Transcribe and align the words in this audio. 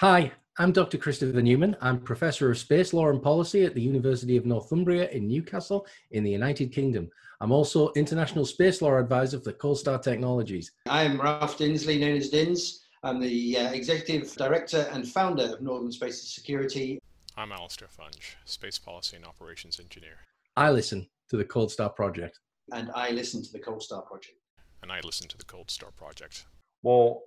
Hi, 0.00 0.30
I'm 0.58 0.70
Dr. 0.70 0.96
Christopher 0.96 1.42
Newman. 1.42 1.76
I'm 1.80 1.98
Professor 1.98 2.48
of 2.52 2.56
Space 2.56 2.92
Law 2.92 3.08
and 3.08 3.20
Policy 3.20 3.64
at 3.64 3.74
the 3.74 3.82
University 3.82 4.36
of 4.36 4.46
Northumbria 4.46 5.10
in 5.10 5.26
Newcastle 5.26 5.88
in 6.12 6.22
the 6.22 6.30
United 6.30 6.70
Kingdom. 6.70 7.10
I'm 7.40 7.50
also 7.50 7.90
International 7.94 8.44
Space 8.44 8.80
Law 8.80 8.96
Advisor 8.96 9.40
for 9.40 9.52
Coldstar 9.54 10.00
Technologies. 10.00 10.70
I'm 10.86 11.20
Ralph 11.20 11.58
Dinsley, 11.58 11.98
known 11.98 12.16
as 12.16 12.28
Dins. 12.28 12.86
I'm 13.02 13.18
the 13.18 13.58
uh, 13.58 13.72
Executive 13.72 14.32
Director 14.36 14.88
and 14.92 15.04
Founder 15.04 15.52
of 15.54 15.62
Northern 15.62 15.90
Space 15.90 16.32
Security. 16.32 17.00
I'm 17.36 17.50
Alistair 17.50 17.88
Funge, 17.88 18.36
Space 18.44 18.78
Policy 18.78 19.16
and 19.16 19.26
Operations 19.26 19.80
Engineer. 19.80 20.18
I 20.56 20.70
listen 20.70 21.08
to 21.30 21.36
the 21.36 21.44
Coldstar 21.44 21.92
Project. 21.92 22.38
And 22.70 22.92
I 22.94 23.10
listen 23.10 23.42
to 23.42 23.50
the 23.50 23.58
Coldstar 23.58 24.06
Project. 24.06 24.36
And 24.80 24.92
I 24.92 25.00
listen 25.00 25.26
to 25.26 25.36
the 25.36 25.44
Coldstar 25.44 25.92
Project. 25.96 26.44
Well, 26.84 27.22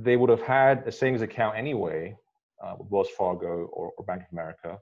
they 0.00 0.16
would 0.16 0.30
have 0.30 0.42
had 0.42 0.86
a 0.86 0.92
savings 0.92 1.22
account 1.22 1.56
anyway 1.56 2.16
uh, 2.62 2.74
with 2.78 2.90
Wells 2.90 3.08
Fargo 3.16 3.68
or, 3.72 3.92
or 3.96 4.04
Bank 4.04 4.22
of 4.22 4.32
America. 4.32 4.78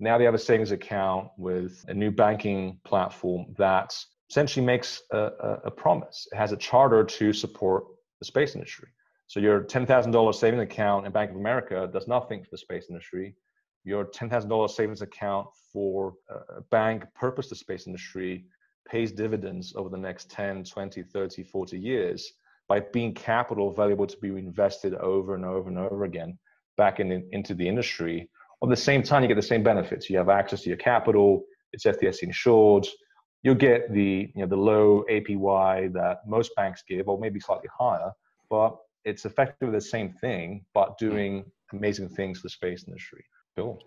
Now 0.00 0.18
they 0.18 0.24
have 0.24 0.34
a 0.34 0.38
savings 0.38 0.72
account 0.72 1.28
with 1.36 1.84
a 1.88 1.94
new 1.94 2.10
banking 2.10 2.80
platform 2.84 3.46
that 3.56 3.96
essentially 4.30 4.64
makes 4.64 5.02
a, 5.12 5.18
a, 5.18 5.60
a 5.64 5.70
promise. 5.70 6.26
It 6.32 6.36
has 6.36 6.52
a 6.52 6.56
charter 6.56 7.04
to 7.04 7.32
support 7.32 7.84
the 8.18 8.24
space 8.24 8.54
industry. 8.54 8.88
So 9.26 9.40
your 9.40 9.62
$10,000 9.62 10.34
savings 10.34 10.62
account 10.62 11.06
in 11.06 11.12
Bank 11.12 11.30
of 11.30 11.36
America 11.36 11.88
does 11.92 12.08
nothing 12.08 12.42
for 12.42 12.50
the 12.50 12.58
space 12.58 12.86
industry. 12.88 13.34
Your 13.84 14.06
$10,000 14.06 14.70
savings 14.70 15.02
account 15.02 15.48
for 15.72 16.14
a 16.30 16.62
bank 16.70 17.04
purpose 17.14 17.48
to 17.48 17.54
space 17.54 17.86
industry 17.86 18.46
pays 18.88 19.12
dividends 19.12 19.74
over 19.76 19.88
the 19.88 19.98
next 19.98 20.30
10, 20.30 20.64
20, 20.64 21.02
30, 21.02 21.42
40 21.44 21.78
years 21.78 22.32
by 22.68 22.80
being 22.80 23.14
capital 23.14 23.72
valuable 23.72 24.06
to 24.06 24.16
be 24.18 24.28
invested 24.28 24.94
over 24.94 25.34
and 25.34 25.44
over 25.44 25.68
and 25.68 25.78
over 25.78 26.04
again 26.04 26.38
back 26.76 27.00
in, 27.00 27.26
into 27.32 27.54
the 27.54 27.66
industry. 27.66 28.28
At 28.62 28.68
the 28.68 28.76
same 28.76 29.02
time, 29.02 29.22
you 29.22 29.28
get 29.28 29.36
the 29.36 29.42
same 29.42 29.62
benefits. 29.62 30.10
You 30.10 30.18
have 30.18 30.28
access 30.28 30.62
to 30.62 30.68
your 30.68 30.78
capital. 30.78 31.44
It's 31.72 31.84
FDIC 31.84 32.22
insured. 32.22 32.86
You'll 33.42 33.54
get 33.54 33.92
the 33.92 34.30
you 34.34 34.42
know 34.42 34.46
the 34.46 34.56
low 34.56 35.04
APY 35.10 35.92
that 35.92 36.18
most 36.26 36.50
banks 36.56 36.82
give, 36.88 37.08
or 37.08 37.18
maybe 37.18 37.38
slightly 37.38 37.68
higher. 37.78 38.10
But 38.50 38.76
it's 39.04 39.24
effectively 39.24 39.72
the 39.74 39.80
same 39.80 40.12
thing, 40.12 40.64
but 40.74 40.98
doing 40.98 41.44
amazing 41.72 42.08
things 42.08 42.38
for 42.38 42.46
the 42.46 42.50
space 42.50 42.84
industry. 42.86 43.24
Cool. 43.56 43.78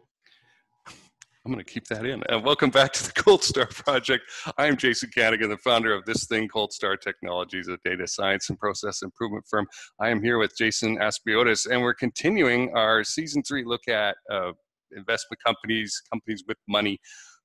I'm 1.44 1.52
going 1.52 1.64
to 1.64 1.72
keep 1.72 1.88
that 1.88 2.06
in. 2.06 2.22
And 2.30 2.45
welcome 2.45 2.70
back 2.70 2.94
to 2.94 3.03
the 3.03 3.11
Cold 3.16 3.44
Star 3.44 3.66
Project. 3.66 4.23
I 4.59 4.67
am 4.67 4.78
Jason 4.78 5.09
Kanigan, 5.16 5.50
the 5.50 5.58
founder 5.58 5.92
of 5.92 6.06
this 6.06 6.28
thing, 6.28 6.47
Coldstar 6.47 7.00
Technologies, 7.00 7.67
a 7.67 7.78
data 7.84 8.08
science 8.08 8.50
and 8.50 8.59
process 8.59 9.02
improvement 9.02 9.45
firm. 9.50 9.66
I 10.00 10.09
am 10.09 10.22
here 10.22 10.38
with 10.38 10.56
Jason 10.56 10.97
Aspiotis, 11.00 11.67
and 11.67 11.81
we're 11.81 11.95
continuing 11.95 12.72
our 12.75 13.03
season 13.03 13.42
three 13.42 13.64
look 13.66 13.88
at 13.88 14.17
uh, 14.31 14.52
investment 14.95 15.39
companies, 15.44 16.00
companies 16.14 16.44
with 16.47 16.58
money 16.67 17.00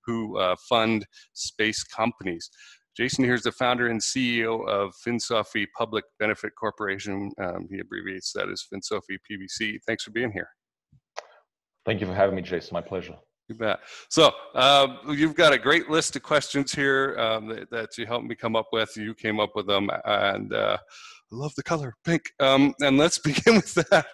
who 0.04 0.38
uh, 0.38 0.56
fund 0.68 1.06
space 1.32 1.82
companies. 1.82 2.50
Jason 2.98 3.24
here 3.24 3.34
is 3.34 3.42
the 3.44 3.52
founder 3.52 3.88
and 3.88 4.00
CEO 4.00 4.66
of 4.68 4.92
FinSophy 5.06 5.64
Public 5.76 6.04
Benefit 6.18 6.52
Corporation. 6.58 7.30
Um, 7.40 7.66
he 7.70 7.78
abbreviates 7.78 8.32
that 8.34 8.50
as 8.50 8.62
FinSophy 8.72 9.16
PBC. 9.30 9.78
Thanks 9.86 10.04
for 10.04 10.10
being 10.10 10.32
here. 10.32 10.48
Thank 11.86 12.02
you 12.02 12.06
for 12.06 12.14
having 12.14 12.36
me, 12.36 12.42
Jason. 12.42 12.74
My 12.74 12.82
pleasure. 12.82 13.16
You 13.48 13.54
bet. 13.54 13.78
So 14.08 14.32
uh, 14.56 14.88
you've 15.08 15.36
got 15.36 15.52
a 15.52 15.58
great 15.58 15.88
list 15.88 16.16
of 16.16 16.22
questions 16.24 16.74
here 16.74 17.16
um, 17.16 17.46
that, 17.48 17.70
that, 17.70 17.96
you 17.96 18.04
helped 18.04 18.26
me 18.26 18.34
come 18.34 18.56
up 18.56 18.66
with. 18.72 18.90
You 18.96 19.14
came 19.14 19.38
up 19.38 19.52
with 19.54 19.68
them, 19.68 19.88
and 20.04 20.52
uh, 20.52 20.76
I 21.32 21.34
love 21.36 21.52
the 21.56 21.62
color 21.62 21.94
pink. 22.04 22.22
Um, 22.40 22.74
and 22.80 22.98
let's 22.98 23.18
begin 23.20 23.54
with 23.54 23.74
that. 23.74 24.06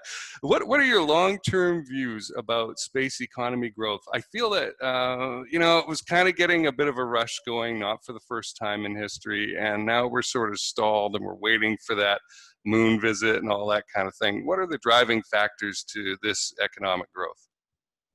What 0.42 0.66
What 0.66 0.80
are 0.80 0.84
your 0.84 1.02
long 1.02 1.38
term 1.48 1.84
views 1.86 2.30
about 2.36 2.78
space 2.78 3.22
economy 3.22 3.70
growth? 3.70 4.02
I 4.12 4.20
feel 4.20 4.50
that 4.50 4.72
uh, 4.82 5.44
you 5.50 5.58
know 5.58 5.78
it 5.78 5.88
was 5.88 6.02
kind 6.02 6.28
of 6.28 6.36
getting 6.36 6.66
a 6.66 6.72
bit 6.72 6.88
of 6.88 6.98
a 6.98 7.04
rush 7.04 7.40
going, 7.46 7.78
not 7.78 8.04
for 8.04 8.12
the 8.12 8.20
first 8.28 8.58
time 8.58 8.84
in 8.84 8.94
history, 8.94 9.56
and 9.58 9.86
now 9.86 10.06
we're 10.08 10.20
sort 10.20 10.50
of 10.50 10.58
stalled, 10.58 11.16
and 11.16 11.24
we're 11.24 11.36
waiting 11.36 11.78
for 11.86 11.94
that 11.94 12.20
moon 12.66 13.00
visit 13.00 13.36
and 13.36 13.50
all 13.50 13.66
that 13.68 13.84
kind 13.94 14.06
of 14.06 14.14
thing. 14.16 14.46
What 14.46 14.58
are 14.58 14.66
the 14.66 14.78
driving 14.82 15.22
factors 15.30 15.84
to 15.94 16.16
this 16.22 16.52
economic 16.62 17.10
growth? 17.14 17.48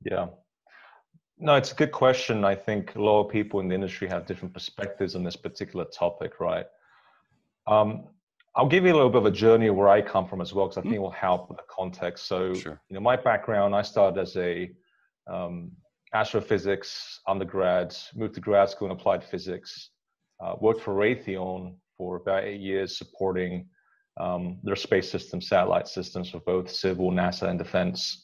Yeah. 0.04 0.28
No, 1.40 1.56
it's 1.56 1.72
a 1.72 1.76
good 1.76 1.92
question. 1.92 2.44
I 2.44 2.56
think 2.56 2.96
a 2.96 3.02
lot 3.02 3.24
of 3.24 3.32
people 3.32 3.60
in 3.60 3.68
the 3.68 3.76
industry 3.76 4.08
have 4.08 4.26
different 4.26 4.54
perspectives 4.54 5.16
on 5.16 5.24
this 5.24 5.36
particular 5.36 5.86
topic, 5.86 6.40
right? 6.40 6.66
Um, 7.68 8.08
I'll 8.56 8.68
give 8.68 8.86
you 8.86 8.94
a 8.94 8.96
little 8.96 9.12
bit 9.12 9.20
of 9.20 9.28
a 9.28 9.32
journey 9.32 9.70
where 9.70 9.88
I 9.88 10.02
come 10.02 10.28
from 10.28 10.42
as 10.42 10.52
well, 10.52 10.66
because 10.66 10.80
I 10.80 10.82
think 10.82 10.96
it 10.96 11.02
will 11.02 11.12
help 11.12 11.50
with 11.50 11.58
the 11.58 11.64
context. 11.70 12.26
So, 12.26 12.56
sure. 12.56 12.82
you 12.90 12.96
know, 12.96 13.02
my 13.02 13.16
background, 13.16 13.76
I 13.76 13.84
started 13.84 14.20
as 14.20 14.36
a 14.36 14.72
um, 15.32 15.72
astrophysics 16.14 17.20
undergrad, 17.28 17.96
moved 18.16 18.34
to 18.36 18.42
grad 18.42 18.70
school 18.70 18.88
in 18.88 18.94
applied 18.94 19.24
physics, 19.24 19.92
uh, 20.44 20.56
worked 20.60 20.82
for 20.82 20.96
Raytheon 20.96 21.76
for 21.98 22.16
about 22.16 22.46
eight 22.46 22.62
years, 22.62 22.98
supporting 22.98 23.68
um, 24.20 24.58
their 24.64 24.76
space 24.76 25.12
system, 25.12 25.40
satellite 25.40 25.88
systems 25.88 26.32
for 26.32 26.40
both 26.40 26.72
civil, 26.72 27.12
NASA, 27.12 27.48
and 27.48 27.60
defense. 27.60 28.24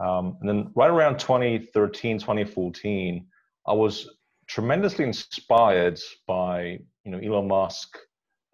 Um, 0.00 0.36
and 0.40 0.48
then 0.48 0.70
right 0.74 0.90
around 0.90 1.18
2013, 1.18 2.18
2014, 2.18 3.26
I 3.66 3.72
was 3.72 4.08
tremendously 4.48 5.04
inspired 5.04 6.00
by 6.26 6.78
you 7.04 7.10
know 7.10 7.18
Elon 7.18 7.48
Musk 7.48 7.96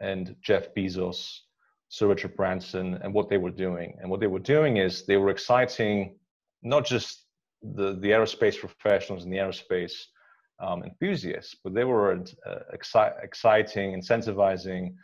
and 0.00 0.36
Jeff 0.42 0.74
Bezos, 0.74 1.40
Sir 1.88 2.06
Richard 2.06 2.36
Branson, 2.36 2.94
and 3.02 3.12
what 3.12 3.28
they 3.28 3.38
were 3.38 3.50
doing. 3.50 3.96
And 4.00 4.10
what 4.10 4.20
they 4.20 4.26
were 4.26 4.38
doing 4.38 4.76
is 4.76 5.06
they 5.06 5.16
were 5.16 5.30
exciting 5.30 6.16
not 6.62 6.86
just 6.86 7.24
the, 7.62 7.98
the 8.00 8.10
aerospace 8.10 8.58
professionals 8.58 9.24
and 9.24 9.32
the 9.32 9.38
aerospace 9.38 9.94
um, 10.60 10.82
enthusiasts, 10.84 11.56
but 11.62 11.74
they 11.74 11.84
were 11.84 12.12
uh, 12.12 12.58
exci- 12.74 13.24
exciting, 13.24 14.00
incentivizing 14.00 14.94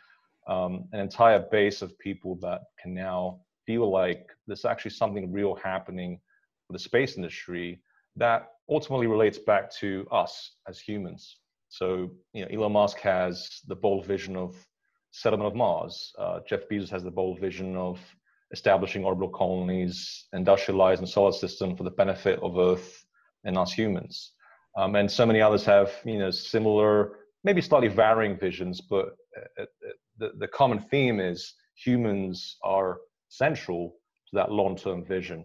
um, 0.47 0.85
an 0.93 0.99
entire 0.99 1.39
base 1.39 1.81
of 1.81 1.97
people 1.99 2.37
that 2.41 2.61
can 2.79 2.93
now 2.93 3.39
feel 3.65 3.89
like 3.89 4.27
there's 4.47 4.65
actually 4.65 4.91
something 4.91 5.31
real 5.31 5.55
happening 5.55 6.19
the 6.69 6.79
space 6.79 7.17
industry 7.17 7.81
that 8.15 8.49
ultimately 8.69 9.07
relates 9.07 9.37
back 9.37 9.71
to 9.75 10.07
us 10.11 10.55
as 10.67 10.79
humans. 10.79 11.37
So, 11.69 12.11
you 12.33 12.45
know, 12.45 12.47
Elon 12.51 12.71
Musk 12.71 12.99
has 12.99 13.61
the 13.67 13.75
bold 13.75 14.05
vision 14.05 14.35
of 14.35 14.55
settlement 15.11 15.47
of 15.47 15.55
Mars. 15.55 16.13
Uh, 16.17 16.39
Jeff 16.47 16.61
Bezos 16.69 16.89
has 16.89 17.03
the 17.03 17.11
bold 17.11 17.39
vision 17.39 17.75
of 17.75 17.99
establishing 18.51 19.03
orbital 19.03 19.29
colonies, 19.29 20.25
industrializing 20.33 21.01
the 21.01 21.07
solar 21.07 21.31
system 21.31 21.75
for 21.75 21.83
the 21.83 21.91
benefit 21.91 22.39
of 22.39 22.57
Earth 22.57 23.05
and 23.43 23.57
us 23.57 23.73
humans. 23.73 24.33
Um, 24.77 24.95
and 24.95 25.09
so 25.09 25.25
many 25.25 25.41
others 25.41 25.65
have, 25.65 25.91
you 26.05 26.19
know, 26.19 26.31
similar, 26.31 27.17
maybe 27.43 27.61
slightly 27.61 27.87
varying 27.87 28.37
visions, 28.37 28.81
but 28.81 29.15
uh, 29.37 29.63
uh 29.63 29.65
the, 30.17 30.31
the 30.37 30.47
common 30.47 30.79
theme 30.79 31.19
is 31.19 31.53
humans 31.75 32.57
are 32.63 32.99
central 33.27 33.95
to 34.29 34.35
that 34.35 34.51
long-term 34.51 35.03
vision. 35.03 35.43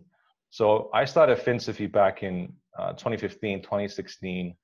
So 0.50 0.90
I 0.92 1.04
started 1.04 1.38
FinSophy 1.38 1.90
back 1.90 2.24
in 2.24 2.52
uh, 2.76 2.92
2015, 2.94 3.62
2016, 3.62 4.54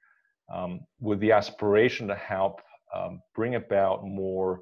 um, 0.53 0.81
with 1.01 1.21
the 1.21 1.31
aspiration 1.31 2.09
to 2.09 2.17
help 2.17 2.61
um, 2.95 3.21
bring 3.37 3.55
about 3.55 4.05
more 4.05 4.61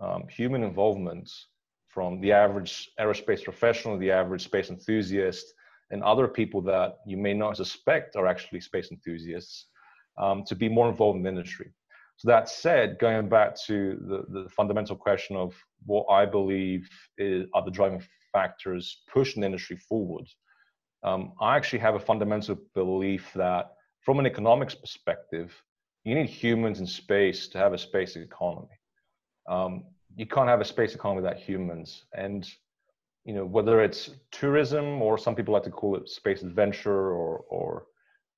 um, 0.00 0.24
human 0.28 0.62
involvement 0.62 1.30
from 1.88 2.20
the 2.20 2.32
average 2.32 2.90
aerospace 3.00 3.42
professional, 3.42 3.98
the 3.98 4.10
average 4.10 4.44
space 4.44 4.68
enthusiast, 4.68 5.46
and 5.90 6.02
other 6.02 6.28
people 6.28 6.60
that 6.60 6.98
you 7.06 7.16
may 7.16 7.32
not 7.32 7.56
suspect 7.56 8.14
are 8.14 8.26
actually 8.26 8.60
space 8.60 8.90
enthusiasts 8.90 9.66
um, 10.18 10.44
to 10.44 10.54
be 10.54 10.68
more 10.68 10.90
involved 10.90 11.16
in 11.16 11.22
the 11.22 11.30
industry. 11.30 11.72
So 12.16 12.28
that 12.28 12.50
said, 12.50 12.98
going 12.98 13.28
back 13.30 13.56
to 13.66 13.96
the, 14.02 14.42
the 14.42 14.50
fundamental 14.50 14.96
question 14.96 15.34
of 15.34 15.54
what 15.86 16.04
I 16.10 16.26
believe 16.26 16.86
is, 17.16 17.46
are 17.54 17.64
the 17.64 17.70
driving 17.70 18.02
factors 18.32 19.02
pushing 19.10 19.40
the 19.40 19.46
industry 19.46 19.76
forward, 19.76 20.26
um, 21.02 21.32
I 21.40 21.56
actually 21.56 21.78
have 21.80 21.94
a 21.94 22.00
fundamental 22.00 22.58
belief 22.74 23.30
that 23.34 23.72
from 24.00 24.18
an 24.18 24.26
economics 24.26 24.74
perspective, 24.74 25.54
you 26.04 26.14
need 26.14 26.26
humans 26.26 26.80
in 26.80 26.86
space 26.86 27.48
to 27.48 27.58
have 27.58 27.72
a 27.72 27.78
space 27.78 28.16
economy. 28.16 28.68
Um, 29.48 29.84
you 30.16 30.26
can't 30.26 30.48
have 30.48 30.60
a 30.60 30.64
space 30.64 30.94
economy 30.94 31.22
without 31.22 31.38
humans. 31.38 32.04
And 32.14 32.48
you 33.24 33.34
know, 33.34 33.44
whether 33.44 33.82
it's 33.82 34.10
tourism 34.32 35.02
or 35.02 35.18
some 35.18 35.34
people 35.34 35.52
like 35.52 35.64
to 35.64 35.70
call 35.70 35.96
it 35.96 36.08
space 36.08 36.42
adventure 36.42 37.12
or 37.12 37.44
or, 37.50 37.84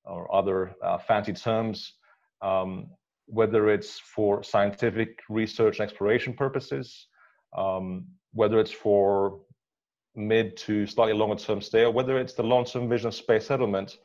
or 0.03 0.35
other 0.35 0.75
uh, 0.83 0.97
fancy 0.97 1.33
terms, 1.33 1.93
um, 2.41 2.87
whether 3.27 3.69
it's 3.69 3.99
for 3.99 4.43
scientific 4.43 5.19
research 5.29 5.79
and 5.79 5.87
exploration 5.87 6.33
purposes, 6.33 7.07
um, 7.57 8.05
whether 8.33 8.59
it's 8.59 8.71
for 8.71 9.39
mid 10.15 10.57
to 10.57 10.85
slightly 10.85 11.13
longer 11.13 11.35
term 11.35 11.61
stay, 11.61 11.83
or 11.83 11.91
whether 11.91 12.17
it's 12.17 12.33
the 12.33 12.43
long 12.43 12.65
term 12.65 12.89
vision 12.89 13.07
of 13.07 13.15
space 13.15 13.47
settlement, 13.47 13.97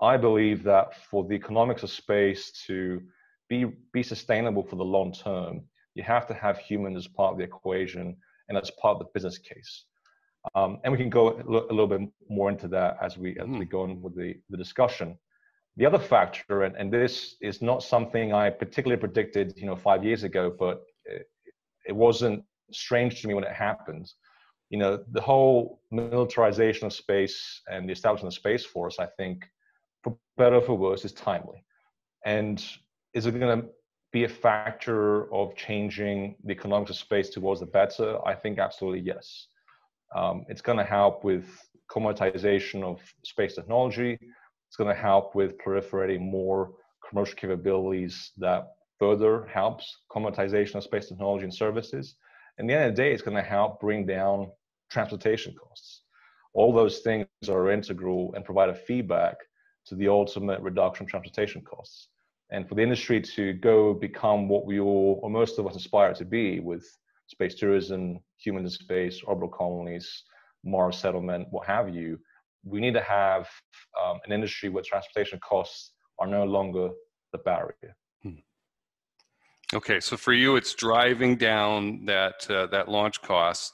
I 0.00 0.16
believe 0.16 0.62
that 0.64 0.96
for 1.10 1.24
the 1.24 1.34
economics 1.34 1.82
of 1.82 1.90
space 1.90 2.52
to 2.66 3.00
be, 3.48 3.66
be 3.92 4.02
sustainable 4.02 4.62
for 4.62 4.76
the 4.76 4.84
long 4.84 5.12
term, 5.12 5.62
you 5.94 6.02
have 6.02 6.26
to 6.28 6.34
have 6.34 6.58
humans 6.58 6.96
as 6.96 7.06
part 7.08 7.32
of 7.32 7.38
the 7.38 7.44
equation 7.44 8.16
and 8.48 8.58
as 8.58 8.70
part 8.80 8.96
of 8.96 8.98
the 9.00 9.10
business 9.14 9.38
case. 9.38 9.84
Um, 10.54 10.80
and 10.82 10.92
we 10.92 10.98
can 10.98 11.10
go 11.10 11.38
a 11.38 11.72
little 11.72 11.86
bit 11.86 12.00
more 12.28 12.50
into 12.50 12.66
that 12.68 12.96
as 13.00 13.16
we 13.16 13.38
as 13.38 13.46
we 13.46 13.58
hmm. 13.58 13.62
go 13.64 13.82
on 13.82 14.02
with 14.02 14.16
the, 14.16 14.34
the 14.50 14.56
discussion. 14.56 15.16
The 15.76 15.86
other 15.86 15.98
factor, 15.98 16.64
and, 16.64 16.76
and 16.76 16.92
this 16.92 17.36
is 17.40 17.62
not 17.62 17.82
something 17.82 18.34
I 18.34 18.50
particularly 18.50 19.00
predicted, 19.00 19.54
you 19.56 19.66
know, 19.66 19.76
five 19.76 20.04
years 20.04 20.22
ago, 20.22 20.54
but 20.58 20.82
it, 21.06 21.30
it 21.86 21.96
wasn't 21.96 22.44
strange 22.72 23.22
to 23.22 23.28
me 23.28 23.34
when 23.34 23.44
it 23.44 23.52
happened. 23.52 24.12
You 24.72 24.78
know, 24.78 25.04
the 25.12 25.20
whole 25.20 25.82
militarization 25.90 26.86
of 26.86 26.94
space 26.94 27.60
and 27.70 27.86
the 27.86 27.92
establishment 27.92 28.32
of 28.32 28.38
space 28.38 28.64
force, 28.64 28.96
I 28.98 29.08
think, 29.18 29.44
for 30.02 30.16
better 30.38 30.56
or 30.56 30.62
for 30.62 30.78
worse, 30.78 31.04
is 31.04 31.12
timely. 31.12 31.62
And 32.24 32.56
is 33.12 33.26
it 33.26 33.38
going 33.38 33.60
to 33.60 33.68
be 34.12 34.24
a 34.24 34.28
factor 34.28 35.32
of 35.32 35.54
changing 35.56 36.36
the 36.44 36.52
economics 36.52 36.90
of 36.90 36.96
space 36.96 37.28
towards 37.28 37.60
the 37.60 37.66
better? 37.66 38.08
I 38.26 38.34
think 38.34 38.58
absolutely 38.58 39.00
yes. 39.00 39.26
Um, 40.16 40.46
it's 40.48 40.62
going 40.62 40.78
to 40.78 40.84
help 40.84 41.22
with 41.22 41.44
commoditization 41.90 42.82
of 42.82 42.98
space 43.24 43.54
technology. 43.54 44.18
It's 44.68 44.76
going 44.78 44.94
to 44.94 45.02
help 45.10 45.34
with 45.34 45.58
proliferating 45.58 46.20
more 46.20 46.72
commercial 47.06 47.36
capabilities 47.36 48.32
that 48.38 48.68
further 48.98 49.44
helps 49.52 49.98
commoditization 50.10 50.76
of 50.76 50.84
space 50.84 51.08
technology 51.10 51.44
and 51.44 51.54
services. 51.54 52.14
And 52.56 52.70
the 52.70 52.74
end 52.74 52.84
of 52.84 52.96
the 52.96 53.02
day, 53.02 53.12
it's 53.12 53.22
going 53.22 53.36
to 53.36 53.42
help 53.42 53.78
bring 53.78 54.06
down 54.06 54.50
transportation 54.92 55.54
costs. 55.54 56.02
All 56.54 56.72
those 56.72 56.98
things 56.98 57.26
are 57.48 57.70
integral 57.70 58.32
and 58.34 58.44
provide 58.44 58.68
a 58.68 58.74
feedback 58.74 59.36
to 59.86 59.94
the 59.94 60.08
ultimate 60.08 60.60
reduction 60.60 61.04
of 61.04 61.10
transportation 61.10 61.62
costs. 61.62 62.08
And 62.50 62.68
for 62.68 62.74
the 62.74 62.82
industry 62.82 63.20
to 63.20 63.54
go 63.54 63.94
become 63.94 64.48
what 64.48 64.66
we 64.66 64.78
all, 64.78 65.18
or 65.22 65.30
most 65.30 65.58
of 65.58 65.66
us 65.66 65.74
aspire 65.74 66.12
to 66.14 66.24
be 66.24 66.60
with 66.60 66.84
space 67.26 67.54
tourism, 67.54 68.20
human 68.36 68.64
in 68.64 68.70
space, 68.70 69.22
orbital 69.24 69.48
colonies, 69.48 70.24
Mars 70.62 70.98
settlement, 70.98 71.48
what 71.50 71.66
have 71.66 71.94
you, 71.94 72.18
we 72.64 72.80
need 72.80 72.94
to 72.94 73.02
have 73.02 73.48
um, 74.00 74.20
an 74.26 74.32
industry 74.32 74.68
where 74.68 74.84
transportation 74.84 75.40
costs 75.40 75.92
are 76.18 76.26
no 76.26 76.44
longer 76.44 76.90
the 77.32 77.38
barrier. 77.38 77.96
Hmm. 78.22 78.40
Okay, 79.74 79.98
so 79.98 80.16
for 80.16 80.34
you, 80.34 80.56
it's 80.56 80.74
driving 80.74 81.36
down 81.36 82.04
that 82.04 82.48
uh, 82.50 82.66
that 82.66 82.88
launch 82.88 83.22
cost 83.22 83.72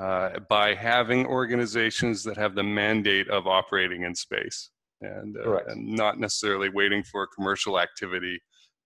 uh, 0.00 0.40
by 0.48 0.74
having 0.74 1.26
organizations 1.26 2.24
that 2.24 2.36
have 2.36 2.54
the 2.54 2.62
mandate 2.62 3.28
of 3.28 3.46
operating 3.46 4.02
in 4.02 4.14
space 4.14 4.70
and, 5.00 5.36
uh, 5.36 5.58
and 5.68 5.86
not 5.86 6.18
necessarily 6.18 6.68
waiting 6.68 7.02
for 7.02 7.28
commercial 7.36 7.78
activity 7.78 8.40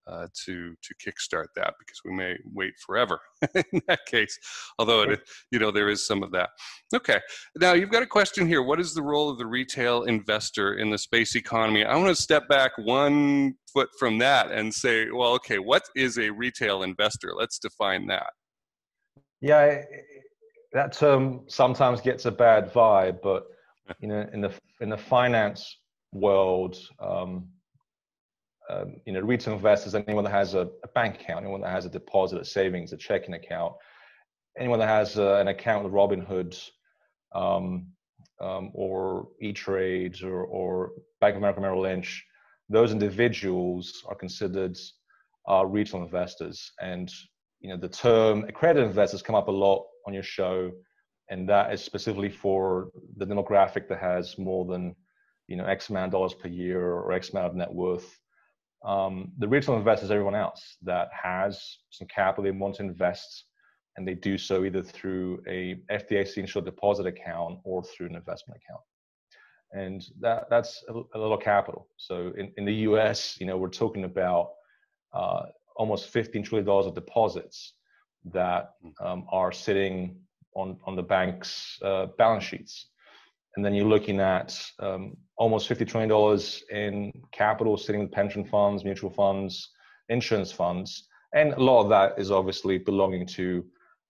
uh, 0.08 0.26
to 0.32 0.74
to 0.82 0.94
kickstart 0.94 1.46
that 1.54 1.74
because 1.78 2.00
we 2.04 2.12
may 2.12 2.34
wait 2.54 2.72
forever 2.84 3.20
in 3.54 3.82
that 3.86 4.00
case. 4.06 4.38
Although 4.78 5.02
it, 5.02 5.20
you 5.50 5.58
know 5.58 5.70
there 5.70 5.90
is 5.90 6.06
some 6.06 6.22
of 6.22 6.32
that. 6.32 6.50
Okay, 6.94 7.20
now 7.56 7.74
you've 7.74 7.90
got 7.90 8.02
a 8.02 8.06
question 8.06 8.48
here. 8.48 8.62
What 8.62 8.80
is 8.80 8.94
the 8.94 9.02
role 9.02 9.28
of 9.28 9.38
the 9.38 9.46
retail 9.46 10.04
investor 10.04 10.74
in 10.78 10.90
the 10.90 10.98
space 10.98 11.36
economy? 11.36 11.84
I 11.84 11.94
want 11.96 12.08
to 12.08 12.22
step 12.22 12.48
back 12.48 12.72
one 12.78 13.54
foot 13.72 13.90
from 13.98 14.18
that 14.18 14.50
and 14.50 14.72
say, 14.72 15.10
well, 15.10 15.34
okay, 15.34 15.58
what 15.58 15.82
is 15.94 16.18
a 16.18 16.30
retail 16.30 16.82
investor? 16.82 17.32
Let's 17.36 17.58
define 17.58 18.06
that. 18.06 18.30
Yeah, 19.40 19.82
that 20.78 20.92
term 20.92 21.40
sometimes 21.48 22.00
gets 22.00 22.24
a 22.24 22.30
bad 22.30 22.72
vibe, 22.72 23.20
but 23.20 23.46
you 23.98 24.06
know, 24.06 24.24
in 24.32 24.40
the 24.40 24.52
in 24.80 24.88
the 24.88 24.96
finance 24.96 25.78
world. 26.12 26.78
Um, 27.00 27.48
um, 28.70 28.96
you 29.06 29.14
know, 29.14 29.20
retail 29.20 29.54
investors, 29.54 29.94
anyone 29.94 30.24
that 30.24 30.30
has 30.30 30.52
a, 30.52 30.68
a, 30.84 30.88
bank 30.94 31.22
account, 31.22 31.42
anyone 31.42 31.62
that 31.62 31.70
has 31.70 31.86
a 31.86 31.88
deposit, 31.88 32.38
a 32.38 32.44
savings, 32.44 32.92
a 32.92 32.98
checking 32.98 33.32
account, 33.32 33.72
anyone 34.58 34.78
that 34.78 34.88
has 34.88 35.18
uh, 35.18 35.36
an 35.36 35.48
account 35.48 35.84
with 35.84 35.92
Robinhood 35.94 36.54
um, 37.34 37.86
um, 38.42 38.70
or 38.74 39.28
E-Trade 39.40 40.22
or, 40.22 40.44
or 40.44 40.92
Bank 41.22 41.32
of 41.32 41.38
America 41.38 41.62
Merrill 41.62 41.80
Lynch, 41.80 42.22
those 42.68 42.92
individuals 42.92 44.02
are 44.06 44.14
considered 44.14 44.76
uh, 45.50 45.64
retail 45.64 46.02
investors. 46.02 46.70
And 46.78 47.10
you 47.60 47.70
know, 47.70 47.78
the 47.78 47.88
term 47.88 48.44
accredited 48.44 48.86
investors 48.86 49.22
come 49.22 49.34
up 49.34 49.48
a 49.48 49.52
lot 49.52 49.86
on 50.08 50.14
your 50.14 50.22
show, 50.22 50.72
and 51.30 51.48
that 51.48 51.72
is 51.72 51.82
specifically 51.82 52.30
for 52.30 52.90
the 53.16 53.26
demographic 53.26 53.88
that 53.88 54.00
has 54.00 54.36
more 54.38 54.64
than 54.64 54.94
you 55.46 55.56
know 55.56 55.64
X 55.64 55.90
amount 55.90 56.06
of 56.06 56.12
dollars 56.12 56.34
per 56.34 56.48
year 56.48 56.82
or 56.82 57.12
X 57.12 57.30
amount 57.30 57.46
of 57.46 57.54
net 57.54 57.72
worth 57.72 58.18
um, 58.84 59.32
the 59.38 59.48
retail 59.48 59.76
investor 59.76 60.04
is 60.04 60.10
everyone 60.10 60.34
else 60.34 60.76
that 60.82 61.08
has 61.12 61.78
some 61.90 62.06
capital 62.08 62.44
they 62.44 62.50
want 62.50 62.76
to 62.76 62.82
invest, 62.82 63.44
and 63.96 64.06
they 64.06 64.14
do 64.14 64.38
so 64.38 64.64
either 64.64 64.82
through 64.82 65.42
a 65.48 65.80
FDIC 65.90 66.36
insured 66.36 66.64
deposit 66.64 67.06
account 67.06 67.58
or 67.64 67.82
through 67.82 68.06
an 68.06 68.14
investment 68.14 68.60
account. 68.64 68.82
And 69.72 70.04
that, 70.20 70.48
that's 70.48 70.84
a, 70.88 70.92
a 70.92 71.18
little 71.18 71.36
capital. 71.36 71.88
So 71.96 72.32
in, 72.38 72.52
in 72.56 72.64
the 72.64 72.74
US, 72.74 73.36
you 73.40 73.46
know, 73.46 73.56
we're 73.56 73.68
talking 73.68 74.04
about 74.04 74.50
uh, 75.12 75.42
almost 75.76 76.12
$15 76.12 76.44
trillion 76.44 76.68
of 76.68 76.94
deposits 76.94 77.74
that 78.32 78.74
hmm. 78.82 79.06
um, 79.06 79.26
are 79.30 79.52
sitting 79.52 80.16
on, 80.54 80.78
on 80.84 80.96
the 80.96 81.02
bank's 81.02 81.78
uh, 81.82 82.06
balance 82.16 82.44
sheets 82.44 82.88
and 83.58 83.64
then 83.64 83.74
you're 83.74 83.86
looking 83.86 84.20
at 84.20 84.56
um, 84.78 85.16
almost 85.36 85.68
$50 85.68 85.88
trillion 85.88 86.40
in 86.70 87.12
capital 87.32 87.76
sitting 87.76 88.02
in 88.02 88.08
pension 88.08 88.44
funds, 88.44 88.84
mutual 88.84 89.10
funds, 89.10 89.70
insurance 90.08 90.52
funds. 90.52 91.08
And 91.34 91.54
a 91.54 91.60
lot 91.60 91.82
of 91.82 91.88
that 91.88 92.20
is 92.20 92.30
obviously 92.30 92.78
belonging 92.78 93.26
to 93.26 93.64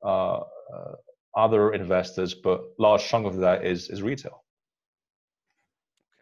uh, 0.05 0.41
uh, 0.41 0.93
other 1.35 1.73
investors, 1.73 2.35
but 2.35 2.61
large 2.79 3.07
chunk 3.09 3.27
of 3.27 3.39
that 3.39 3.65
is, 3.65 3.89
is 3.89 4.03
retail. 4.03 4.45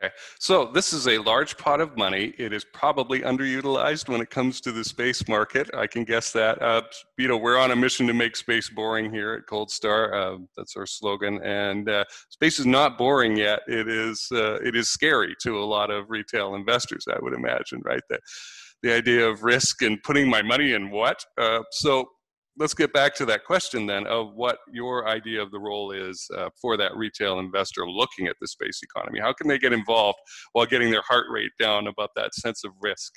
Okay, 0.02 0.12
so 0.38 0.66
this 0.66 0.92
is 0.92 1.08
a 1.08 1.16
large 1.16 1.56
pot 1.56 1.80
of 1.80 1.96
money. 1.96 2.34
It 2.36 2.52
is 2.52 2.66
probably 2.74 3.20
underutilized 3.20 4.10
when 4.10 4.20
it 4.20 4.28
comes 4.28 4.60
to 4.60 4.72
the 4.72 4.84
space 4.84 5.26
market. 5.26 5.70
I 5.74 5.86
can 5.86 6.04
guess 6.04 6.32
that. 6.32 6.60
Uh, 6.60 6.82
you 7.16 7.28
know, 7.28 7.38
we're 7.38 7.56
on 7.56 7.70
a 7.70 7.76
mission 7.76 8.06
to 8.08 8.12
make 8.12 8.36
space 8.36 8.68
boring 8.68 9.10
here 9.10 9.32
at 9.32 9.46
Cold 9.46 9.70
Star. 9.70 10.12
Uh, 10.12 10.36
that's 10.54 10.76
our 10.76 10.84
slogan. 10.84 11.40
And 11.42 11.88
uh, 11.88 12.04
space 12.28 12.58
is 12.58 12.66
not 12.66 12.98
boring 12.98 13.38
yet. 13.38 13.60
It 13.68 13.88
is. 13.88 14.28
Uh, 14.30 14.56
it 14.56 14.76
is 14.76 14.90
scary 14.90 15.34
to 15.40 15.58
a 15.58 15.64
lot 15.64 15.90
of 15.90 16.10
retail 16.10 16.56
investors. 16.56 17.06
I 17.10 17.16
would 17.22 17.32
imagine, 17.32 17.80
right? 17.82 18.02
That 18.10 18.20
the 18.82 18.94
idea 18.94 19.26
of 19.26 19.44
risk 19.44 19.80
and 19.80 20.02
putting 20.02 20.28
my 20.28 20.42
money 20.42 20.74
in 20.74 20.90
what. 20.90 21.24
Uh, 21.38 21.60
so 21.70 22.06
let's 22.58 22.74
get 22.74 22.92
back 22.92 23.14
to 23.14 23.26
that 23.26 23.44
question 23.44 23.86
then 23.86 24.06
of 24.06 24.34
what 24.34 24.58
your 24.72 25.08
idea 25.08 25.42
of 25.42 25.50
the 25.50 25.58
role 25.58 25.92
is 25.92 26.28
uh, 26.36 26.48
for 26.60 26.76
that 26.76 26.96
retail 26.96 27.38
investor 27.38 27.88
looking 27.88 28.26
at 28.26 28.36
the 28.40 28.48
space 28.48 28.80
economy. 28.82 29.20
How 29.20 29.32
can 29.32 29.48
they 29.48 29.58
get 29.58 29.72
involved 29.72 30.18
while 30.52 30.66
getting 30.66 30.90
their 30.90 31.02
heart 31.02 31.26
rate 31.30 31.52
down 31.58 31.86
about 31.86 32.10
that 32.16 32.34
sense 32.34 32.64
of 32.64 32.72
risk? 32.80 33.12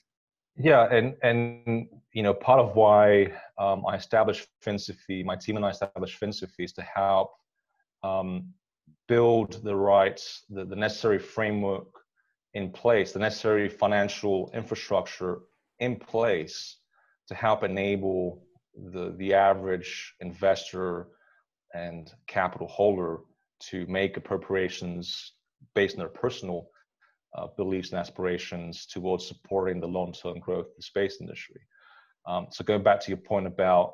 Yeah, 0.57 0.87
and 0.91 1.15
and 1.23 1.87
you 2.11 2.21
know 2.21 2.33
part 2.33 2.59
of 2.59 2.75
why 2.75 3.33
um, 3.57 3.85
I 3.87 3.95
established 3.95 4.47
FinSophy, 4.65 5.23
my 5.23 5.35
team 5.35 5.55
and 5.55 5.65
I 5.65 5.69
established 5.69 6.19
FinSophy 6.19 6.65
is 6.65 6.73
to 6.73 6.81
help 6.81 7.31
um, 8.03 8.53
build 9.07 9.63
the 9.63 9.75
right, 9.75 10.21
the, 10.49 10.65
the 10.65 10.75
necessary 10.75 11.17
framework 11.17 11.87
in 12.55 12.71
place, 12.71 13.13
the 13.13 13.19
necessary 13.19 13.69
financial 13.69 14.51
infrastructure 14.53 15.39
in 15.79 15.95
place 15.95 16.77
to 17.27 17.35
help 17.35 17.63
enable 17.63 18.43
the, 18.75 19.15
the 19.17 19.33
average 19.33 20.13
investor 20.19 21.07
and 21.73 22.11
capital 22.27 22.67
holder 22.67 23.19
to 23.59 23.85
make 23.87 24.17
appropriations 24.17 25.33
based 25.75 25.95
on 25.95 25.99
their 25.99 26.09
personal 26.09 26.69
uh, 27.37 27.47
beliefs 27.57 27.91
and 27.91 27.99
aspirations 27.99 28.85
towards 28.85 29.27
supporting 29.27 29.79
the 29.79 29.87
long-term 29.87 30.39
growth 30.39 30.67
of 30.67 30.75
the 30.77 30.81
space 30.81 31.17
industry. 31.21 31.61
Um, 32.25 32.47
so 32.51 32.63
going 32.63 32.83
back 32.83 32.99
to 33.01 33.09
your 33.09 33.17
point 33.17 33.47
about, 33.47 33.93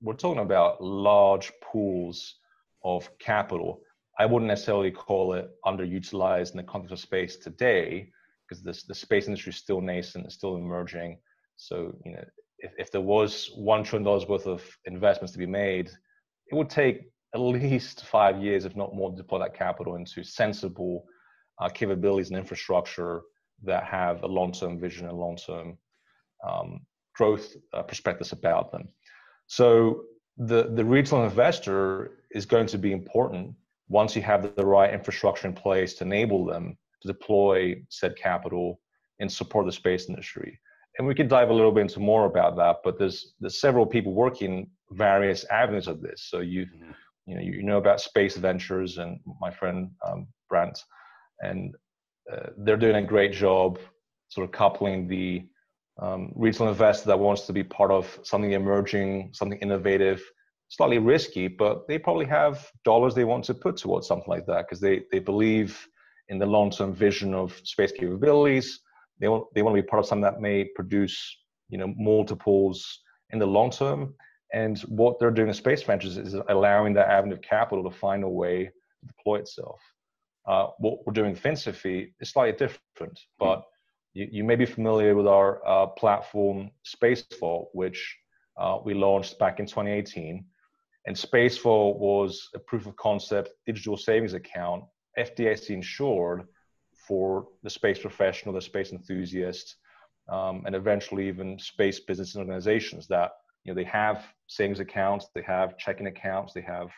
we're 0.00 0.14
talking 0.14 0.42
about 0.42 0.82
large 0.82 1.52
pools 1.62 2.36
of 2.84 3.08
capital. 3.18 3.80
I 4.18 4.26
wouldn't 4.26 4.48
necessarily 4.48 4.90
call 4.90 5.34
it 5.34 5.50
underutilized 5.64 6.52
in 6.52 6.58
the 6.58 6.62
context 6.62 6.92
of 6.92 7.00
space 7.00 7.36
today, 7.36 8.10
because 8.48 8.62
the 8.62 8.94
space 8.94 9.26
industry 9.26 9.50
is 9.50 9.56
still 9.56 9.80
nascent, 9.80 10.24
it's 10.24 10.34
still 10.34 10.56
emerging. 10.56 11.18
So, 11.56 11.96
you 12.04 12.12
know, 12.12 12.24
if, 12.66 12.72
if 12.78 12.92
there 12.92 13.00
was 13.00 13.50
one 13.54 13.84
trillion 13.84 14.04
dollars 14.04 14.26
worth 14.28 14.46
of 14.46 14.62
investments 14.84 15.32
to 15.32 15.38
be 15.38 15.46
made, 15.46 15.90
it 16.50 16.54
would 16.54 16.70
take 16.70 17.10
at 17.34 17.40
least 17.40 18.04
five 18.04 18.42
years, 18.42 18.64
if 18.64 18.76
not 18.76 18.94
more, 18.94 19.10
to 19.10 19.16
deploy 19.16 19.38
that 19.40 19.54
capital 19.54 19.96
into 19.96 20.22
sensible 20.24 21.04
uh, 21.60 21.68
capabilities 21.68 22.30
and 22.30 22.38
infrastructure 22.38 23.22
that 23.64 23.84
have 23.84 24.22
a 24.22 24.26
long-term 24.26 24.78
vision 24.78 25.08
and 25.08 25.18
long-term 25.18 25.78
um, 26.46 26.80
growth 27.14 27.56
uh, 27.72 27.82
perspectives 27.82 28.32
about 28.32 28.70
them. 28.72 28.88
So 29.46 30.02
the 30.36 30.70
the 30.74 30.84
retail 30.84 31.24
investor 31.24 32.18
is 32.30 32.44
going 32.44 32.66
to 32.66 32.78
be 32.78 32.92
important 32.92 33.54
once 33.88 34.14
you 34.16 34.22
have 34.22 34.54
the 34.56 34.66
right 34.66 34.92
infrastructure 34.92 35.48
in 35.48 35.54
place 35.54 35.94
to 35.94 36.04
enable 36.04 36.44
them 36.44 36.76
to 37.00 37.08
deploy 37.08 37.80
said 37.88 38.14
capital 38.16 38.80
and 39.20 39.32
support 39.32 39.64
the 39.64 39.72
space 39.72 40.08
industry 40.10 40.58
and 40.98 41.06
we 41.06 41.14
could 41.14 41.28
dive 41.28 41.50
a 41.50 41.54
little 41.54 41.72
bit 41.72 41.82
into 41.82 42.00
more 42.00 42.26
about 42.26 42.56
that 42.56 42.76
but 42.84 42.98
there's 42.98 43.34
there's 43.40 43.60
several 43.60 43.86
people 43.86 44.12
working 44.12 44.68
various 44.92 45.44
avenues 45.46 45.88
of 45.88 46.00
this 46.00 46.26
so 46.28 46.40
you 46.40 46.66
mm-hmm. 46.66 46.90
you 47.26 47.34
know, 47.34 47.42
you 47.42 47.62
know 47.62 47.78
about 47.78 48.00
Space 48.00 48.36
Ventures 48.36 48.98
and 48.98 49.18
my 49.40 49.50
friend 49.50 49.90
um, 50.06 50.28
Brant, 50.48 50.78
and 51.40 51.74
uh, 52.32 52.50
they're 52.58 52.76
doing 52.76 52.96
a 52.96 53.02
great 53.02 53.32
job 53.32 53.78
sort 54.28 54.44
of 54.44 54.52
coupling 54.52 55.06
the 55.08 55.44
um, 56.00 56.32
retail 56.34 56.68
investor 56.68 57.06
that 57.06 57.18
wants 57.18 57.42
to 57.46 57.52
be 57.52 57.62
part 57.62 57.90
of 57.90 58.18
something 58.22 58.52
emerging, 58.52 59.30
something 59.32 59.58
innovative, 59.60 60.22
slightly 60.68 60.98
risky, 60.98 61.48
but 61.48 61.86
they 61.88 61.98
probably 61.98 62.26
have 62.26 62.70
dollars 62.84 63.14
they 63.14 63.24
want 63.24 63.44
to 63.44 63.54
put 63.54 63.76
towards 63.76 64.06
something 64.06 64.28
like 64.28 64.46
that 64.46 64.66
because 64.66 64.80
they, 64.80 65.02
they 65.12 65.20
believe 65.20 65.86
in 66.28 66.38
the 66.38 66.46
long-term 66.46 66.92
vision 66.92 67.32
of 67.32 67.58
space 67.64 67.92
capabilities. 67.92 68.80
They 69.20 69.28
want, 69.28 69.46
they 69.54 69.62
want 69.62 69.76
to 69.76 69.82
be 69.82 69.86
part 69.86 70.00
of 70.00 70.06
something 70.06 70.22
that 70.22 70.40
may 70.40 70.64
produce, 70.74 71.38
you 71.68 71.78
know, 71.78 71.92
multiples 71.96 73.00
in 73.30 73.38
the 73.38 73.46
long 73.46 73.70
term. 73.70 74.14
And 74.52 74.78
what 74.82 75.18
they're 75.18 75.30
doing 75.30 75.48
in 75.48 75.54
Space 75.54 75.82
Ventures 75.82 76.16
is 76.16 76.34
allowing 76.48 76.94
that 76.94 77.08
avenue 77.08 77.34
of 77.34 77.42
capital 77.42 77.84
to 77.84 77.96
find 77.96 78.22
a 78.22 78.28
way 78.28 78.64
to 79.00 79.06
deploy 79.06 79.36
itself. 79.38 79.80
Uh, 80.46 80.68
what 80.78 81.04
we're 81.04 81.12
doing 81.12 81.32
with 81.32 81.42
FinSophy 81.42 82.12
is 82.20 82.30
slightly 82.30 82.52
different, 82.52 83.18
but 83.38 83.64
you, 84.14 84.28
you 84.30 84.44
may 84.44 84.54
be 84.54 84.66
familiar 84.66 85.16
with 85.16 85.26
our 85.26 85.66
uh, 85.66 85.86
platform 85.88 86.70
Space 86.84 87.24
Vault, 87.40 87.70
which 87.72 88.16
uh, 88.56 88.78
we 88.84 88.94
launched 88.94 89.38
back 89.38 89.58
in 89.58 89.66
2018. 89.66 90.44
And 91.06 91.18
Space 91.18 91.58
Vault 91.58 91.98
was 91.98 92.48
a 92.54 92.58
proof 92.58 92.86
of 92.86 92.96
concept 92.96 93.50
digital 93.66 93.96
savings 93.96 94.34
account, 94.34 94.84
FDIC 95.18 95.70
insured 95.70 96.46
for 97.06 97.48
the 97.62 97.70
space 97.70 97.98
professional, 97.98 98.54
the 98.54 98.60
space 98.60 98.92
enthusiast, 98.92 99.76
um, 100.28 100.62
and 100.66 100.74
eventually 100.74 101.28
even 101.28 101.58
space 101.58 102.00
business 102.00 102.36
organizations 102.36 103.06
that 103.06 103.32
you 103.64 103.72
know 103.72 103.76
they 103.76 103.88
have 103.88 104.24
savings 104.46 104.80
accounts, 104.80 105.28
they 105.34 105.42
have 105.42 105.78
checking 105.78 106.06
accounts, 106.06 106.52
they 106.52 106.62
have 106.62 106.90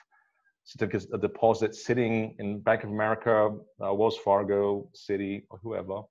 certificates 0.64 1.06
of 1.12 1.20
deposit 1.20 1.74
sitting 1.74 2.34
in 2.38 2.60
Bank 2.60 2.84
of 2.84 2.90
America, 2.90 3.56
uh, 3.82 3.92
Wells 3.94 4.18
Fargo, 4.18 4.88
Citi, 4.94 5.44
or 5.50 5.58
whoever, 5.62 6.02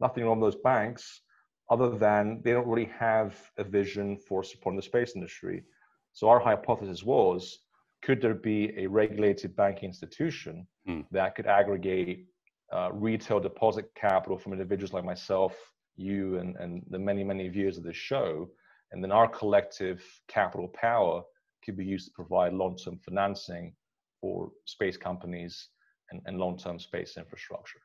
nothing 0.00 0.24
wrong 0.24 0.40
with 0.40 0.54
those 0.54 0.62
banks 0.62 1.22
other 1.70 1.90
than 1.90 2.40
they 2.44 2.52
don't 2.52 2.68
really 2.68 2.90
have 2.98 3.34
a 3.58 3.64
vision 3.64 4.16
for 4.16 4.44
supporting 4.44 4.76
the 4.76 4.82
space 4.82 5.16
industry. 5.16 5.64
So 6.12 6.28
our 6.28 6.38
hypothesis 6.38 7.02
was, 7.02 7.58
could 8.02 8.20
there 8.20 8.34
be 8.34 8.72
a 8.78 8.86
regulated 8.86 9.56
banking 9.56 9.88
institution 9.88 10.66
mm. 10.88 11.04
that 11.10 11.34
could 11.34 11.46
aggregate 11.46 12.26
uh, 12.72 12.90
retail 12.92 13.40
deposit 13.40 13.90
capital 13.94 14.38
from 14.38 14.52
individuals 14.52 14.92
like 14.92 15.04
myself, 15.04 15.54
you, 15.96 16.38
and, 16.38 16.56
and 16.56 16.82
the 16.90 16.98
many, 16.98 17.24
many 17.24 17.48
viewers 17.48 17.78
of 17.78 17.84
this 17.84 17.96
show, 17.96 18.48
and 18.92 19.02
then 19.02 19.12
our 19.12 19.28
collective 19.28 20.02
capital 20.28 20.68
power 20.68 21.22
could 21.64 21.76
be 21.76 21.84
used 21.84 22.06
to 22.06 22.12
provide 22.12 22.52
long-term 22.52 22.98
financing 22.98 23.74
for 24.20 24.50
space 24.64 24.96
companies 24.96 25.68
and, 26.10 26.20
and 26.26 26.38
long-term 26.38 26.78
space 26.78 27.16
infrastructure. 27.16 27.80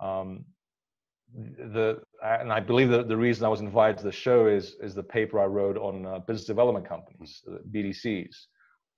Um, 0.00 0.44
the 1.34 2.00
and 2.24 2.50
I 2.50 2.60
believe 2.60 2.88
that 2.88 3.08
the 3.08 3.16
reason 3.16 3.44
I 3.44 3.48
was 3.48 3.60
invited 3.60 3.98
to 3.98 4.04
the 4.04 4.12
show 4.12 4.46
is 4.46 4.76
is 4.82 4.94
the 4.94 5.02
paper 5.02 5.38
I 5.38 5.44
wrote 5.44 5.76
on 5.76 6.06
uh, 6.06 6.20
business 6.20 6.46
development 6.46 6.88
companies, 6.88 7.42
BDCs. 7.70 8.34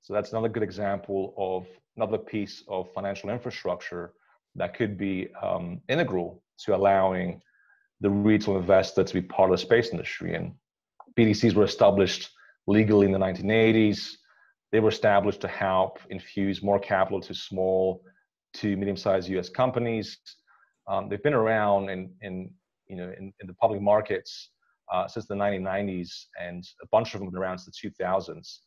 So 0.03 0.15
that's 0.15 0.31
another 0.31 0.49
good 0.49 0.63
example 0.63 1.35
of 1.37 1.67
another 1.97 2.19
piece 2.19 2.63
of 2.69 2.89
financial 2.95 3.31
infrastructure 3.31 4.13
that 4.57 4.75
could 4.75 4.99
be 4.99 5.29
um, 5.43 5.81
integral 5.89 6.43
to 6.65 6.75
allowing 6.75 7.41
the 8.01 8.11
retail 8.11 8.57
investor 8.57 9.05
to 9.05 9.15
be 9.15 9.23
part 9.23 9.51
of 9.51 9.59
the 9.59 9.63
space 9.63 9.91
industry. 9.91 10.35
And 10.35 10.55
BDCs 11.19 11.55
were 11.55 11.65
established 11.65 12.31
legally 12.67 13.07
in 13.07 13.13
the 13.13 13.19
1980s. 13.19 14.09
They 14.73 14.81
were 14.81 14.89
established 14.89 15.41
to 15.43 15.49
help 15.49 15.99
infuse 16.11 16.63
more 16.63 16.79
capital 16.79 17.21
to 17.21 17.35
small 17.35 18.03
to 18.55 18.77
medium-sized 18.77 19.29
U.S. 19.29 19.49
companies 19.49 20.19
um, 20.91 21.09
they've 21.09 21.23
been 21.23 21.35
around 21.35 21.89
in, 21.89 22.11
in 22.21 22.51
you 22.89 22.97
know 22.97 23.13
in, 23.17 23.33
in 23.41 23.47
the 23.47 23.55
public 23.55 23.81
markets 23.81 24.51
uh, 24.93 25.07
since 25.07 25.27
the 25.27 25.35
1990s, 25.35 26.25
and 26.41 26.67
a 26.83 26.87
bunch 26.91 27.15
of 27.15 27.21
them 27.21 27.29
have 27.29 27.33
been 27.33 27.43
around 27.43 27.59
since 27.59 27.81
the 27.81 27.91
2000s. 28.05 28.59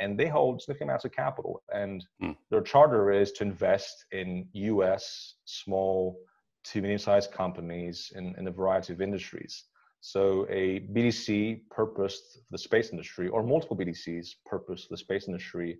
And 0.00 0.18
they 0.18 0.28
hold 0.28 0.60
significant 0.60 0.90
amounts 0.90 1.04
of 1.04 1.12
capital, 1.12 1.62
and 1.72 2.04
mm. 2.22 2.36
their 2.50 2.62
charter 2.62 3.12
is 3.12 3.32
to 3.32 3.44
invest 3.44 4.06
in 4.10 4.48
U.S. 4.52 5.34
small 5.44 6.18
to 6.64 6.80
medium-sized 6.80 7.32
companies 7.32 8.12
in, 8.14 8.34
in 8.38 8.46
a 8.46 8.50
variety 8.50 8.92
of 8.92 9.00
industries. 9.00 9.64
So 10.00 10.46
a 10.50 10.80
BDC 10.92 11.62
purposed 11.70 12.22
for 12.34 12.52
the 12.52 12.58
space 12.58 12.90
industry, 12.90 13.28
or 13.28 13.42
multiple 13.42 13.76
BDCs 13.76 14.30
purposed 14.46 14.88
for 14.88 14.94
the 14.94 14.98
space 14.98 15.28
industry, 15.28 15.78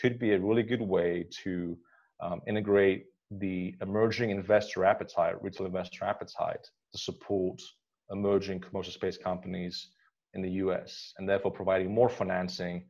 could 0.00 0.18
be 0.18 0.32
a 0.32 0.38
really 0.38 0.62
good 0.62 0.82
way 0.82 1.26
to 1.42 1.76
um, 2.20 2.40
integrate 2.46 3.06
the 3.30 3.74
emerging 3.80 4.30
investor 4.30 4.84
appetite, 4.84 5.42
retail 5.42 5.66
investor 5.66 6.04
appetite 6.04 6.64
to 6.92 6.98
support 6.98 7.60
emerging 8.10 8.60
commercial 8.60 8.92
space 8.92 9.18
companies 9.18 9.90
in 10.34 10.42
the 10.42 10.50
US, 10.62 11.12
and 11.18 11.28
therefore 11.28 11.50
providing 11.50 11.92
more 11.92 12.08
financing 12.08 12.84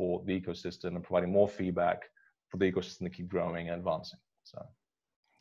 for 0.00 0.22
the 0.24 0.40
ecosystem 0.40 0.96
and 0.96 1.04
providing 1.04 1.30
more 1.30 1.46
feedback 1.46 2.04
for 2.48 2.56
the 2.56 2.72
ecosystem 2.72 3.00
to 3.00 3.10
keep 3.10 3.28
growing 3.28 3.68
and 3.68 3.76
advancing. 3.76 4.18
So. 4.44 4.58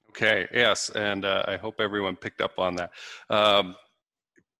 Okay, 0.09 0.49
yes, 0.53 0.89
and 0.89 1.23
uh, 1.23 1.45
I 1.47 1.55
hope 1.55 1.79
everyone 1.79 2.17
picked 2.17 2.41
up 2.41 2.59
on 2.59 2.75
that. 2.75 2.91
Um, 3.29 3.77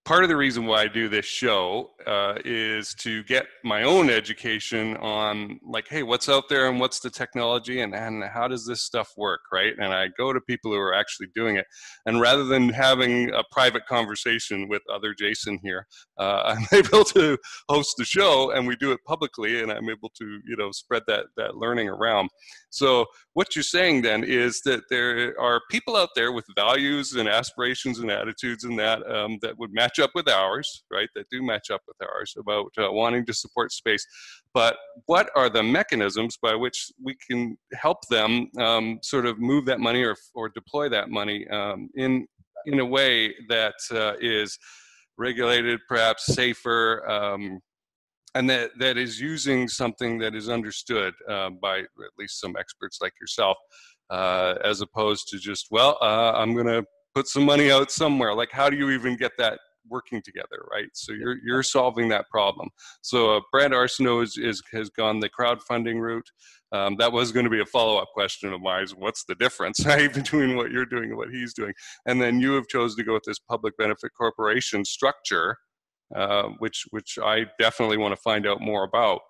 part 0.06 0.24
of 0.24 0.30
the 0.30 0.36
reason 0.36 0.66
why 0.66 0.82
I 0.82 0.88
do 0.88 1.08
this 1.08 1.26
show 1.26 1.92
uh, 2.08 2.36
is 2.44 2.94
to 2.96 3.24
get 3.26 3.46
my 3.64 3.84
own 3.84 4.10
education 4.10 4.98
on 4.98 5.60
like, 5.64 5.88
hey, 5.88 6.04
what's 6.04 6.30
out 6.30 6.50
there 6.50 6.70
and 6.70 6.80
what's 6.80 7.00
the 7.00 7.10
technology 7.10 7.82
and, 7.82 7.94
and 7.94 8.24
how 8.24 8.48
does 8.48 8.66
this 8.66 8.82
stuff 8.82 9.12
work, 9.18 9.42
right? 9.52 9.74
And 9.78 9.94
I 9.94 10.08
go 10.18 10.34
to 10.34 10.42
people 10.42 10.72
who 10.72 10.78
are 10.78 10.94
actually 10.94 11.28
doing 11.36 11.58
it. 11.58 11.66
And 12.06 12.20
rather 12.20 12.46
than 12.46 12.70
having 12.70 13.32
a 13.34 13.44
private 13.52 13.86
conversation 13.88 14.68
with 14.68 14.82
other 14.92 15.14
Jason 15.14 15.60
here, 15.62 15.86
uh, 16.18 16.56
I'm 16.58 16.66
able 16.74 17.04
to 17.06 17.38
host 17.68 17.96
the 17.98 18.06
show 18.06 18.52
and 18.52 18.66
we 18.68 18.76
do 18.78 18.92
it 18.92 19.00
publicly 19.06 19.62
and 19.62 19.72
I'm 19.72 19.90
able 19.90 20.10
to, 20.18 20.40
you 20.46 20.56
know, 20.58 20.72
spread 20.72 21.04
that, 21.08 21.26
that 21.38 21.56
learning 21.56 21.90
around. 21.90 22.30
So 22.72 23.06
what 23.34 23.56
you're 23.56 23.64
saying 23.64 24.02
then 24.04 24.24
is 24.24 24.62
that 24.62 24.84
there 24.90 25.40
are 25.40 25.62
people 25.70 25.96
out 25.96 26.10
there 26.16 26.32
with 26.32 26.46
values 26.56 27.14
and 27.14 27.28
aspirations 27.28 28.00
and 28.00 28.12
attitudes 28.12 28.64
and 28.64 28.78
that 28.80 29.06
um, 29.10 29.38
that 29.42 29.58
would 29.58 29.74
match 29.74 29.89
up 29.98 30.12
with 30.14 30.30
ours, 30.30 30.84
right? 30.92 31.10
That 31.16 31.26
do 31.32 31.42
match 31.42 31.72
up 31.72 31.82
with 31.88 31.98
ours 32.08 32.36
about 32.38 32.72
uh, 32.78 32.92
wanting 32.92 33.26
to 33.26 33.34
support 33.34 33.72
space. 33.72 34.06
But 34.54 34.78
what 35.08 35.32
are 35.36 35.50
the 35.50 35.64
mechanisms 35.64 36.38
by 36.40 36.54
which 36.54 36.92
we 37.02 37.16
can 37.28 37.58
help 37.74 37.98
them 38.10 38.50
um, 38.60 39.00
sort 39.02 39.26
of 39.26 39.40
move 39.40 39.66
that 39.66 39.80
money 39.80 40.04
or, 40.04 40.16
or 40.36 40.50
deploy 40.50 40.90
that 40.90 41.10
money 41.10 41.48
um, 41.48 41.90
in 41.96 42.28
in 42.66 42.80
a 42.80 42.86
way 42.86 43.34
that 43.48 43.76
uh, 43.92 44.14
is 44.20 44.60
regulated, 45.18 45.80
perhaps 45.88 46.26
safer, 46.26 47.10
um, 47.10 47.60
and 48.36 48.50
that, 48.50 48.72
that 48.80 48.98
is 48.98 49.20
using 49.20 49.68
something 49.68 50.20
that 50.20 50.36
is 50.36 50.50
understood 50.50 51.14
uh, 51.30 51.50
by 51.62 51.80
at 51.80 52.14
least 52.18 52.40
some 52.40 52.56
experts 52.60 53.00
like 53.02 53.14
yourself, 53.20 53.58
uh, 54.10 54.56
as 54.64 54.82
opposed 54.82 55.28
to 55.30 55.40
just, 55.40 55.68
well, 55.72 55.98
uh, 56.02 56.34
I'm 56.36 56.54
going 56.54 56.68
to 56.68 56.84
put 57.16 57.28
some 57.28 57.44
money 57.44 57.72
out 57.72 57.92
somewhere. 57.92 58.34
Like, 58.34 58.52
how 58.52 58.70
do 58.70 58.78
you 58.78 58.92
even 58.92 59.16
get 59.16 59.32
that 59.38 59.60
working 59.90 60.22
together, 60.22 60.66
right? 60.72 60.90
So 60.94 61.14
you're 61.14 61.38
you're 61.44 61.64
solving 61.64 62.10
that 62.10 62.30
problem. 62.30 62.70
So 63.02 63.38
uh, 63.38 63.42
Brad 63.52 63.72
Arsenault 63.72 64.24
is, 64.24 64.38
is 64.38 64.62
has 64.72 64.90
gone 64.90 65.20
the 65.20 65.30
crowdfunding 65.30 66.00
route. 66.00 66.30
Um, 66.72 66.96
that 67.00 67.12
was 67.12 67.32
going 67.32 67.46
to 67.46 67.50
be 67.50 67.62
a 67.62 67.66
follow-up 67.66 68.10
question 68.14 68.54
of 68.54 68.62
mine. 68.62 68.86
What's 68.96 69.26
the 69.26 69.36
difference 69.36 69.84
right, 69.86 70.14
between 70.14 70.56
what 70.56 70.72
you're 70.72 70.86
doing 70.86 71.06
and 71.06 71.18
what 71.18 71.32
he's 71.32 71.54
doing? 71.54 71.74
And 72.06 72.22
then 72.22 72.40
you 72.40 72.52
have 72.54 72.68
chosen 72.68 72.98
to 72.98 73.04
go 73.04 73.14
with 73.14 73.24
this 73.26 73.40
public 73.40 73.76
benefit 73.78 74.12
corporation 74.16 74.86
structure, 74.86 75.58
uh, 76.16 76.50
which 76.60 76.86
which 76.92 77.18
I 77.22 77.46
definitely 77.58 77.98
want 77.98 78.16
to 78.16 78.22
find 78.22 78.48
out 78.48 78.62
more 78.62 78.84
about. 78.84 79.22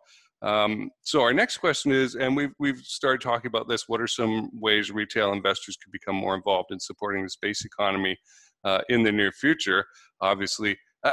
Um, 0.42 0.90
so 1.04 1.22
our 1.22 1.34
next 1.34 1.58
question 1.58 1.92
is, 1.92 2.16
and 2.16 2.36
we've 2.36 2.54
we've 2.60 2.80
started 2.80 3.22
talking 3.22 3.48
about 3.48 3.68
this. 3.68 3.86
What 3.88 4.02
are 4.02 4.08
some 4.08 4.50
ways 4.54 4.92
retail 4.92 5.34
investors 5.34 5.78
could 5.78 5.92
become 5.92 6.16
more 6.16 6.36
involved 6.36 6.72
in 6.72 6.80
supporting 6.80 7.24
the 7.24 7.30
space 7.30 7.66
economy 7.66 8.18
uh, 8.64 8.80
in 8.90 9.04
the 9.04 9.12
near 9.12 9.32
future? 9.32 9.86
Obviously, 10.22 10.78
uh, 11.04 11.12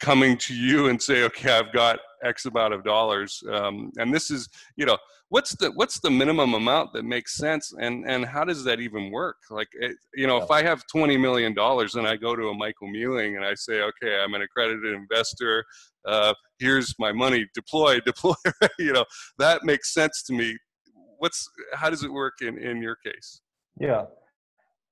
coming 0.00 0.36
to 0.38 0.54
you 0.54 0.88
and 0.88 1.00
say, 1.00 1.22
okay, 1.24 1.52
I've 1.52 1.72
got 1.72 1.98
X 2.24 2.46
amount 2.46 2.74
of 2.74 2.84
dollars, 2.84 3.42
um, 3.52 3.92
and 3.98 4.12
this 4.12 4.30
is, 4.30 4.48
you 4.76 4.86
know, 4.86 4.98
what's 5.28 5.54
the 5.56 5.70
what's 5.72 6.00
the 6.00 6.10
minimum 6.10 6.54
amount 6.54 6.92
that 6.94 7.04
makes 7.04 7.36
sense, 7.36 7.72
and 7.80 8.08
and 8.08 8.24
how 8.24 8.44
does 8.44 8.64
that 8.64 8.80
even 8.80 9.10
work? 9.10 9.36
Like, 9.50 9.68
it, 9.74 9.96
you 10.14 10.26
know, 10.26 10.38
if 10.38 10.50
I 10.50 10.62
have 10.62 10.82
twenty 10.90 11.16
million 11.16 11.54
dollars 11.54 11.94
and 11.94 12.06
I 12.06 12.16
go 12.16 12.34
to 12.34 12.48
a 12.48 12.54
Michael 12.54 12.88
Mealling 12.88 13.36
and 13.36 13.44
I 13.44 13.54
say, 13.54 13.82
okay, 13.82 14.20
I'm 14.20 14.34
an 14.34 14.42
accredited 14.42 14.94
investor, 14.94 15.64
uh, 16.06 16.34
here's 16.58 16.94
my 16.98 17.12
money, 17.12 17.46
deploy, 17.54 18.00
deploy, 18.06 18.34
you 18.78 18.92
know, 18.92 19.04
that 19.38 19.64
makes 19.64 19.92
sense 19.92 20.22
to 20.24 20.32
me. 20.32 20.56
What's 21.18 21.48
how 21.74 21.90
does 21.90 22.04
it 22.04 22.12
work 22.12 22.34
in 22.40 22.58
in 22.58 22.82
your 22.82 22.96
case? 23.04 23.40
Yeah, 23.80 24.04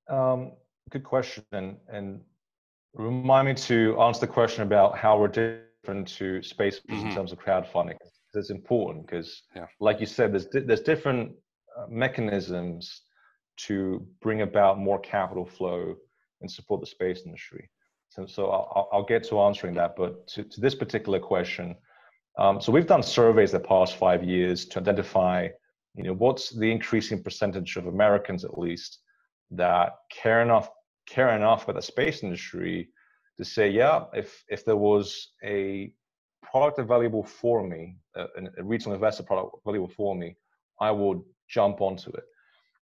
um, 0.09 0.53
good 0.90 1.05
question, 1.05 1.45
and 1.52 1.76
and 1.88 2.21
Remind 2.97 3.47
me 3.47 3.55
to 3.55 4.00
answer 4.00 4.21
the 4.21 4.33
question 4.33 4.62
about 4.62 4.97
how 4.97 5.19
we're 5.19 5.28
different 5.28 6.09
to 6.09 6.43
space 6.43 6.81
mm-hmm. 6.81 7.09
in 7.09 7.14
terms 7.14 7.31
of 7.31 7.38
crowdfunding. 7.38 7.97
it's 8.35 8.50
important 8.50 9.07
because, 9.07 9.43
Yeah. 9.55 9.66
like 9.81 10.00
you 10.00 10.07
said, 10.07 10.33
there's 10.33 10.49
there's 10.49 10.81
different 10.81 11.35
uh, 11.76 11.87
mechanisms 11.88 13.02
to 13.66 14.07
bring 14.23 14.40
about 14.43 14.78
more 14.78 14.99
capital 14.99 15.45
flow 15.45 15.95
and 16.40 16.50
support 16.50 16.81
the 16.81 16.87
space 16.87 17.23
industry. 17.26 17.69
So, 18.09 18.25
so 18.26 18.50
I'll, 18.50 18.73
I'll- 18.75 18.88
I'll 18.93 19.05
get 19.05 19.25
to 19.25 19.40
answering 19.40 19.75
that. 19.75 19.95
But 19.97 20.26
to, 20.28 20.45
to 20.45 20.61
this 20.61 20.75
particular 20.75 21.19
question, 21.19 21.76
um, 22.38 22.61
so 22.62 22.73
we've 22.73 22.87
done 22.87 23.02
surveys 23.02 23.52
the 23.52 23.61
past 23.61 23.97
five 23.97 24.23
years 24.25 24.64
to 24.66 24.81
identify, 24.81 25.49
you 25.95 26.05
know, 26.05 26.14
what's 26.14 26.50
the 26.50 26.71
increasing 26.71 27.23
percentage 27.23 27.76
of 27.76 27.87
Americans, 27.87 28.45
at 28.45 28.59
least, 28.59 29.00
that 29.50 29.93
care 30.11 30.40
enough 30.43 30.69
care 31.06 31.34
enough 31.36 31.64
about 31.64 31.76
the 31.76 31.82
space 31.82 32.22
industry 32.22 32.88
to 33.38 33.44
say, 33.44 33.68
yeah, 33.68 34.04
if 34.12 34.44
if 34.48 34.64
there 34.64 34.76
was 34.76 35.32
a 35.44 35.92
product 36.42 36.78
available 36.78 37.25
for 37.25 37.66
me, 37.66 37.96
a, 38.14 38.26
a 38.58 38.64
retail 38.64 38.92
investor 38.92 39.22
product 39.22 39.56
available 39.66 39.88
for 39.88 40.14
me, 40.14 40.36
I 40.80 40.90
would 40.90 41.20
jump 41.48 41.80
onto 41.80 42.10
it. 42.10 42.25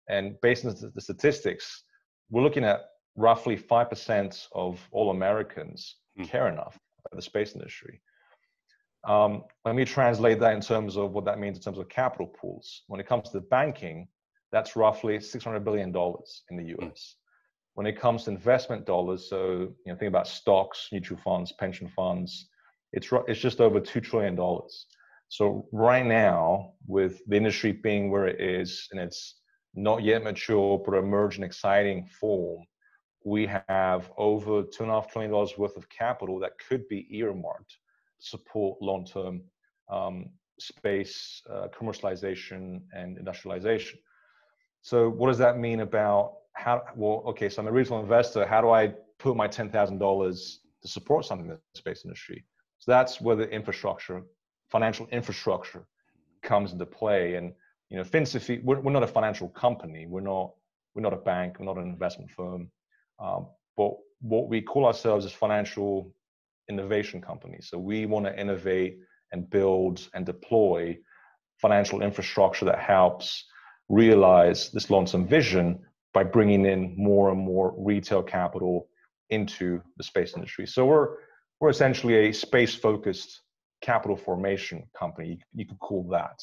And 0.09 0.39
based 0.43 0.65
on 0.65 0.75
the 0.95 1.01
statistics, 1.01 1.85
we're 2.31 2.43
looking 2.43 2.65
at 2.65 2.81
roughly 3.17 3.57
5% 3.57 4.49
of 4.53 4.87
all 4.93 5.11
Americans 5.11 5.97
Hmm. 6.17 6.25
care 6.25 6.49
enough 6.49 6.79
about 7.05 7.17
the 7.17 7.23
space 7.23 7.55
industry. 7.55 8.01
Um, 9.07 9.45
let 9.65 9.75
me 9.75 9.85
translate 9.85 10.39
that 10.41 10.55
in 10.55 10.61
terms 10.61 10.97
of 10.97 11.13
what 11.13 11.25
that 11.25 11.39
means 11.39 11.57
in 11.57 11.63
terms 11.63 11.79
of 11.79 11.89
capital 11.89 12.29
pools. 12.29 12.83
When 12.87 13.01
it 13.01 13.07
comes 13.07 13.31
to 13.31 13.41
banking, 13.41 14.09
that's 14.53 14.77
roughly 14.77 15.19
$600 15.19 15.65
billion 15.65 15.89
in 16.51 16.57
the 16.57 16.77
US. 16.79 17.17
When 17.75 17.87
it 17.87 17.99
comes 17.99 18.25
to 18.25 18.31
investment 18.31 18.87
dollars, 18.87 19.29
so 19.29 19.75
you 19.85 19.93
know, 19.93 19.97
think 19.97 20.09
about 20.09 20.29
stocks, 20.29 20.89
mutual 20.93 21.19
funds, 21.19 21.53
pension 21.53 21.89
funds, 21.89 22.49
it's, 22.93 23.09
it's 23.27 23.41
just 23.41 23.61
over 23.61 23.81
$2 23.81 24.03
trillion. 24.03 24.39
So 25.29 25.67
right 25.73 26.07
now, 26.07 26.75
with 26.87 27.21
the 27.27 27.37
industry 27.37 27.73
being 27.73 28.11
where 28.11 28.27
it 28.27 28.41
is, 28.41 28.87
and 28.93 29.01
it's 29.01 29.41
not 29.75 30.05
yet 30.05 30.23
mature, 30.23 30.81
but 30.85 30.95
emerging 30.95 31.43
exciting 31.43 32.07
form, 32.07 32.65
we 33.25 33.51
have 33.69 34.13
over 34.17 34.63
two 34.63 34.85
and 34.85 34.93
a 34.93 34.95
half 34.95 35.11
trillion 35.11 35.33
dollars 35.33 35.59
worth 35.59 35.77
of 35.77 35.89
capital 35.89 36.39
that 36.39 36.53
could 36.69 36.87
be 36.89 37.09
earmarked 37.11 37.71
to 38.21 38.27
support 38.27 38.81
long-term 38.81 39.43
um, 39.91 40.27
space 40.61 41.43
uh, 41.51 41.67
commercialization 41.77 42.83
and 42.95 43.19
industrialization. 43.19 43.99
So 44.83 45.09
what 45.09 45.29
does 45.29 45.39
that 45.39 45.59
mean 45.59 45.81
about 45.81 46.35
how? 46.55 46.83
Well, 46.97 47.23
okay, 47.27 47.49
so 47.49 47.63
I'm 47.63 47.69
a 47.69 47.73
retail 47.73 48.01
investor. 48.01 48.47
How 48.47 48.61
do 48.61 48.71
I 48.71 48.95
put 49.19 49.37
my 49.37 49.47
ten 49.47 49.71
thousand 49.71 49.99
dollars 49.99 50.61
to 50.83 50.89
support 50.89 51.25
something 51.25 51.49
in 51.49 51.53
the 51.53 51.79
space 51.79 52.05
industry? 52.05 52.45
So 52.79 52.91
that's 52.91 53.21
where 53.21 53.37
the 53.37 53.49
infrastructure, 53.51 54.23
financial 54.71 55.07
infrastructure, 55.11 55.87
comes 56.43 56.73
into 56.73 56.87
play. 56.87 57.35
And 57.35 57.53
you 57.91 57.97
know, 57.97 58.05
FinSophy, 58.05 58.63
we're, 58.65 58.81
we're 58.81 58.93
not 58.93 59.03
a 59.03 59.09
financial 59.09 59.49
company. 59.49 60.07
We're 60.07 60.21
not 60.21 60.53
we're 60.95 61.03
not 61.03 61.13
a 61.13 61.19
bank. 61.19 61.57
We're 61.59 61.67
not 61.67 61.79
an 61.79 61.89
investment 61.89 62.31
firm. 62.31 62.71
Um, 63.19 63.49
but 63.77 63.93
what 64.21 64.49
we 64.49 64.63
call 64.63 64.87
ourselves 64.87 65.25
is 65.27 65.33
financial 65.33 66.15
innovation 66.71 67.21
company. 67.21 67.59
So 67.61 67.79
we 67.79 68.07
want 68.07 68.27
to 68.27 68.41
innovate 68.41 68.99
and 69.33 69.49
build 69.51 70.09
and 70.15 70.25
deploy 70.25 70.97
financial 71.61 72.03
infrastructure 72.03 72.65
that 72.67 72.79
helps 72.79 73.45
realize 73.89 74.71
this 74.71 74.91
long-term 74.91 75.27
vision 75.27 75.81
by 76.15 76.25
bringing 76.25 76.65
in 76.65 76.95
more 76.97 77.31
and 77.31 77.41
more 77.41 77.75
retail 77.77 78.23
capital 78.23 78.89
into 79.31 79.83
the 79.97 80.05
space 80.05 80.35
industry. 80.35 80.67
So 80.67 80.87
we're 80.87 81.17
we're 81.61 81.71
essentially 81.71 82.29
a 82.29 82.33
space-focused 82.33 83.41
capital 83.81 84.17
formation 84.17 84.85
company. 84.99 85.29
You, 85.29 85.39
you 85.55 85.67
could 85.67 85.79
call 85.79 86.07
that. 86.11 86.43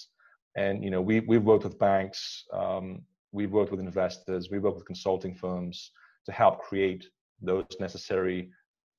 And 0.56 0.84
you 0.84 0.92
know, 0.92 1.01
we 1.01 1.22
we've 1.22 1.44
worked 1.44 1.63
with 1.63 1.80
banks, 1.80 2.44
um, 2.54 3.01
we've 3.32 3.51
worked 3.51 3.72
with 3.72 3.80
investors, 3.80 4.50
we've 4.51 4.62
worked 4.62 4.78
with 4.78 4.86
consulting 4.86 5.36
firms 5.36 5.92
to 6.25 6.32
help 6.32 6.62
create 6.62 7.08
those 7.42 7.66
necessary 7.80 8.51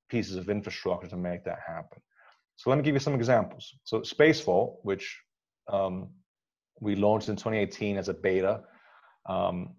pieces 0.09 0.37
of 0.37 0.49
infrastructure 0.49 1.09
to 1.09 1.17
make 1.17 1.45
that 1.45 1.59
happen. 1.67 2.01
So 2.57 2.71
let 2.71 2.77
me 2.77 2.83
give 2.83 2.95
you 2.95 3.01
some 3.01 3.15
examples. 3.15 3.73
So 3.85 4.01
SpaceVault, 4.01 4.77
which 4.83 5.19
um, 5.73 6.09
we 6.81 6.97
launched 6.97 7.29
in 7.29 7.37
2018 7.37 7.97
as 7.97 8.09
a 8.09 8.15
beta, 8.15 8.61
um, 9.29 9.75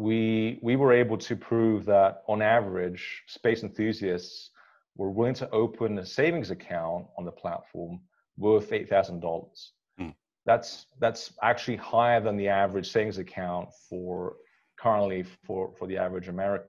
we 0.00 0.58
we 0.62 0.76
were 0.76 0.94
able 0.94 1.18
to 1.18 1.36
prove 1.36 1.84
that 1.84 2.22
on 2.26 2.40
average, 2.40 3.22
space 3.26 3.62
enthusiasts 3.62 4.50
were 4.96 5.10
willing 5.10 5.34
to 5.34 5.50
open 5.50 5.98
a 5.98 6.06
savings 6.06 6.50
account 6.50 7.04
on 7.18 7.26
the 7.26 7.30
platform 7.30 8.00
worth 8.38 8.72
eight 8.72 8.88
thousand 8.88 9.20
dollars. 9.20 9.72
Hmm. 9.98 10.10
That's 10.46 10.86
that's 11.00 11.32
actually 11.42 11.76
higher 11.76 12.20
than 12.20 12.38
the 12.38 12.48
average 12.48 12.90
savings 12.90 13.18
account 13.18 13.68
for 13.88 14.36
currently 14.78 15.24
for 15.44 15.74
for 15.78 15.86
the 15.86 15.98
average 15.98 16.28
American. 16.28 16.68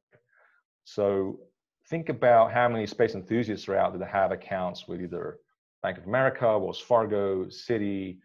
So 0.84 1.39
think 1.88 2.10
about 2.10 2.52
how 2.52 2.67
many 2.67 2.86
space 2.86 3.15
enthusiasts 3.15 3.70
are 3.70 3.78
out 3.78 3.94
there 3.94 4.00
that 4.00 4.10
have 4.10 4.34
accounts 4.34 4.89
with 4.89 5.02
either 5.02 5.38
Bank 5.82 5.98
of 5.98 6.06
America, 6.06 6.60
Wells 6.60 6.82
Fargo, 6.82 7.46
Citi, 7.46 8.17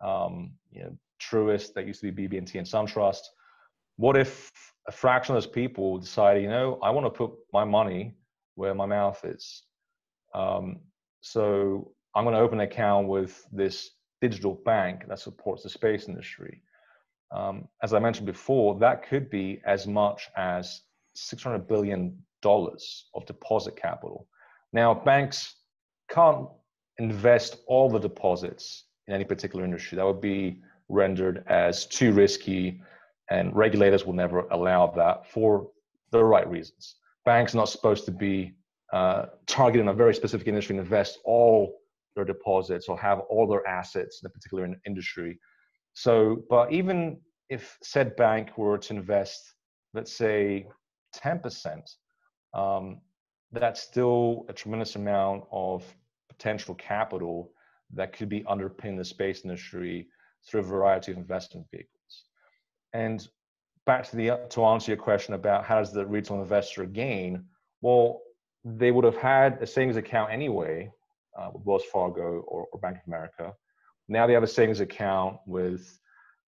um, 0.00 0.52
you 0.70 0.84
know, 0.84 0.96
Truist, 1.20 1.74
that 1.74 1.86
used 1.86 2.00
to 2.00 2.12
be 2.12 2.28
BB&T 2.28 2.58
and 2.58 2.66
SunTrust. 2.66 3.22
What 3.96 4.16
if 4.16 4.50
a 4.88 4.92
fraction 4.92 5.36
of 5.36 5.42
those 5.42 5.50
people 5.50 5.98
decide, 5.98 6.42
you 6.42 6.48
know, 6.48 6.78
I 6.82 6.90
want 6.90 7.06
to 7.06 7.10
put 7.10 7.32
my 7.52 7.64
money 7.64 8.14
where 8.54 8.74
my 8.74 8.86
mouth 8.86 9.24
is? 9.24 9.62
Um, 10.34 10.80
so 11.20 11.92
I'm 12.14 12.24
going 12.24 12.34
to 12.34 12.40
open 12.40 12.60
an 12.60 12.66
account 12.66 13.08
with 13.08 13.46
this 13.52 13.90
digital 14.20 14.54
bank 14.64 15.04
that 15.08 15.18
supports 15.18 15.62
the 15.62 15.68
space 15.68 16.08
industry. 16.08 16.62
Um, 17.32 17.68
as 17.82 17.94
I 17.94 17.98
mentioned 17.98 18.26
before, 18.26 18.78
that 18.78 19.08
could 19.08 19.30
be 19.30 19.60
as 19.66 19.86
much 19.86 20.28
as 20.36 20.82
$600 21.16 21.66
billion 21.66 22.18
of 22.44 23.26
deposit 23.26 23.76
capital. 23.76 24.26
Now, 24.72 24.94
banks 24.94 25.54
can't 26.10 26.48
invest 26.98 27.56
all 27.66 27.88
the 27.88 27.98
deposits 27.98 28.84
in 29.06 29.14
any 29.14 29.24
particular 29.24 29.64
industry. 29.64 29.96
That 29.96 30.06
would 30.06 30.20
be 30.20 30.60
rendered 30.88 31.44
as 31.46 31.86
too 31.86 32.12
risky, 32.12 32.80
and 33.30 33.54
regulators 33.54 34.04
will 34.04 34.12
never 34.12 34.40
allow 34.50 34.86
that 34.88 35.30
for 35.30 35.68
the 36.10 36.22
right 36.22 36.48
reasons. 36.48 36.96
Banks 37.24 37.54
are 37.54 37.58
not 37.58 37.68
supposed 37.68 38.04
to 38.04 38.10
be 38.10 38.54
uh, 38.92 39.26
targeting 39.46 39.88
a 39.88 39.92
very 39.92 40.14
specific 40.14 40.48
industry 40.48 40.76
and 40.76 40.84
invest 40.84 41.18
all 41.24 41.78
their 42.14 42.24
deposits 42.24 42.88
or 42.88 42.98
have 42.98 43.20
all 43.30 43.46
their 43.46 43.66
assets 43.66 44.20
in 44.22 44.26
a 44.26 44.30
particular 44.30 44.64
in- 44.64 44.80
industry. 44.86 45.38
So, 45.94 46.42
but 46.50 46.72
even 46.72 47.20
if 47.48 47.78
said 47.82 48.16
bank 48.16 48.56
were 48.58 48.78
to 48.78 48.94
invest, 48.94 49.54
let's 49.94 50.12
say, 50.12 50.66
10%, 51.16 51.80
um, 52.54 53.00
that's 53.52 53.80
still 53.80 54.46
a 54.48 54.52
tremendous 54.52 54.96
amount 54.96 55.44
of 55.52 55.84
potential 56.28 56.74
capital 56.74 57.52
that 57.94 58.12
could 58.12 58.28
be 58.28 58.44
underpinning 58.48 58.96
the 58.96 59.04
space 59.04 59.42
industry 59.44 60.08
through 60.46 60.60
a 60.60 60.64
variety 60.64 61.12
of 61.12 61.18
investment 61.18 61.66
vehicles. 61.70 61.91
And 62.92 63.26
back 63.86 64.08
to 64.10 64.16
the 64.16 64.40
to 64.50 64.64
answer 64.64 64.92
your 64.92 64.98
question 64.98 65.34
about 65.34 65.64
how 65.64 65.78
does 65.78 65.92
the 65.92 66.06
retail 66.06 66.40
investor 66.40 66.84
gain? 66.84 67.44
Well, 67.80 68.20
they 68.64 68.90
would 68.92 69.04
have 69.04 69.16
had 69.16 69.60
a 69.60 69.66
savings 69.66 69.96
account 69.96 70.32
anyway 70.32 70.90
uh, 71.38 71.50
with 71.52 71.64
Wells 71.64 71.84
Fargo 71.92 72.44
or, 72.46 72.66
or, 72.72 72.78
Bank 72.80 72.96
of 72.96 73.02
America. 73.06 73.52
Now 74.08 74.26
they 74.26 74.34
have 74.34 74.42
a 74.42 74.48
savings 74.48 74.80
account 74.80 75.38
with 75.46 75.98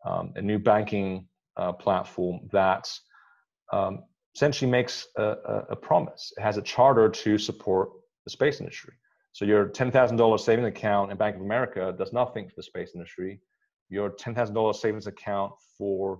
um, 0.06 0.34
a 0.36 0.42
new 0.42 0.60
banking 0.60 1.28
uh, 1.58 1.72
platform 1.72 2.42
that 2.52 2.92
um, 3.72 4.04
essentially 4.36 4.70
makes 4.70 5.08
a, 5.18 5.24
a, 5.24 5.66
a, 5.72 5.76
promise. 5.76 6.34
It 6.38 6.42
has 6.42 6.58
a 6.58 6.62
charter 6.62 7.10
to 7.10 7.38
support 7.38 7.90
the 8.26 8.32
space 8.32 8.60
industry. 8.60 8.94
So 9.32 9.46
your 9.46 9.68
$10,000 9.68 10.40
savings 10.40 10.68
account 10.68 11.12
in 11.12 11.18
Bank 11.18 11.36
of 11.36 11.42
America 11.42 11.94
does 11.98 12.14
nothing 12.14 12.48
for 12.48 12.56
the 12.58 12.64
space 12.64 12.92
industry. 12.94 13.40
Your 13.90 14.12
$10,000 14.12 14.76
savings 14.76 15.08
account 15.08 15.54
for 15.78 16.20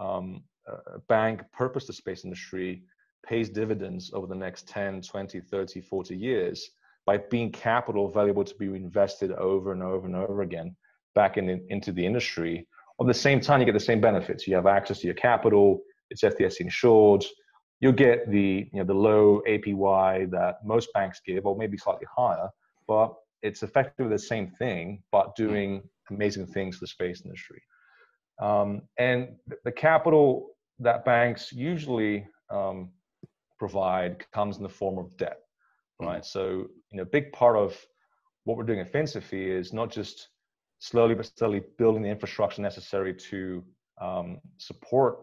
um, 0.00 0.42
a 0.66 0.98
bank 1.08 1.42
purpose 1.52 1.86
the 1.86 1.92
space 1.92 2.24
industry 2.24 2.82
pays 3.26 3.50
dividends 3.50 4.10
over 4.14 4.26
the 4.26 4.34
next 4.34 4.66
10, 4.68 5.02
20, 5.02 5.40
30, 5.40 5.80
40 5.80 6.16
years 6.16 6.70
by 7.06 7.18
being 7.18 7.50
capital 7.50 8.08
valuable 8.08 8.44
to 8.44 8.54
be 8.54 8.66
invested 8.66 9.32
over 9.32 9.72
and 9.72 9.82
over 9.82 10.06
and 10.06 10.16
over 10.16 10.42
again 10.42 10.74
back 11.14 11.36
in, 11.36 11.48
in, 11.48 11.64
into 11.68 11.92
the 11.92 12.04
industry. 12.04 12.66
At 13.00 13.06
the 13.06 13.14
same 13.14 13.40
time, 13.40 13.60
you 13.60 13.66
get 13.66 13.72
the 13.72 13.80
same 13.80 14.00
benefits. 14.00 14.46
You 14.46 14.54
have 14.54 14.66
access 14.66 15.00
to 15.00 15.06
your 15.06 15.14
capital. 15.14 15.80
It's 16.10 16.22
FDIC 16.22 16.60
insured. 16.60 17.24
You'll 17.80 17.92
get 17.92 18.30
the 18.30 18.68
you 18.72 18.78
know 18.78 18.84
the 18.84 18.94
low 18.94 19.42
APY 19.48 20.30
that 20.30 20.56
most 20.64 20.92
banks 20.92 21.20
give, 21.26 21.46
or 21.46 21.56
maybe 21.56 21.78
slightly 21.78 22.06
higher, 22.14 22.48
but 22.86 23.14
it's 23.42 23.62
effectively 23.62 24.10
the 24.12 24.18
same 24.18 24.48
thing, 24.48 25.02
but 25.10 25.34
doing 25.34 25.82
amazing 26.10 26.46
things 26.46 26.76
for 26.76 26.84
the 26.84 26.88
space 26.88 27.22
industry. 27.24 27.62
Um, 28.40 28.82
and 28.98 29.36
the 29.64 29.72
capital 29.72 30.50
that 30.78 31.04
banks 31.04 31.52
usually 31.52 32.26
um, 32.50 32.90
provide 33.58 34.24
comes 34.32 34.56
in 34.56 34.62
the 34.62 34.68
form 34.68 34.98
of 34.98 35.16
debt, 35.18 35.40
right? 36.00 36.22
Mm-hmm. 36.22 36.38
So, 36.38 36.42
you 36.90 36.96
know, 36.96 37.02
a 37.02 37.06
big 37.06 37.32
part 37.32 37.56
of 37.56 37.78
what 38.44 38.56
we're 38.56 38.64
doing 38.64 38.80
at 38.80 38.94
is 39.32 39.72
not 39.72 39.90
just 39.90 40.28
slowly 40.78 41.14
but 41.14 41.26
steadily 41.26 41.62
building 41.76 42.02
the 42.02 42.08
infrastructure 42.08 42.62
necessary 42.62 43.14
to 43.14 43.62
um, 44.00 44.40
support 44.56 45.18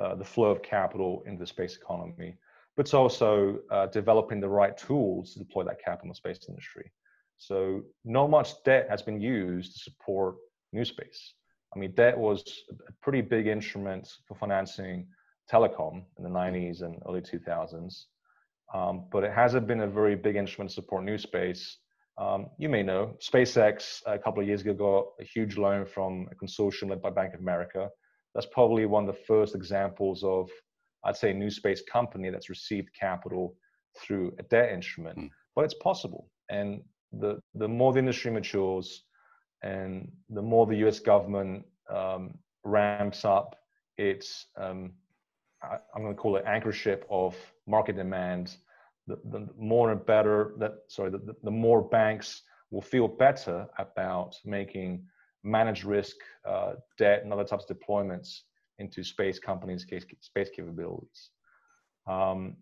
uh, 0.00 0.14
the 0.14 0.24
flow 0.24 0.50
of 0.50 0.62
capital 0.62 1.22
into 1.26 1.40
the 1.40 1.46
space 1.46 1.76
economy, 1.76 2.34
but 2.74 2.86
it's 2.86 2.94
also 2.94 3.58
uh, 3.70 3.86
developing 3.86 4.40
the 4.40 4.48
right 4.48 4.76
tools 4.76 5.34
to 5.34 5.38
deploy 5.38 5.64
that 5.64 5.78
capital 5.84 6.04
in 6.04 6.08
the 6.08 6.14
space 6.14 6.40
industry. 6.48 6.90
So 7.38 7.82
not 8.04 8.30
much 8.30 8.62
debt 8.64 8.86
has 8.88 9.02
been 9.02 9.20
used 9.20 9.74
to 9.74 9.78
support 9.90 10.36
new 10.72 10.84
space. 10.84 11.34
I 11.74 11.78
mean, 11.78 11.92
debt 11.94 12.16
was 12.16 12.42
a 12.70 12.92
pretty 13.02 13.20
big 13.20 13.46
instrument 13.46 14.08
for 14.26 14.34
financing 14.34 15.06
telecom 15.52 16.04
in 16.18 16.24
the 16.24 16.30
90s 16.30 16.82
and 16.82 16.96
early 17.08 17.20
2000s, 17.20 18.04
um, 18.74 19.06
but 19.12 19.24
it 19.24 19.32
hasn't 19.32 19.66
been 19.66 19.80
a 19.80 19.86
very 19.86 20.16
big 20.16 20.36
instrument 20.36 20.70
to 20.70 20.74
support 20.74 21.04
new 21.04 21.18
space. 21.18 21.78
Um, 22.18 22.46
you 22.58 22.68
may 22.68 22.82
know 22.82 23.14
SpaceX 23.20 24.00
a 24.06 24.18
couple 24.18 24.40
of 24.40 24.48
years 24.48 24.62
ago 24.62 24.72
got 24.72 25.24
a 25.24 25.28
huge 25.28 25.58
loan 25.58 25.84
from 25.84 26.28
a 26.32 26.44
consortium 26.44 26.90
led 26.90 27.02
by 27.02 27.10
Bank 27.10 27.34
of 27.34 27.40
America. 27.40 27.88
That's 28.34 28.46
probably 28.52 28.86
one 28.86 29.08
of 29.08 29.14
the 29.14 29.22
first 29.26 29.54
examples 29.54 30.22
of, 30.24 30.48
I'd 31.04 31.16
say, 31.16 31.30
a 31.30 31.34
new 31.34 31.50
space 31.50 31.82
company 31.90 32.30
that's 32.30 32.48
received 32.48 32.88
capital 32.98 33.54
through 33.98 34.34
a 34.38 34.42
debt 34.44 34.72
instrument. 34.72 35.18
Mm. 35.18 35.30
But 35.54 35.66
it's 35.66 35.74
possible. 35.74 36.30
And 36.50 36.82
the, 37.12 37.38
the 37.54 37.68
more 37.68 37.92
the 37.92 37.98
industry 37.98 38.30
matures 38.30 39.04
and 39.66 40.10
the 40.30 40.42
more 40.42 40.66
the 40.66 40.76
US 40.86 40.98
government 41.00 41.64
um, 41.90 42.38
ramps 42.64 43.24
up 43.24 43.56
its, 43.98 44.46
um, 44.56 44.92
I, 45.62 45.76
am 45.94 46.02
going 46.02 46.14
to 46.14 46.20
call 46.20 46.36
it 46.36 46.44
anchorship 46.44 47.02
of 47.10 47.34
market 47.66 47.96
demand, 47.96 48.56
the, 49.06 49.18
the 49.32 49.48
more 49.58 49.90
and 49.90 50.04
better 50.04 50.54
that, 50.58 50.72
sorry, 50.88 51.10
the, 51.10 51.34
the 51.42 51.50
more 51.50 51.82
banks 51.82 52.42
will 52.70 52.82
feel 52.82 53.08
better 53.08 53.66
about 53.78 54.36
making 54.44 55.04
managed 55.42 55.84
risk 55.84 56.16
uh, 56.44 56.72
debt 56.98 57.22
and 57.22 57.32
other 57.32 57.44
types 57.44 57.64
of 57.68 57.78
deployments 57.78 58.40
into 58.78 59.02
space 59.02 59.38
companies, 59.38 59.86
space 60.20 60.50
capabilities. 60.54 61.30
Um, 62.06 62.56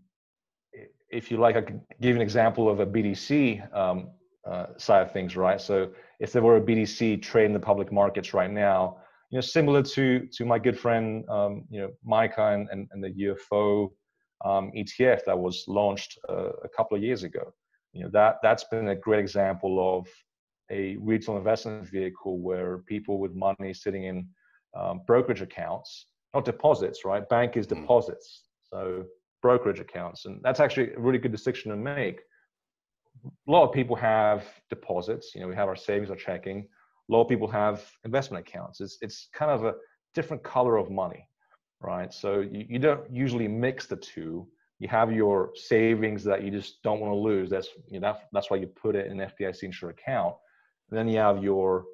if 1.10 1.30
you 1.30 1.36
like, 1.38 1.56
I 1.56 1.62
could 1.62 1.80
give 2.00 2.16
an 2.16 2.22
example 2.22 2.68
of 2.68 2.80
a 2.80 2.86
BDC 2.86 3.74
um, 3.74 4.10
uh, 4.46 4.66
side 4.76 5.02
of 5.02 5.12
things, 5.12 5.36
right? 5.36 5.60
So 5.60 5.90
if 6.20 6.32
there 6.32 6.42
were 6.42 6.56
a 6.56 6.60
BDC 6.60 7.22
trade 7.22 7.46
in 7.46 7.52
the 7.52 7.60
public 7.60 7.92
markets 7.92 8.34
right 8.34 8.50
now, 8.50 8.98
you 9.30 9.36
know, 9.36 9.40
similar 9.40 9.82
to 9.82 10.26
to 10.32 10.44
my 10.44 10.58
good 10.58 10.78
friend, 10.78 11.28
um, 11.28 11.64
you 11.70 11.80
know, 11.80 11.90
Micah 12.04 12.52
and, 12.52 12.68
and, 12.70 12.88
and 12.92 13.02
the 13.02 13.10
UFO 13.26 13.90
um, 14.44 14.70
ETF 14.76 15.24
that 15.26 15.38
was 15.38 15.64
launched 15.66 16.18
uh, 16.28 16.50
a 16.62 16.68
couple 16.68 16.96
of 16.96 17.02
years 17.02 17.22
ago. 17.22 17.52
You 17.92 18.04
know, 18.04 18.10
that 18.12 18.36
that's 18.42 18.64
been 18.64 18.88
a 18.88 18.96
great 18.96 19.20
example 19.20 19.98
of 19.98 20.06
a 20.70 20.96
retail 20.96 21.36
investment 21.36 21.88
vehicle 21.88 22.38
where 22.38 22.78
people 22.78 23.18
with 23.18 23.34
money 23.34 23.74
sitting 23.74 24.04
in 24.04 24.28
um, 24.76 25.02
brokerage 25.06 25.42
accounts, 25.42 26.06
not 26.34 26.44
deposits, 26.44 27.04
right? 27.04 27.28
Bank 27.28 27.56
is 27.56 27.66
hmm. 27.66 27.80
deposits, 27.80 28.44
so 28.62 29.04
brokerage 29.42 29.80
accounts, 29.80 30.26
and 30.26 30.40
that's 30.42 30.60
actually 30.60 30.92
a 30.94 30.98
really 30.98 31.18
good 31.18 31.32
distinction 31.32 31.70
to 31.70 31.76
make 31.76 32.20
a 33.24 33.50
lot 33.50 33.64
of 33.64 33.72
people 33.72 33.96
have 33.96 34.44
deposits. 34.70 35.34
You 35.34 35.42
know, 35.42 35.48
we 35.48 35.54
have 35.54 35.68
our 35.68 35.76
savings, 35.76 36.10
our 36.10 36.16
checking. 36.16 36.66
A 37.08 37.12
lot 37.12 37.22
of 37.22 37.28
people 37.28 37.48
have 37.48 37.84
investment 38.04 38.46
accounts. 38.46 38.80
It's 38.80 38.98
it's 39.00 39.28
kind 39.34 39.50
of 39.50 39.64
a 39.64 39.74
different 40.14 40.42
color 40.42 40.76
of 40.76 40.90
money, 40.90 41.28
right? 41.80 42.12
So 42.12 42.40
you, 42.40 42.66
you 42.68 42.78
don't 42.78 43.10
usually 43.10 43.48
mix 43.48 43.86
the 43.86 43.96
two. 43.96 44.46
You 44.78 44.88
have 44.88 45.12
your 45.12 45.50
savings 45.54 46.24
that 46.24 46.42
you 46.42 46.50
just 46.50 46.82
don't 46.82 47.00
want 47.00 47.12
to 47.12 47.16
lose. 47.16 47.50
That's 47.50 47.68
you 47.88 48.00
know 48.00 48.12
that's, 48.12 48.24
that's 48.32 48.50
why 48.50 48.58
you 48.58 48.66
put 48.66 48.96
it 48.96 49.06
in 49.06 49.20
an 49.20 49.30
FDIC 49.30 49.62
insured 49.62 49.98
account. 49.98 50.34
And 50.90 50.98
then 50.98 51.08
you 51.08 51.18
have 51.18 51.42
your 51.42 51.84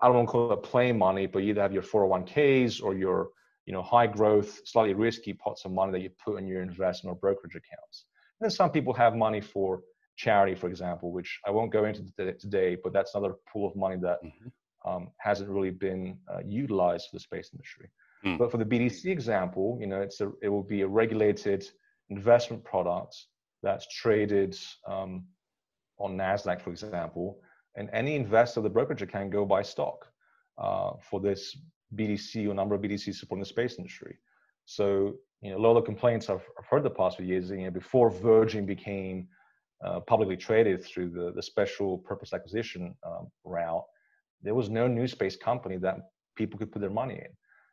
I 0.00 0.06
don't 0.06 0.16
want 0.16 0.28
to 0.28 0.32
call 0.32 0.52
it 0.52 0.62
play 0.62 0.92
money, 0.92 1.26
but 1.26 1.42
you 1.42 1.50
either 1.50 1.62
have 1.62 1.74
your 1.74 1.82
401ks 1.82 2.82
or 2.82 2.94
your 2.94 3.30
you 3.66 3.72
know 3.72 3.82
high 3.82 4.06
growth, 4.06 4.60
slightly 4.64 4.94
risky 4.94 5.32
pots 5.32 5.64
of 5.64 5.72
money 5.72 5.92
that 5.92 6.00
you 6.00 6.10
put 6.24 6.38
in 6.38 6.46
your 6.46 6.62
investment 6.62 7.14
or 7.14 7.18
brokerage 7.18 7.54
accounts. 7.54 8.04
And 8.40 8.46
then 8.46 8.50
some 8.50 8.70
people 8.70 8.94
have 8.94 9.14
money 9.14 9.40
for 9.40 9.82
charity, 10.24 10.54
for 10.54 10.68
example, 10.68 11.12
which 11.12 11.40
I 11.46 11.50
won't 11.50 11.72
go 11.72 11.84
into 11.84 12.02
today, 12.38 12.76
but 12.82 12.92
that's 12.92 13.14
another 13.14 13.34
pool 13.50 13.66
of 13.68 13.74
money 13.74 13.96
that 14.02 14.18
mm-hmm. 14.22 14.90
um, 14.90 15.08
hasn't 15.18 15.48
really 15.48 15.70
been 15.70 16.18
uh, 16.32 16.40
utilized 16.44 17.04
for 17.08 17.16
the 17.16 17.20
space 17.20 17.50
industry. 17.54 17.88
Mm. 18.24 18.38
But 18.38 18.50
for 18.50 18.58
the 18.58 18.64
BDC 18.64 19.06
example, 19.06 19.78
you 19.80 19.86
know, 19.86 20.00
it's 20.02 20.20
a, 20.20 20.30
it 20.42 20.48
will 20.48 20.62
be 20.62 20.82
a 20.82 20.86
regulated 20.86 21.62
investment 22.10 22.62
product 22.64 23.16
that's 23.62 23.86
traded 23.88 24.58
um, 24.86 25.24
on 25.98 26.16
Nasdaq, 26.16 26.60
for 26.60 26.70
example, 26.70 27.40
and 27.76 27.88
any 27.92 28.14
investor 28.14 28.60
of 28.60 28.64
the 28.64 28.70
brokerage 28.70 29.06
can 29.10 29.30
go 29.30 29.46
buy 29.46 29.62
stock 29.62 30.06
uh, 30.58 30.92
for 31.08 31.20
this 31.20 31.56
BDC 31.96 32.48
or 32.48 32.54
number 32.54 32.74
of 32.74 32.82
BDCs 32.82 33.14
supporting 33.14 33.42
the 33.42 33.46
space 33.46 33.76
industry. 33.78 34.18
So, 34.66 35.14
you 35.40 35.50
know, 35.50 35.56
a 35.56 35.62
lot 35.62 35.76
of 35.76 35.82
the 35.82 35.90
complaints 35.92 36.28
I've, 36.28 36.46
I've 36.58 36.66
heard 36.66 36.82
the 36.82 36.90
past 36.90 37.16
few 37.16 37.26
years, 37.26 37.50
you 37.50 37.64
know, 37.64 37.70
before 37.70 38.10
Virgin 38.10 38.66
became 38.66 39.28
uh, 39.84 40.00
publicly 40.00 40.36
traded 40.36 40.84
through 40.84 41.10
the, 41.10 41.32
the 41.34 41.42
special 41.42 41.98
purpose 41.98 42.32
acquisition 42.32 42.94
um, 43.06 43.28
route, 43.44 43.84
there 44.42 44.54
was 44.54 44.68
no 44.68 44.86
new 44.86 45.06
space 45.06 45.36
company 45.36 45.76
that 45.76 45.96
people 46.36 46.58
could 46.58 46.72
put 46.72 46.80
their 46.80 46.90
money 46.90 47.14
in. 47.14 47.30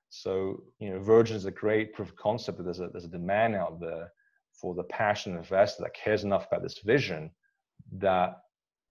So, 0.09 0.63
you 0.79 0.89
know, 0.89 0.99
Virgin 0.99 1.35
is 1.35 1.45
a 1.45 1.51
great 1.51 1.93
proof 1.93 2.09
of 2.09 2.15
concept 2.15 2.57
that 2.57 2.63
there's 2.63 2.79
a, 2.79 2.87
there's 2.89 3.05
a 3.05 3.09
demand 3.09 3.55
out 3.55 3.79
there 3.79 4.11
for 4.53 4.73
the 4.73 4.83
passionate 4.83 5.37
investor 5.37 5.83
that 5.83 5.93
cares 5.93 6.23
enough 6.23 6.47
about 6.47 6.63
this 6.63 6.79
vision 6.79 7.29
that 7.93 8.37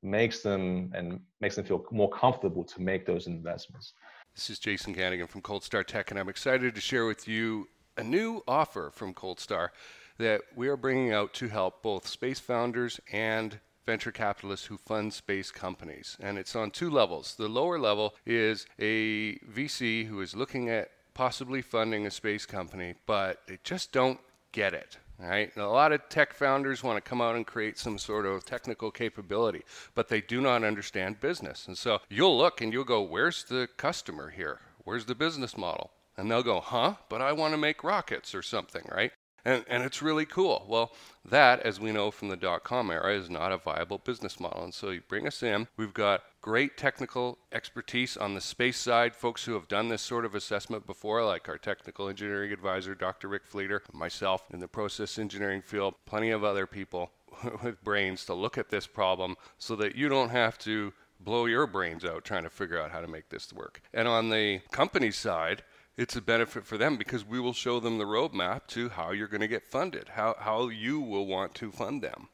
makes 0.03 0.41
them 0.41 0.93
and 0.95 1.21
makes 1.41 1.57
them 1.57 1.65
feel 1.65 1.85
more 1.91 2.11
comfortable 2.11 2.65
to 2.65 2.81
make 2.81 3.07
those 3.07 3.27
investments. 3.27 3.95
This 4.35 4.51
is 4.51 4.59
Jason 4.59 4.95
Kanigan 4.95 5.29
from 5.29 5.41
Cold 5.41 5.65
Star 5.65 5.83
Tech, 5.83 6.11
and 6.11 6.21
I'm 6.21 6.29
excited 6.29 6.75
to 6.75 6.81
share 6.81 7.07
with 7.07 7.27
you 7.27 7.69
a 7.97 8.05
new 8.05 8.43
offer 8.47 8.91
from 8.93 9.15
Cold 9.15 9.41
Star 9.41 9.73
that 10.19 10.43
we 10.55 10.69
are 10.69 10.77
bringing 10.77 11.13
out 11.13 11.33
to 11.35 11.49
help 11.49 11.83
both 11.83 12.07
space 12.07 12.41
founders 12.41 13.01
and 13.13 13.61
venture 13.87 14.13
capitalists 14.13 14.67
who 14.67 14.77
fund 14.77 15.15
space 15.15 15.51
companies. 15.51 16.17
And 16.21 16.37
it's 16.37 16.57
on 16.57 16.71
two 16.73 16.91
levels. 16.91 17.37
The 17.37 17.49
lower 17.49 17.79
level 17.79 18.15
is 18.27 18.67
a 18.79 19.39
VC 19.39 20.07
who 20.07 20.21
is 20.21 20.35
looking 20.35 20.69
at 20.69 20.91
possibly 21.15 21.63
funding 21.63 22.07
a 22.07 22.11
space 22.11 22.45
company, 22.45 22.95
but 23.07 23.41
they 23.47 23.59
just 23.65 23.93
don't 23.93 24.21
get 24.53 24.75
it. 24.75 24.99
Right? 25.19 25.51
And 25.55 25.65
a 25.65 25.69
lot 25.69 25.93
of 25.93 26.07
tech 26.11 26.35
founders 26.35 26.83
want 26.83 27.03
to 27.03 27.09
come 27.09 27.23
out 27.23 27.37
and 27.37 27.47
create 27.47 27.79
some 27.79 27.97
sort 27.97 28.27
of 28.27 28.45
technical 28.45 28.91
capability, 28.91 29.63
but 29.95 30.09
they 30.09 30.21
do 30.21 30.43
not 30.43 30.63
understand 30.63 31.21
business. 31.21 31.67
And 31.69 31.79
so 31.79 32.01
you'll 32.11 32.37
look 32.37 32.61
and 32.61 32.71
you'll 32.71 32.85
go, 32.85 33.01
Where's 33.01 33.45
the 33.45 33.67
customer 33.79 34.29
here? 34.29 34.61
Where's 34.85 35.07
the 35.07 35.15
business 35.15 35.57
model? 35.57 35.91
And 36.19 36.31
they'll 36.31 36.43
go, 36.43 36.61
Huh? 36.61 36.97
But 37.09 37.23
I 37.23 37.33
want 37.33 37.55
to 37.55 37.59
make 37.59 37.83
rockets 37.83 38.35
or 38.35 38.43
something, 38.43 38.87
right? 38.93 39.11
And, 39.47 39.65
and 39.69 39.85
it's 39.85 40.03
really 40.03 40.27
cool. 40.27 40.67
Well, 40.69 40.91
that, 41.25 41.61
as 41.61 41.79
we 41.79 41.93
know 41.93 42.11
from 42.11 42.29
the 42.29 42.37
dot 42.37 42.65
com 42.65 42.91
era, 42.91 43.15
is 43.15 43.31
not 43.31 43.53
a 43.53 43.59
viable 43.59 43.99
business 43.99 44.41
model. 44.41 44.65
And 44.65 44.75
so 44.75 44.91
you 44.91 45.03
bring 45.07 45.25
us 45.25 45.41
in. 45.41 45.69
We've 45.77 45.95
got 45.95 46.25
great 46.43 46.77
technical 46.77 47.39
expertise 47.53 48.17
on 48.17 48.35
the 48.35 48.41
space 48.41 48.77
side, 48.77 49.15
folks 49.15 49.45
who 49.45 49.55
have 49.55 49.69
done 49.69 49.89
this 49.89 50.03
sort 50.03 50.25
of 50.25 50.35
assessment 50.35 50.85
before, 50.85 51.25
like 51.25 51.49
our 51.49 51.59
technical 51.59 52.09
engineering 52.09 52.51
advisor, 52.51 52.97
Dr. 52.97 53.29
Rick 53.29 53.47
Fleeter, 53.47 53.83
myself 53.93 54.43
in 54.53 54.59
the 54.59 54.67
process 54.67 55.17
engineering 55.17 55.63
field, 55.63 55.95
plenty 56.07 56.31
of 56.31 56.43
other 56.43 56.67
people 56.67 57.13
with 57.63 57.85
brains 57.85 58.25
to 58.25 58.35
look 58.35 58.59
at 58.59 58.71
this 58.71 58.89
problem 58.89 59.37
so 59.59 59.77
that 59.77 59.95
you 59.95 60.09
don't 60.09 60.31
have 60.31 60.59
to 60.59 60.93
blow 61.21 61.47
your 61.47 61.69
brains 61.69 62.05
out 62.05 62.25
trying 62.25 62.43
to 62.43 62.51
figure 62.51 62.81
out 62.81 62.91
how 62.91 63.01
to 63.01 63.07
make 63.07 63.29
this 63.29 63.53
work. 63.53 63.81
And 63.95 64.09
on 64.09 64.29
the 64.29 64.61
company 64.73 65.13
side, 65.13 65.63
it's 65.97 66.17
a 66.17 66.21
benefit 66.21 66.67
for 66.67 66.77
them 66.77 66.97
because 66.97 67.25
we 67.25 67.41
will 67.41 67.53
show 67.53 67.81
them 67.81 67.99
the 67.99 68.05
roadmap 68.05 68.67
to 68.69 68.91
how 68.91 69.13
you're 69.13 69.29
going 69.29 69.41
to 69.41 69.49
get 69.49 69.65
funded, 69.65 70.11
how, 70.11 70.37
how 70.39 70.69
you 70.69 71.01
will 71.01 71.27
want 71.27 71.55
to 71.55 71.73
fund 71.73 72.03
them, 72.03 72.29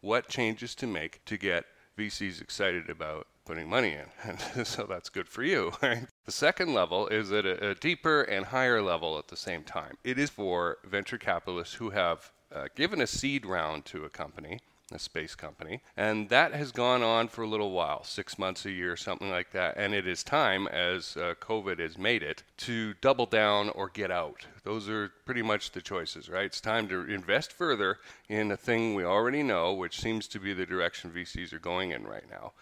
what 0.00 0.28
changes 0.28 0.74
to 0.74 0.86
make 0.86 1.24
to 1.24 1.36
get 1.36 1.64
VCs 1.96 2.40
excited 2.40 2.90
about 2.90 3.28
putting 3.44 3.68
money 3.68 3.92
in. 3.94 4.64
So 4.64 4.84
that's 4.84 5.08
good 5.08 5.28
for 5.28 5.42
you. 5.42 5.72
Right? 5.82 6.06
The 6.24 6.32
second 6.32 6.74
level 6.74 7.06
is 7.08 7.30
at 7.30 7.46
a, 7.46 7.70
a, 7.70 7.74
deeper 7.74 8.22
and 8.22 8.46
higher 8.46 8.82
level 8.82 9.18
at 9.18 9.28
the 9.28 9.36
same 9.36 9.62
time. 9.62 9.96
It 10.02 10.18
is 10.18 10.30
for 10.30 10.78
venture 10.84 11.18
capitalists 11.18 11.74
who 11.74 11.90
have 11.90 12.32
uh, 12.52 12.66
given 12.74 13.00
a 13.00 13.06
seed 13.06 13.46
round 13.46 13.84
to 13.86 14.04
a 14.04 14.10
company 14.10 14.60
a 14.92 14.98
space 14.98 15.34
company. 15.34 15.80
And 15.96 16.28
that 16.28 16.52
has 16.52 16.70
gone 16.72 17.02
on 17.02 17.28
for 17.28 17.42
a 17.42 17.48
little 17.48 17.70
while, 17.70 18.04
six 18.04 18.38
months, 18.38 18.66
a 18.66 18.70
year, 18.70 18.96
something 18.96 19.30
like 19.30 19.50
that. 19.52 19.76
And 19.76 19.94
it 19.94 20.06
is 20.06 20.22
time, 20.22 20.66
as 20.68 21.16
uh, 21.16 21.34
COVID 21.40 21.78
has 21.78 21.96
made 21.96 22.22
it, 22.22 22.42
to 22.58 22.94
double 23.00 23.26
down 23.26 23.70
or 23.70 23.88
get 23.88 24.10
out. 24.10 24.46
Those 24.62 24.88
are 24.88 25.10
pretty 25.24 25.42
much 25.42 25.72
the 25.72 25.80
choices, 25.80 26.28
right? 26.28 26.44
It's 26.44 26.60
time 26.60 26.88
to 26.88 27.10
invest 27.10 27.52
further 27.52 27.98
in 28.28 28.50
a 28.50 28.56
thing 28.56 28.94
we 28.94 29.04
already 29.04 29.42
know, 29.42 29.72
which 29.72 30.00
seems 30.00 30.28
to 30.28 30.38
be 30.38 30.52
the 30.52 30.66
direction 30.66 31.10
VCs 31.10 31.52
are 31.52 31.58
going 31.58 31.90
in 31.90 32.04
right 32.04 32.28
now. 32.30 32.52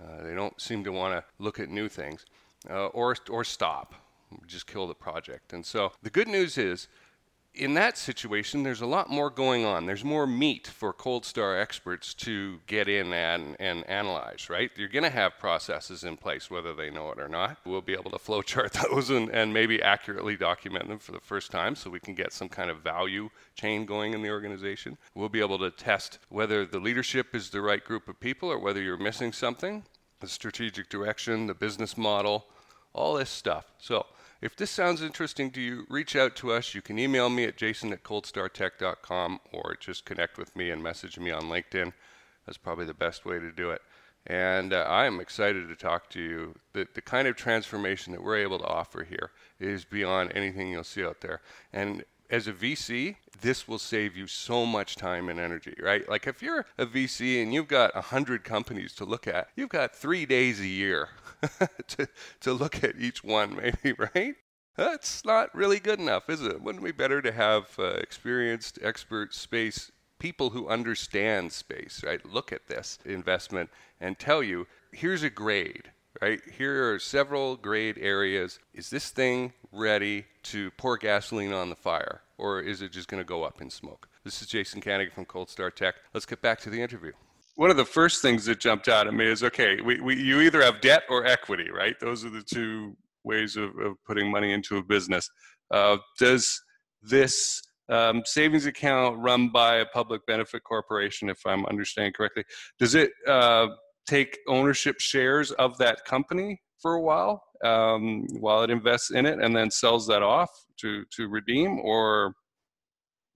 Uh, 0.00 0.22
they 0.22 0.34
don't 0.34 0.60
seem 0.60 0.84
to 0.84 0.92
want 0.92 1.14
to 1.14 1.24
look 1.38 1.60
at 1.60 1.68
new 1.68 1.88
things 1.88 2.24
uh, 2.70 2.86
or, 2.86 3.16
or 3.28 3.44
stop, 3.44 3.94
just 4.46 4.66
kill 4.66 4.86
the 4.86 4.94
project. 4.94 5.52
And 5.52 5.66
so 5.66 5.92
the 6.02 6.10
good 6.10 6.28
news 6.28 6.56
is 6.56 6.88
in 7.54 7.74
that 7.74 7.98
situation, 7.98 8.62
there's 8.62 8.80
a 8.80 8.86
lot 8.86 9.10
more 9.10 9.28
going 9.28 9.66
on. 9.66 9.84
There's 9.84 10.04
more 10.04 10.26
meat 10.26 10.66
for 10.66 10.92
cold 10.92 11.26
star 11.26 11.58
experts 11.58 12.14
to 12.14 12.60
get 12.66 12.88
in 12.88 13.12
and, 13.12 13.56
and 13.60 13.86
analyze, 13.88 14.48
right? 14.48 14.70
You're 14.74 14.88
going 14.88 15.02
to 15.04 15.10
have 15.10 15.38
processes 15.38 16.04
in 16.04 16.16
place, 16.16 16.50
whether 16.50 16.74
they 16.74 16.88
know 16.88 17.10
it 17.10 17.20
or 17.20 17.28
not. 17.28 17.58
We'll 17.66 17.82
be 17.82 17.92
able 17.92 18.10
to 18.12 18.16
flowchart 18.18 18.88
those 18.88 19.10
and, 19.10 19.28
and 19.28 19.52
maybe 19.52 19.82
accurately 19.82 20.36
document 20.36 20.88
them 20.88 20.98
for 20.98 21.12
the 21.12 21.20
first 21.20 21.50
time 21.50 21.76
so 21.76 21.90
we 21.90 22.00
can 22.00 22.14
get 22.14 22.32
some 22.32 22.48
kind 22.48 22.70
of 22.70 22.78
value 22.78 23.28
chain 23.54 23.84
going 23.84 24.14
in 24.14 24.22
the 24.22 24.30
organization. 24.30 24.96
We'll 25.14 25.28
be 25.28 25.40
able 25.40 25.58
to 25.58 25.70
test 25.70 26.20
whether 26.30 26.64
the 26.64 26.80
leadership 26.80 27.34
is 27.34 27.50
the 27.50 27.60
right 27.60 27.84
group 27.84 28.08
of 28.08 28.18
people 28.18 28.50
or 28.50 28.58
whether 28.58 28.80
you're 28.80 28.96
missing 28.96 29.32
something, 29.32 29.84
the 30.20 30.28
strategic 30.28 30.88
direction, 30.88 31.48
the 31.48 31.54
business 31.54 31.98
model, 31.98 32.46
all 32.94 33.14
this 33.14 33.30
stuff. 33.30 33.72
So, 33.78 34.06
if 34.42 34.56
this 34.56 34.72
sounds 34.72 35.02
interesting 35.02 35.52
to 35.52 35.60
you, 35.60 35.86
reach 35.88 36.16
out 36.16 36.34
to 36.36 36.52
us. 36.52 36.74
You 36.74 36.82
can 36.82 36.98
email 36.98 37.30
me 37.30 37.44
at 37.44 37.56
jason 37.56 37.92
at 37.92 38.02
coldstartech.com 38.02 39.40
or 39.52 39.76
just 39.78 40.04
connect 40.04 40.36
with 40.36 40.54
me 40.56 40.70
and 40.70 40.82
message 40.82 41.16
me 41.18 41.30
on 41.30 41.44
LinkedIn. 41.44 41.92
That's 42.44 42.58
probably 42.58 42.84
the 42.84 42.92
best 42.92 43.24
way 43.24 43.38
to 43.38 43.52
do 43.52 43.70
it. 43.70 43.80
And 44.26 44.72
uh, 44.72 44.84
I 44.88 45.06
am 45.06 45.20
excited 45.20 45.68
to 45.68 45.76
talk 45.76 46.10
to 46.10 46.20
you. 46.20 46.54
The, 46.72 46.88
the 46.92 47.00
kind 47.00 47.28
of 47.28 47.36
transformation 47.36 48.12
that 48.12 48.22
we're 48.22 48.38
able 48.38 48.58
to 48.58 48.66
offer 48.66 49.04
here 49.04 49.30
is 49.60 49.84
beyond 49.84 50.32
anything 50.34 50.70
you'll 50.70 50.84
see 50.84 51.04
out 51.04 51.20
there. 51.20 51.40
And 51.72 52.04
as 52.28 52.48
a 52.48 52.52
VC, 52.52 53.16
this 53.42 53.68
will 53.68 53.78
save 53.78 54.16
you 54.16 54.26
so 54.26 54.66
much 54.66 54.96
time 54.96 55.28
and 55.28 55.38
energy, 55.38 55.74
right? 55.80 56.08
Like 56.08 56.26
if 56.26 56.42
you're 56.42 56.66
a 56.78 56.86
VC 56.86 57.42
and 57.42 57.52
you've 57.52 57.68
got 57.68 57.94
100 57.94 58.42
companies 58.42 58.92
to 58.94 59.04
look 59.04 59.28
at, 59.28 59.50
you've 59.54 59.68
got 59.68 59.94
three 59.94 60.26
days 60.26 60.58
a 60.58 60.66
year 60.66 61.10
to, 61.88 62.08
to 62.40 62.52
look 62.52 62.82
at 62.82 62.98
each 62.98 63.22
one, 63.24 63.56
maybe, 63.56 63.96
right? 64.14 64.34
That's 64.76 65.24
not 65.24 65.54
really 65.54 65.78
good 65.78 65.98
enough, 65.98 66.30
is 66.30 66.42
it? 66.42 66.62
Wouldn't 66.62 66.82
it 66.82 66.86
be 66.86 66.92
better 66.92 67.20
to 67.20 67.32
have 67.32 67.68
uh, 67.78 67.88
experienced, 67.94 68.78
expert 68.82 69.34
space 69.34 69.90
people 70.18 70.50
who 70.50 70.68
understand 70.68 71.52
space, 71.52 72.02
right? 72.06 72.24
Look 72.24 72.52
at 72.52 72.68
this 72.68 72.98
investment 73.04 73.70
and 74.00 74.18
tell 74.18 74.42
you 74.42 74.66
here's 74.92 75.22
a 75.22 75.30
grade 75.30 75.90
right? 76.20 76.40
Here 76.56 76.92
are 76.92 76.98
several 76.98 77.56
grade 77.56 77.98
areas. 77.98 78.58
Is 78.74 78.90
this 78.90 79.10
thing 79.10 79.52
ready 79.70 80.26
to 80.44 80.70
pour 80.72 80.98
gasoline 80.98 81.52
on 81.52 81.70
the 81.70 81.76
fire, 81.76 82.20
or 82.38 82.60
is 82.60 82.82
it 82.82 82.92
just 82.92 83.08
going 83.08 83.20
to 83.20 83.26
go 83.26 83.44
up 83.44 83.62
in 83.62 83.70
smoke? 83.70 84.08
This 84.24 84.42
is 84.42 84.48
Jason 84.48 84.80
Kanigan 84.80 85.12
from 85.12 85.24
Cold 85.24 85.48
Star 85.48 85.70
Tech. 85.70 85.94
Let's 86.12 86.26
get 86.26 86.42
back 86.42 86.60
to 86.60 86.70
the 86.70 86.80
interview. 86.80 87.12
One 87.56 87.70
of 87.70 87.76
the 87.76 87.84
first 87.84 88.22
things 88.22 88.44
that 88.46 88.60
jumped 88.60 88.88
out 88.88 89.06
at 89.06 89.14
me 89.14 89.26
is 89.26 89.42
okay, 89.42 89.80
we, 89.80 90.00
we, 90.00 90.20
you 90.20 90.40
either 90.40 90.62
have 90.62 90.80
debt 90.80 91.02
or 91.10 91.26
equity, 91.26 91.70
right? 91.70 91.94
Those 92.00 92.24
are 92.24 92.30
the 92.30 92.42
two 92.42 92.96
ways 93.24 93.56
of, 93.56 93.76
of 93.78 93.94
putting 94.06 94.30
money 94.30 94.52
into 94.52 94.78
a 94.78 94.82
business. 94.82 95.28
Uh, 95.70 95.98
does 96.18 96.60
this 97.02 97.62
um, 97.88 98.22
savings 98.24 98.66
account 98.66 99.18
run 99.18 99.48
by 99.48 99.76
a 99.76 99.86
public 99.86 100.24
benefit 100.26 100.64
corporation, 100.64 101.28
if 101.28 101.38
I'm 101.46 101.66
understanding 101.66 102.12
correctly, 102.16 102.44
does 102.78 102.94
it 102.94 103.10
uh, 103.28 103.68
take 104.06 104.38
ownership 104.48 104.98
shares 104.98 105.50
of 105.52 105.76
that 105.78 106.04
company 106.04 106.60
for 106.80 106.94
a 106.94 107.00
while 107.00 107.42
um, 107.64 108.26
while 108.40 108.62
it 108.62 108.70
invests 108.70 109.10
in 109.10 109.26
it 109.26 109.38
and 109.38 109.54
then 109.54 109.70
sells 109.70 110.06
that 110.08 110.22
off 110.22 110.50
to 110.80 111.04
to 111.16 111.28
redeem 111.28 111.78
or 111.80 112.34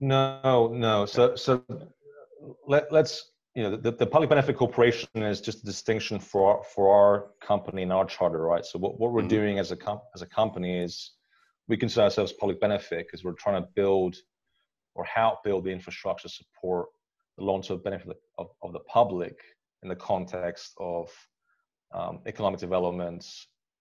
no 0.01 0.69
no 0.73 1.05
so 1.05 1.35
so 1.35 1.63
let, 2.67 2.91
let's 2.91 3.31
you 3.57 3.63
know 3.63 3.75
the, 3.75 3.91
the 3.91 4.05
public 4.05 4.29
benefit 4.29 4.55
corporation 4.55 5.09
is 5.15 5.41
just 5.41 5.63
a 5.63 5.65
distinction 5.65 6.19
for 6.19 6.57
our, 6.57 6.63
for 6.63 6.93
our 6.93 7.27
company 7.41 7.81
and 7.81 7.91
our 7.91 8.05
charter 8.05 8.39
right 8.39 8.63
so 8.63 8.77
what, 8.77 8.99
what 8.99 9.11
we're 9.11 9.21
mm-hmm. 9.21 9.29
doing 9.29 9.59
as 9.59 9.71
a 9.71 9.75
com- 9.75 10.01
as 10.13 10.21
a 10.21 10.27
company 10.27 10.77
is 10.77 11.13
we 11.67 11.75
consider 11.75 12.03
ourselves 12.03 12.31
public 12.33 12.61
benefit 12.61 13.07
because 13.07 13.23
we're 13.23 13.33
trying 13.33 13.59
to 13.59 13.67
build 13.75 14.15
or 14.93 15.03
help 15.05 15.43
build 15.43 15.63
the 15.63 15.71
infrastructure 15.71 16.29
support 16.29 16.87
the 17.39 17.43
long-term 17.43 17.81
benefit 17.83 18.17
of, 18.37 18.47
of 18.61 18.73
the 18.73 18.79
public 18.81 19.39
in 19.81 19.89
the 19.89 19.95
context 19.95 20.73
of 20.79 21.09
um, 21.93 22.19
economic 22.25 22.59
development, 22.59 23.25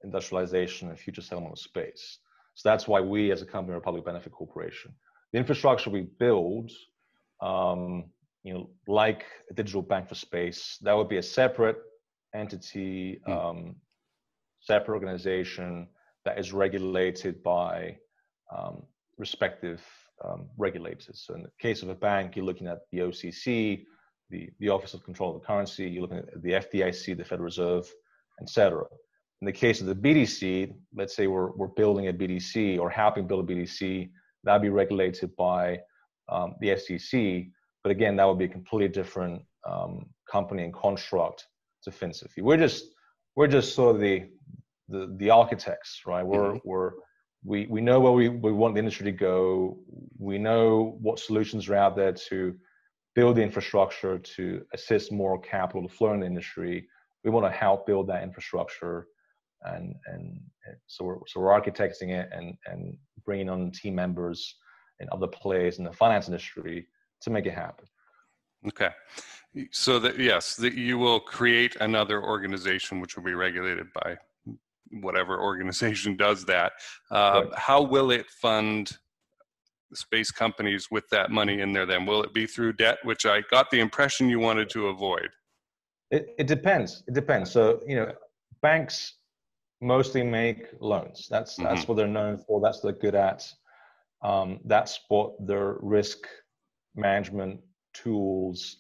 industrialization, 0.05 0.89
and 0.91 0.99
future 0.99 1.23
settlement 1.23 1.53
of 1.53 1.59
space. 1.59 2.19
So 2.55 2.69
that's 2.69 2.87
why 2.87 3.01
we, 3.01 3.33
as 3.33 3.43
a 3.43 3.47
company, 3.47 3.75
are 3.75 3.79
a 3.79 3.83
public 3.83 4.05
benefit 4.05 4.33
corporation. 4.33 4.95
The 5.33 5.39
infrastructure 5.39 5.91
we 5.91 6.07
build, 6.19 6.71
um, 7.41 8.11
you 8.47 8.55
know, 8.55 8.71
like 8.87 9.25
a 9.51 9.55
digital 9.55 9.83
bank 9.83 10.09
for 10.09 10.15
space, 10.15 10.79
that 10.83 10.97
would 10.97 11.09
be 11.09 11.17
a 11.17 11.23
separate 11.23 11.79
entity, 12.33 13.21
hmm. 13.27 13.33
um, 13.33 13.77
separate 14.61 14.95
organization 14.95 15.89
that 16.25 16.39
is 16.39 16.53
regulated 16.53 17.43
by 17.43 17.97
um, 18.57 18.85
respective 19.19 19.83
um, 20.25 20.47
regulators. 20.57 21.25
So 21.27 21.35
in 21.35 21.43
the 21.43 21.51
case 21.61 21.83
of 21.83 21.89
a 21.89 21.95
bank, 21.95 22.37
you're 22.37 22.45
looking 22.45 22.69
at 22.69 22.79
the 22.93 23.01
OCC, 23.01 23.85
the, 24.31 24.49
the 24.61 24.69
Office 24.69 24.95
of 24.95 25.03
Control 25.03 25.35
of 25.35 25.41
the 25.41 25.47
Currency, 25.47 25.89
you're 25.89 26.03
looking 26.03 26.19
at 26.19 26.41
the 26.41 26.53
FDIC, 26.53 27.17
the 27.17 27.25
Federal 27.25 27.47
Reserve, 27.47 27.93
etc. 28.41 28.85
In 29.43 29.47
the 29.47 29.53
case 29.53 29.81
of 29.81 29.89
the 29.89 29.95
BDC, 29.95 30.73
let's 30.95 31.17
say 31.17 31.27
we're, 31.27 31.51
we're 31.57 31.67
building 31.67 32.07
a 32.07 32.13
BDC 32.13 32.79
or 32.79 32.91
helping 32.91 33.27
build 33.27 33.51
a 33.51 33.53
BDC, 33.53 34.09
that'd 34.45 34.63
be 34.63 34.69
regulated 34.69 35.35
by 35.35 35.81
um, 36.29 36.55
the 36.61 36.77
SEC. 36.77 37.47
But 37.87 37.93
again, 37.93 38.17
that 38.17 38.25
would 38.25 38.39
be 38.39 38.47
a 38.47 38.49
completely 38.49 38.89
different 38.89 39.43
um, 39.65 40.07
company 40.29 40.65
and 40.65 40.75
construct 40.75 41.47
to 41.85 41.93
FinSophy. 41.93 42.43
We're 42.43 42.57
just 42.57 42.87
we're 43.37 43.47
just 43.47 43.77
sort 43.77 43.95
of 43.95 44.01
the 44.01 44.25
the, 44.89 45.15
the 45.19 45.31
architects, 45.31 46.01
right? 46.05 46.27
We're 46.27 46.55
mm-hmm. 46.55 46.69
we're 46.69 46.91
we, 47.45 47.69
we 47.71 47.81
know 47.81 48.01
where 48.01 48.11
we, 48.11 48.29
we 48.29 48.51
want 48.51 48.75
the 48.75 48.81
industry 48.81 49.05
to 49.05 49.13
go. 49.13 49.79
We 50.19 50.37
know 50.37 50.99
what 51.01 51.21
solutions 51.21 51.69
are 51.69 51.77
out 51.77 51.95
there 51.95 52.13
to 52.29 52.57
build 53.15 53.37
the 53.37 53.43
infrastructure 53.43 54.19
to 54.19 54.65
assist 54.75 55.13
more 55.13 55.41
capital 55.41 55.87
to 55.87 55.95
flow 55.95 56.13
in 56.13 56.19
the 56.19 56.27
industry. 56.27 56.89
We 57.23 57.31
want 57.31 57.47
to 57.47 57.57
help 57.57 57.87
build 57.87 58.09
that 58.09 58.25
infrastructure, 58.25 59.07
and 59.63 59.95
and, 60.07 60.41
so 60.89 61.05
we're 61.05 61.19
so 61.29 61.39
we're 61.39 61.61
architecting 61.61 62.11
it 62.11 62.31
and 62.33 62.57
and 62.67 62.99
bringing 63.25 63.49
on 63.49 63.71
team 63.71 63.95
members 63.95 64.57
and 64.99 65.09
other 65.11 65.29
players 65.29 65.79
in 65.79 65.85
the 65.85 65.93
finance 65.93 66.27
industry 66.27 66.89
to 67.27 67.31
make 67.31 67.45
it 67.45 67.55
happen. 67.55 67.87
Okay, 68.69 68.91
so 69.73 69.99
that 69.99 70.19
yes, 70.19 70.55
that 70.57 70.75
you 70.75 70.97
will 70.97 71.21
create 71.21 71.77
another 71.81 72.23
organization 72.23 73.01
which 73.01 73.17
will 73.17 73.25
be 73.25 73.35
regulated 73.35 73.89
by 73.93 74.17
whatever 75.03 75.41
organization 75.41 76.17
does 76.27 76.45
that. 76.47 76.73
Uh, 77.11 77.43
right. 77.45 77.59
How 77.59 77.83
will 77.83 78.13
it 78.13 78.27
fund 78.31 78.97
space 79.93 80.31
companies 80.31 80.89
with 80.91 81.09
that 81.11 81.31
money 81.31 81.61
in 81.61 81.73
there 81.73 81.87
then? 81.87 82.07
Will 82.07 82.23
it 82.23 82.33
be 82.33 82.47
through 82.47 82.75
debt, 82.75 82.99
which 83.03 83.27
I 83.27 83.43
got 83.51 83.71
the 83.71 83.81
impression 83.81 84.29
you 84.29 84.39
wanted 84.39 84.71
to 84.71 84.87
avoid? 84.87 85.29
It, 86.13 86.29
it 86.39 86.47
depends. 86.47 87.03
It 87.09 87.15
depends. 87.15 87.51
So, 87.51 87.81
you 87.87 87.97
know, 87.97 88.13
banks 88.63 89.17
mostly 89.81 90.23
make 90.23 90.69
loans. 90.81 91.27
That's 91.29 91.55
mm-hmm. 91.55 91.65
that's 91.65 91.89
what 91.89 91.97
they're 91.97 92.07
known 92.07 92.39
for. 92.39 92.61
That's 92.61 92.83
what 92.83 92.93
they're 92.93 93.11
good 93.11 93.19
at. 93.19 93.45
Um, 94.23 94.61
that's 94.65 95.01
what 95.09 95.35
their 95.45 95.77
risk 95.81 96.27
management 96.97 97.61
tools 97.95 98.79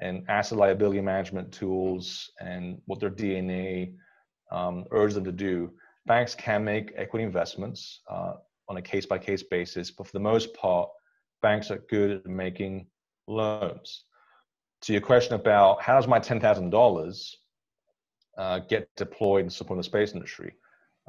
and 0.00 0.24
asset 0.28 0.58
liability 0.58 1.00
management 1.00 1.52
tools 1.52 2.30
and 2.40 2.80
what 2.86 3.00
their 3.00 3.10
DNA 3.10 3.94
um, 4.50 4.84
urges 4.90 5.14
them 5.14 5.24
to 5.24 5.32
do. 5.32 5.70
Banks 6.06 6.34
can 6.34 6.64
make 6.64 6.92
equity 6.96 7.24
investments. 7.24 8.00
Uh, 8.10 8.34
on 8.68 8.76
a 8.78 8.82
case 8.82 9.06
by 9.06 9.18
case 9.18 9.42
basis, 9.42 9.90
but 9.90 10.06
for 10.06 10.12
the 10.12 10.20
most 10.20 10.54
part, 10.54 10.88
banks 11.42 11.70
are 11.70 11.84
good 11.90 12.10
at 12.10 12.26
making 12.26 12.86
loans. 13.26 14.04
To 14.82 14.92
your 14.92 15.02
question 15.02 15.34
about 15.34 15.82
how 15.82 15.94
does 15.94 16.08
my 16.08 16.18
$10,000 16.18 17.30
uh, 18.38 18.58
get 18.60 18.88
deployed 18.96 19.44
in 19.44 19.50
support 19.50 19.78
of 19.78 19.84
the 19.84 19.88
space 19.88 20.12
industry? 20.12 20.54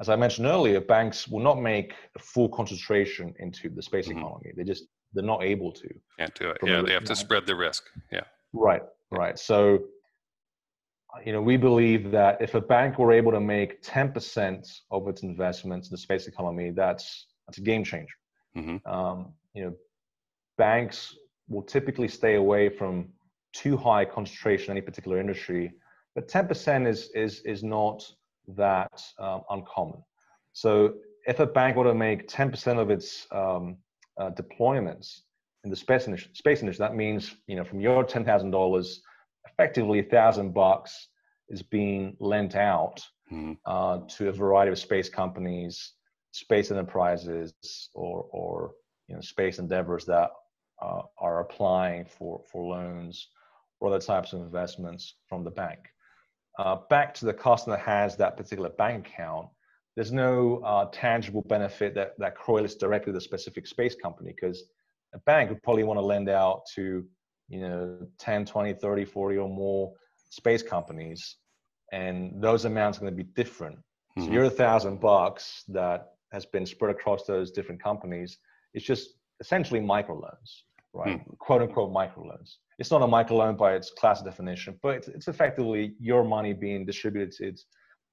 As 0.00 0.08
I 0.08 0.16
mentioned 0.16 0.46
earlier, 0.46 0.80
banks 0.80 1.28
will 1.28 1.40
not 1.40 1.60
make 1.60 1.94
a 2.16 2.18
full 2.18 2.48
concentration 2.48 3.34
into 3.38 3.70
the 3.70 3.82
space 3.82 4.08
mm-hmm. 4.08 4.18
economy. 4.18 4.52
They 4.56 4.64
just 4.64 4.84
they're 5.14 5.24
not 5.24 5.42
able 5.42 5.72
to. 5.72 5.88
Can't 6.18 6.34
do 6.34 6.50
it. 6.50 6.58
Yeah, 6.62 6.82
they 6.82 6.92
have 6.92 7.04
to 7.04 7.16
spread 7.16 7.46
the 7.46 7.54
risk. 7.54 7.84
Yeah. 8.12 8.24
Right. 8.52 8.82
Right. 9.10 9.38
So, 9.38 9.84
you 11.24 11.32
know, 11.32 11.40
we 11.40 11.56
believe 11.56 12.10
that 12.10 12.40
if 12.40 12.54
a 12.54 12.60
bank 12.60 12.98
were 12.98 13.12
able 13.12 13.32
to 13.32 13.40
make 13.40 13.82
10% 13.82 14.68
of 14.90 15.08
its 15.08 15.22
investments 15.22 15.88
in 15.88 15.94
the 15.94 15.98
space 15.98 16.26
economy, 16.26 16.70
that's 16.70 17.26
that's 17.46 17.58
a 17.58 17.60
game 17.60 17.84
changer. 17.84 18.14
Mm-hmm. 18.56 18.88
Um, 18.90 19.32
you 19.54 19.64
know, 19.64 19.74
banks 20.58 21.14
will 21.48 21.62
typically 21.62 22.08
stay 22.08 22.36
away 22.36 22.68
from 22.68 23.08
too 23.52 23.76
high 23.76 24.04
concentration 24.04 24.70
in 24.70 24.78
any 24.78 24.84
particular 24.84 25.20
industry, 25.20 25.72
but 26.14 26.28
10% 26.28 26.88
is 26.88 27.10
is 27.14 27.40
is 27.44 27.62
not 27.62 28.04
that 28.56 29.02
um, 29.18 29.42
uncommon. 29.50 30.02
So 30.52 30.94
if 31.26 31.40
a 31.40 31.46
bank 31.46 31.76
were 31.76 31.84
to 31.84 31.94
make 31.94 32.28
10% 32.28 32.78
of 32.78 32.90
its 32.90 33.26
um, 33.32 33.78
uh, 34.18 34.30
deployments 34.30 35.20
in 35.64 35.70
the 35.70 35.76
space 35.76 36.06
industry, 36.06 36.30
space 36.34 36.60
industry, 36.60 36.84
that 36.84 36.94
means 36.94 37.34
you 37.46 37.56
know 37.56 37.64
from 37.64 37.80
your 37.80 38.04
ten 38.04 38.24
thousand 38.24 38.50
dollars, 38.50 39.00
effectively 39.46 40.00
a 40.00 40.04
thousand 40.04 40.52
bucks 40.52 41.08
is 41.48 41.62
being 41.62 42.16
lent 42.20 42.54
out 42.54 43.00
mm-hmm. 43.32 43.52
uh, 43.66 43.98
to 44.08 44.28
a 44.28 44.32
variety 44.32 44.72
of 44.72 44.78
space 44.78 45.08
companies 45.08 45.94
space 46.34 46.72
enterprises 46.72 47.54
or, 47.94 48.26
or 48.32 48.72
you 49.06 49.14
know 49.14 49.20
space 49.20 49.58
endeavors 49.58 50.04
that 50.04 50.30
uh, 50.82 51.02
are 51.18 51.40
applying 51.40 52.04
for 52.04 52.42
for 52.50 52.76
loans 52.76 53.28
or 53.80 53.88
other 53.88 54.04
types 54.04 54.32
of 54.32 54.40
investments 54.40 55.14
from 55.28 55.44
the 55.44 55.50
bank. 55.50 55.78
Uh, 56.58 56.76
back 56.90 57.14
to 57.14 57.24
the 57.24 57.32
customer 57.32 57.76
that 57.76 57.84
has 57.84 58.16
that 58.16 58.36
particular 58.36 58.68
bank 58.70 59.06
account, 59.08 59.48
there's 59.96 60.12
no 60.12 60.58
uh, 60.64 60.86
tangible 60.92 61.42
benefit 61.42 61.94
that, 61.94 62.18
that 62.18 62.36
correlates 62.36 62.74
directly 62.74 63.12
to 63.12 63.18
the 63.18 63.20
specific 63.20 63.66
space 63.66 63.94
company 63.94 64.34
because 64.34 64.64
a 65.14 65.18
bank 65.20 65.50
would 65.50 65.62
probably 65.62 65.84
want 65.84 65.98
to 65.98 66.04
lend 66.04 66.28
out 66.28 66.62
to 66.74 67.04
you 67.48 67.60
know 67.60 67.98
10 68.18 68.46
20 68.46 68.74
30 68.74 69.04
40 69.04 69.36
or 69.36 69.48
more 69.48 69.92
space 70.30 70.62
companies 70.62 71.36
and 71.92 72.32
those 72.42 72.64
amounts 72.64 72.98
are 72.98 73.02
going 73.02 73.16
to 73.16 73.24
be 73.24 73.30
different 73.34 73.76
mm-hmm. 73.76 74.24
so 74.24 74.32
your 74.32 74.48
thousand 74.48 75.00
bucks 75.00 75.64
that 75.68 76.12
has 76.32 76.46
been 76.46 76.66
spread 76.66 76.90
across 76.90 77.24
those 77.24 77.50
different 77.50 77.82
companies 77.82 78.38
it's 78.72 78.84
just 78.84 79.10
essentially 79.40 79.80
microloans 79.80 80.62
right 80.92 81.20
mm. 81.20 81.38
quote 81.38 81.62
unquote 81.62 81.92
microloans 81.92 82.56
it's 82.78 82.90
not 82.90 83.02
a 83.02 83.06
microloan 83.06 83.56
by 83.56 83.74
its 83.74 83.90
class 83.90 84.22
definition 84.22 84.78
but 84.82 84.94
it's, 84.96 85.08
it's 85.08 85.28
effectively 85.28 85.94
your 86.00 86.24
money 86.24 86.52
being 86.52 86.84
distributed 86.84 87.60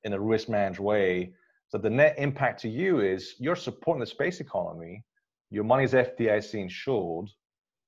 in 0.03 0.13
a 0.13 0.19
risk 0.19 0.49
managed 0.49 0.79
way 0.79 1.31
so 1.71 1.77
the 1.77 1.89
net 1.89 2.15
impact 2.17 2.59
to 2.61 2.69
you 2.69 2.99
is 2.99 3.35
you're 3.39 3.55
supporting 3.55 4.01
the 4.01 4.05
space 4.05 4.41
economy, 4.41 5.05
your 5.49 5.63
money's 5.63 5.93
FDIC 5.93 6.53
insured, 6.55 7.29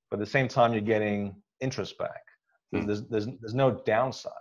but 0.10 0.17
at 0.17 0.26
the 0.26 0.32
same 0.32 0.48
time 0.48 0.72
you're 0.72 0.82
getting 0.82 1.36
interest 1.60 1.98
back. 1.98 2.24
There's, 2.72 2.86
mm. 2.86 2.88
there's, 2.88 3.02
there's, 3.10 3.26
there's, 3.41 3.54
no 3.54 3.72
downside. 3.86 4.32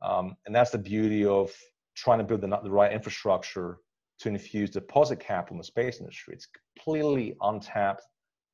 Um, 0.00 0.36
and 0.46 0.54
that's 0.54 0.70
the 0.70 0.78
beauty 0.78 1.24
of 1.24 1.50
trying 1.96 2.18
to 2.18 2.24
build 2.24 2.40
the, 2.40 2.60
the 2.62 2.70
right 2.70 2.92
infrastructure 2.92 3.78
to 4.20 4.28
infuse 4.28 4.70
deposit 4.70 5.18
capital 5.18 5.54
in 5.54 5.58
the 5.58 5.64
space 5.64 5.98
industry. 5.98 6.34
It's 6.34 6.46
completely 6.76 7.36
untapped 7.40 8.02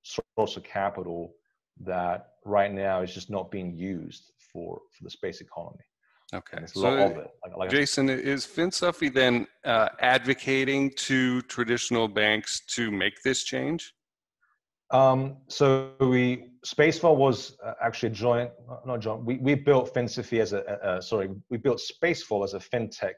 source 0.02 0.56
of 0.56 0.64
capital 0.64 1.34
that 1.82 2.28
right 2.46 2.72
now 2.72 3.02
is 3.02 3.12
just 3.12 3.28
not 3.28 3.50
being 3.50 3.76
used 3.76 4.32
for, 4.38 4.80
for 4.96 5.04
the 5.04 5.10
space 5.10 5.42
economy. 5.42 5.84
Okay. 6.32 6.64
So, 6.66 6.90
like, 7.44 7.56
like 7.56 7.70
Jason, 7.70 8.08
is 8.08 8.46
FinSophy 8.46 9.12
then 9.12 9.46
uh, 9.64 9.90
advocating 10.00 10.90
to 10.96 11.42
traditional 11.42 12.08
banks 12.08 12.64
to 12.74 12.90
make 12.90 13.22
this 13.22 13.44
change? 13.44 13.92
Um, 14.90 15.38
so 15.48 15.92
we 16.00 16.50
Spacevault 16.64 17.16
was 17.16 17.56
uh, 17.64 17.72
actually 17.82 18.10
a 18.10 18.12
joint, 18.12 18.50
not 18.86 19.00
joint. 19.00 19.24
We, 19.24 19.36
we 19.36 19.54
built 19.54 19.92
FinSophy 19.92 20.40
as 20.40 20.52
a, 20.52 20.78
a, 20.82 20.96
a, 20.96 21.02
sorry, 21.02 21.28
we 21.50 21.58
built 21.58 21.80
Spacevault 21.80 22.44
as 22.44 22.54
a 22.54 22.58
fintech 22.58 23.14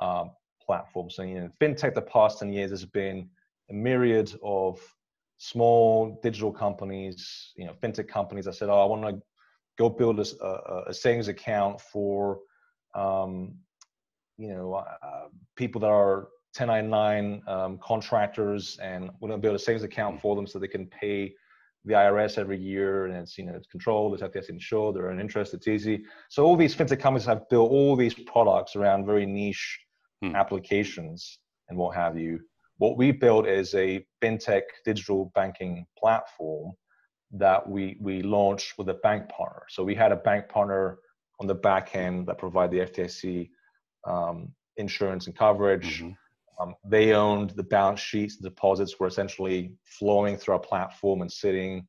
um, 0.00 0.32
platform. 0.64 1.10
So 1.10 1.22
you 1.22 1.40
know, 1.40 1.50
fintech 1.60 1.94
the 1.94 2.02
past 2.02 2.40
ten 2.40 2.52
years 2.52 2.70
has 2.70 2.84
been 2.84 3.28
a 3.70 3.74
myriad 3.74 4.34
of 4.42 4.80
small 5.38 6.20
digital 6.22 6.52
companies, 6.52 7.52
you 7.56 7.66
know, 7.66 7.74
fintech 7.82 8.08
companies. 8.08 8.44
that 8.44 8.54
said, 8.54 8.68
oh, 8.68 8.80
I 8.80 8.84
want 8.84 9.02
to 9.02 9.22
go 9.78 9.88
build 9.88 10.20
a, 10.20 10.44
a, 10.44 10.84
a 10.88 10.94
savings 10.94 11.28
account 11.28 11.80
for 11.80 12.40
um, 12.94 13.54
you 14.38 14.48
know 14.48 14.74
uh, 14.74 15.28
people 15.56 15.80
that 15.80 15.90
are 15.90 16.28
1099 16.56 17.42
um, 17.48 17.78
contractors 17.82 18.78
and 18.80 19.10
we're 19.20 19.28
going 19.28 19.40
to 19.40 19.44
build 19.44 19.56
a 19.56 19.58
savings 19.58 19.82
account 19.82 20.20
for 20.20 20.36
them 20.36 20.46
so 20.46 20.58
they 20.58 20.68
can 20.68 20.86
pay 20.86 21.34
the 21.84 21.92
IRS 21.92 22.38
every 22.38 22.58
year 22.58 23.06
and 23.06 23.16
it's 23.16 23.36
you 23.36 23.44
know 23.44 23.54
it's 23.54 23.66
controlled, 23.66 24.14
it's 24.14 24.22
FDIC 24.22 24.48
insured, 24.48 24.96
they're 24.96 25.10
an 25.10 25.20
interest, 25.20 25.52
it's 25.54 25.68
easy. 25.68 26.04
So 26.30 26.44
all 26.44 26.56
these 26.56 26.74
fintech 26.74 27.00
companies 27.00 27.26
have 27.26 27.48
built 27.50 27.70
all 27.70 27.96
these 27.96 28.14
products 28.14 28.76
around 28.76 29.04
very 29.04 29.26
niche 29.26 29.80
hmm. 30.22 30.34
applications 30.34 31.40
and 31.68 31.78
what 31.78 31.94
have 31.96 32.16
you. 32.16 32.40
What 32.78 32.96
we 32.96 33.12
built 33.12 33.46
is 33.46 33.74
a 33.74 34.04
fintech 34.22 34.62
digital 34.84 35.30
banking 35.34 35.86
platform 35.98 36.72
that 37.34 37.68
we 37.68 37.96
we 38.00 38.22
launched 38.22 38.78
with 38.78 38.88
a 38.88 38.94
bank 38.94 39.28
partner. 39.28 39.62
So 39.68 39.82
we 39.84 39.94
had 39.94 40.12
a 40.12 40.16
bank 40.16 40.48
partner 40.48 40.98
on 41.40 41.46
the 41.46 41.54
back 41.54 41.94
end 41.96 42.26
that 42.26 42.38
provide 42.38 42.70
the 42.70 42.80
FDIC 42.80 43.50
um, 44.06 44.52
insurance 44.76 45.26
and 45.26 45.36
coverage. 45.36 46.02
Mm-hmm. 46.02 46.12
Um, 46.62 46.74
they 46.84 47.12
owned 47.12 47.50
the 47.50 47.64
balance 47.64 48.00
sheets. 48.00 48.36
The 48.36 48.48
deposits 48.48 49.00
were 49.00 49.08
essentially 49.08 49.72
flowing 49.84 50.36
through 50.36 50.54
our 50.54 50.60
platform 50.60 51.22
and 51.22 51.30
sitting 51.30 51.86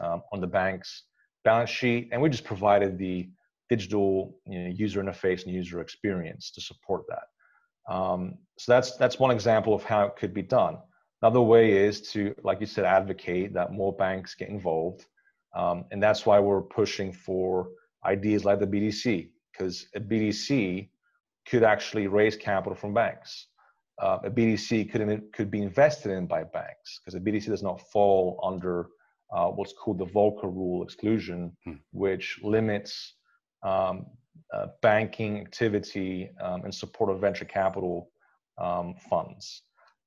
um, 0.00 0.22
on 0.32 0.40
the 0.40 0.46
bank's 0.46 1.04
balance 1.44 1.70
sheet, 1.70 2.08
and 2.12 2.22
we 2.22 2.28
just 2.28 2.44
provided 2.44 2.96
the 2.96 3.28
digital 3.68 4.36
you 4.46 4.60
know, 4.60 4.68
user 4.68 5.02
interface 5.02 5.44
and 5.44 5.52
user 5.52 5.80
experience 5.80 6.50
to 6.52 6.60
support 6.60 7.04
that. 7.08 7.92
Um, 7.92 8.38
so 8.58 8.72
that's 8.72 8.96
that's 8.96 9.18
one 9.18 9.30
example 9.30 9.74
of 9.74 9.82
how 9.82 10.04
it 10.06 10.16
could 10.16 10.32
be 10.32 10.42
done. 10.42 10.78
Another 11.24 11.40
way 11.40 11.72
is 11.72 12.02
to, 12.12 12.34
like 12.44 12.60
you 12.60 12.66
said, 12.66 12.84
advocate 12.84 13.54
that 13.54 13.72
more 13.72 13.94
banks 13.96 14.34
get 14.34 14.50
involved. 14.50 15.06
Um, 15.56 15.86
and 15.90 16.02
that's 16.02 16.26
why 16.26 16.38
we're 16.38 16.60
pushing 16.60 17.14
for 17.14 17.70
ideas 18.04 18.44
like 18.44 18.60
the 18.60 18.66
BDC, 18.66 19.30
because 19.50 19.86
a 19.94 20.00
BDC 20.00 20.90
could 21.48 21.62
actually 21.62 22.08
raise 22.08 22.36
capital 22.36 22.76
from 22.76 22.92
banks. 22.92 23.46
Uh, 23.98 24.18
a 24.24 24.30
BDC 24.30 24.92
could, 24.92 25.32
could 25.32 25.50
be 25.50 25.62
invested 25.62 26.12
in 26.12 26.26
by 26.26 26.44
banks, 26.44 27.00
because 27.00 27.14
a 27.14 27.20
BDC 27.20 27.46
does 27.46 27.62
not 27.62 27.80
fall 27.90 28.38
under 28.44 28.88
uh, 29.32 29.46
what's 29.46 29.72
called 29.72 29.96
the 29.96 30.04
Volcker 30.04 30.54
rule 30.54 30.82
exclusion, 30.82 31.56
hmm. 31.64 31.76
which 31.92 32.38
limits 32.42 33.14
um, 33.62 34.04
uh, 34.52 34.66
banking 34.82 35.40
activity 35.40 36.32
um, 36.42 36.66
in 36.66 36.70
support 36.70 37.08
of 37.08 37.18
venture 37.18 37.46
capital 37.46 38.10
um, 38.58 38.94
funds. 39.08 39.62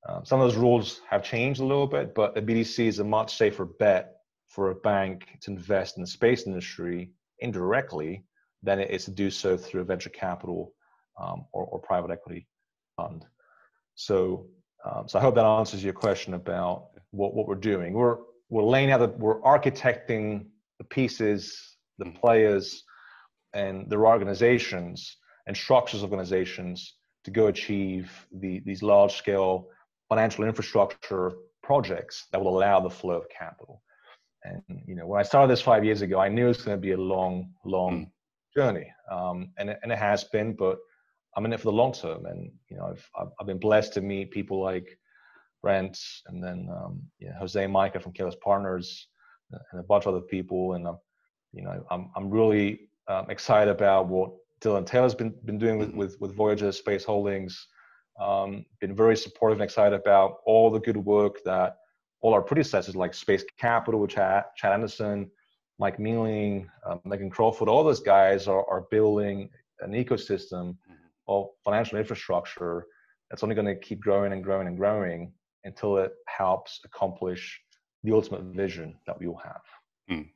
Um, 0.08 0.24
some 0.24 0.40
of 0.40 0.46
those 0.46 0.56
rules 0.56 1.00
have 1.08 1.22
changed 1.22 1.60
a 1.60 1.64
little 1.64 1.86
bit, 1.86 2.14
but 2.14 2.34
the 2.34 2.42
BDC 2.42 2.86
is 2.86 2.98
a 2.98 3.04
much 3.04 3.36
safer 3.36 3.64
bet 3.64 4.16
for 4.48 4.70
a 4.70 4.74
bank 4.74 5.38
to 5.42 5.50
invest 5.50 5.96
in 5.96 6.02
the 6.02 6.06
space 6.06 6.46
industry 6.46 7.10
indirectly 7.40 8.24
than 8.62 8.78
it 8.78 8.90
is 8.90 9.04
to 9.04 9.10
do 9.10 9.30
so 9.30 9.56
through 9.56 9.82
a 9.82 9.84
venture 9.84 10.10
capital 10.10 10.72
um, 11.20 11.44
or, 11.52 11.64
or, 11.66 11.78
private 11.80 12.10
equity 12.10 12.46
fund. 12.96 13.24
So, 13.94 14.46
um, 14.84 15.08
so 15.08 15.18
I 15.18 15.22
hope 15.22 15.34
that 15.34 15.44
answers 15.44 15.82
your 15.82 15.92
question 15.92 16.34
about 16.34 16.88
what, 17.10 17.34
what 17.34 17.46
we're 17.46 17.56
doing. 17.56 17.92
We're 17.92 18.18
we're 18.50 18.62
laying 18.62 18.90
out 18.90 19.00
the 19.00 19.08
we're 19.08 19.40
architecting 19.40 20.46
the 20.78 20.84
pieces, 20.84 21.76
the 21.98 22.06
mm-hmm. 22.06 22.18
players, 22.18 22.84
and 23.52 23.90
their 23.90 24.06
organizations 24.06 25.16
and 25.46 25.56
structures 25.56 26.02
organizations 26.02 26.94
to 27.24 27.30
go 27.30 27.46
achieve 27.46 28.10
the, 28.32 28.60
these 28.64 28.82
large 28.82 29.14
scale 29.14 29.68
financial 30.08 30.44
infrastructure 30.44 31.32
projects 31.62 32.26
that 32.32 32.40
will 32.40 32.56
allow 32.56 32.80
the 32.80 32.90
flow 32.90 33.16
of 33.16 33.28
capital. 33.28 33.82
And 34.44 34.62
you 34.86 34.94
know, 34.94 35.06
when 35.06 35.20
I 35.20 35.24
started 35.24 35.50
this 35.50 35.60
five 35.60 35.84
years 35.84 36.02
ago, 36.02 36.18
I 36.18 36.28
knew 36.28 36.46
it 36.46 36.48
was 36.48 36.62
going 36.62 36.76
to 36.76 36.80
be 36.80 36.92
a 36.92 36.96
long, 36.96 37.50
long 37.64 38.06
mm. 38.06 38.10
journey, 38.56 38.90
um, 39.10 39.50
and 39.58 39.70
it, 39.70 39.78
and 39.82 39.92
it 39.92 39.98
has 39.98 40.24
been. 40.24 40.54
But 40.54 40.78
I'm 41.36 41.44
in 41.44 41.52
it 41.52 41.60
for 41.60 41.70
the 41.70 41.72
long 41.72 41.92
term, 41.92 42.26
and 42.26 42.50
you 42.70 42.76
know, 42.76 42.94
I've 43.18 43.30
I've 43.38 43.46
been 43.46 43.58
blessed 43.58 43.94
to 43.94 44.00
meet 44.00 44.30
people 44.30 44.60
like 44.62 44.86
Brent, 45.60 45.98
and 46.26 46.42
then 46.42 46.68
um, 46.70 47.02
you 47.18 47.28
know, 47.28 47.34
Jose 47.40 47.66
Micah 47.66 48.00
from 48.00 48.12
Kalos 48.12 48.40
Partners, 48.40 49.08
and 49.50 49.80
a 49.80 49.84
bunch 49.84 50.06
of 50.06 50.14
other 50.14 50.24
people, 50.24 50.74
and 50.74 50.86
I'm, 50.86 50.98
you 51.52 51.64
know, 51.64 51.84
I'm 51.90 52.10
I'm 52.16 52.30
really 52.30 52.88
um, 53.08 53.28
excited 53.30 53.70
about 53.70 54.08
what 54.08 54.30
Dylan 54.60 54.86
Taylor's 54.86 55.16
been 55.16 55.34
been 55.44 55.58
doing 55.58 55.78
with 55.78 55.88
mm-hmm. 55.88 55.98
with, 55.98 56.20
with 56.20 56.36
Voyager 56.36 56.70
Space 56.72 57.04
Holdings 57.04 57.66
um, 58.20 58.64
been 58.80 58.94
very 58.94 59.16
supportive 59.16 59.58
and 59.58 59.64
excited 59.64 59.98
about 59.98 60.38
all 60.44 60.70
the 60.70 60.80
good 60.80 60.96
work 60.96 61.42
that 61.44 61.76
all 62.20 62.34
our 62.34 62.42
predecessors 62.42 62.96
like 62.96 63.14
Space 63.14 63.44
Capital, 63.58 64.00
which 64.00 64.14
had 64.14 64.42
Chad 64.56 64.72
Anderson, 64.72 65.30
Mike 65.78 65.98
Mealling, 65.98 66.66
um, 66.84 67.00
Megan 67.04 67.30
Crawford, 67.30 67.68
all 67.68 67.84
those 67.84 68.00
guys 68.00 68.48
are, 68.48 68.68
are 68.68 68.86
building 68.90 69.48
an 69.80 69.92
ecosystem 69.92 70.74
mm-hmm. 70.74 70.94
of 71.28 71.48
financial 71.64 71.98
infrastructure 71.98 72.86
that's 73.30 73.42
only 73.42 73.54
going 73.54 73.66
to 73.66 73.76
keep 73.76 74.00
growing 74.00 74.32
and 74.32 74.42
growing 74.42 74.66
and 74.66 74.76
growing 74.76 75.32
until 75.64 75.98
it 75.98 76.12
helps 76.26 76.80
accomplish 76.84 77.60
the 78.02 78.12
ultimate 78.12 78.42
vision 78.54 78.96
that 79.06 79.18
we 79.18 79.26
all 79.26 79.40
have. 79.44 79.62
Mm 80.10 80.28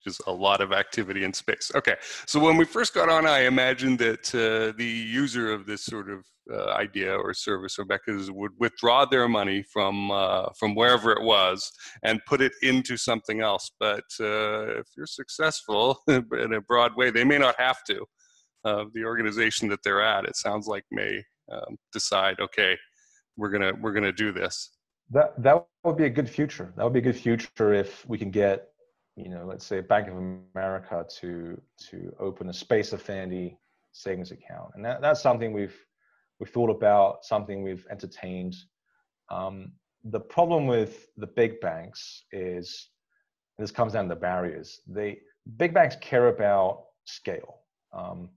which 0.00 0.12
is 0.12 0.20
a 0.26 0.32
lot 0.32 0.60
of 0.60 0.72
activity 0.72 1.24
in 1.24 1.32
space. 1.32 1.70
Okay, 1.74 1.96
so 2.26 2.40
when 2.40 2.56
we 2.56 2.64
first 2.64 2.94
got 2.94 3.08
on, 3.08 3.26
I 3.26 3.40
imagined 3.40 3.98
that 3.98 4.34
uh, 4.34 4.76
the 4.76 4.84
user 4.84 5.52
of 5.52 5.66
this 5.66 5.82
sort 5.84 6.10
of 6.10 6.24
uh, 6.52 6.72
idea 6.72 7.14
or 7.14 7.32
service 7.34 7.78
or 7.78 7.84
Becca's 7.84 8.30
would 8.30 8.52
withdraw 8.58 9.04
their 9.04 9.28
money 9.28 9.62
from 9.62 10.10
uh, 10.10 10.46
from 10.58 10.74
wherever 10.74 11.12
it 11.12 11.22
was 11.22 11.70
and 12.02 12.24
put 12.26 12.40
it 12.40 12.52
into 12.62 12.96
something 12.96 13.40
else. 13.40 13.70
But 13.78 14.04
uh, 14.20 14.78
if 14.78 14.86
you're 14.96 15.06
successful 15.06 16.00
in 16.08 16.54
a 16.54 16.60
broad 16.60 16.96
way, 16.96 17.10
they 17.10 17.24
may 17.24 17.38
not 17.38 17.58
have 17.58 17.84
to. 17.84 18.04
Uh, 18.64 18.84
the 18.92 19.04
organization 19.04 19.68
that 19.70 19.82
they're 19.82 20.02
at, 20.02 20.26
it 20.26 20.36
sounds 20.36 20.66
like, 20.66 20.84
may 20.90 21.24
um, 21.50 21.78
decide, 21.94 22.38
okay, 22.40 22.76
we're 23.36 23.48
gonna 23.48 23.72
we're 23.80 23.92
gonna 23.92 24.12
do 24.12 24.32
this. 24.32 24.70
That 25.10 25.42
that 25.42 25.64
would 25.84 25.96
be 25.96 26.04
a 26.04 26.10
good 26.10 26.28
future. 26.28 26.72
That 26.76 26.84
would 26.84 26.92
be 26.92 26.98
a 26.98 27.02
good 27.02 27.16
future 27.16 27.72
if 27.72 28.06
we 28.06 28.18
can 28.18 28.30
get 28.30 28.70
you 29.16 29.28
know, 29.28 29.44
let's 29.44 29.66
say 29.66 29.80
Bank 29.80 30.08
of 30.08 30.16
America 30.16 31.04
to 31.20 31.60
to 31.90 32.14
open 32.18 32.48
a 32.48 32.52
space 32.52 32.92
affinity 32.92 33.58
savings 33.92 34.30
account, 34.30 34.70
and 34.74 34.84
that, 34.84 35.00
that's 35.00 35.20
something 35.20 35.52
we've 35.52 35.76
we've 36.40 36.50
thought 36.50 36.70
about, 36.70 37.24
something 37.24 37.62
we've 37.62 37.86
entertained. 37.90 38.56
Um, 39.30 39.72
the 40.04 40.18
problem 40.18 40.66
with 40.66 41.08
the 41.18 41.26
big 41.26 41.60
banks 41.60 42.24
is 42.32 42.88
this 43.58 43.70
comes 43.70 43.92
down 43.92 44.08
to 44.08 44.16
barriers. 44.16 44.80
They 44.86 45.18
big 45.58 45.74
banks 45.74 45.96
care 46.00 46.28
about 46.28 46.84
scale. 47.04 47.60
Um, 47.92 48.30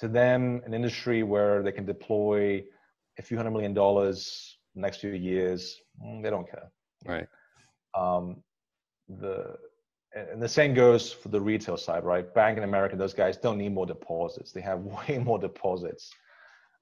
to 0.00 0.08
them, 0.08 0.60
an 0.66 0.74
industry 0.74 1.22
where 1.22 1.62
they 1.62 1.72
can 1.72 1.86
deploy 1.86 2.64
a 3.18 3.22
few 3.22 3.36
hundred 3.36 3.52
million 3.52 3.72
dollars 3.72 4.58
next 4.74 4.98
few 4.98 5.12
years, 5.12 5.76
mm, 6.04 6.22
they 6.22 6.28
don't 6.28 6.50
care. 6.50 6.70
Right. 7.06 7.28
Um, 7.96 8.42
the 9.08 9.56
and 10.14 10.42
the 10.42 10.48
same 10.48 10.74
goes 10.74 11.12
for 11.12 11.28
the 11.28 11.40
retail 11.40 11.76
side, 11.76 12.02
right? 12.02 12.32
Bank 12.34 12.56
in 12.56 12.64
America, 12.64 12.96
those 12.96 13.12
guys 13.12 13.36
don't 13.36 13.58
need 13.58 13.72
more 13.72 13.86
deposits. 13.86 14.50
They 14.50 14.62
have 14.62 14.80
way 15.08 15.18
more 15.18 15.38
deposits 15.38 16.10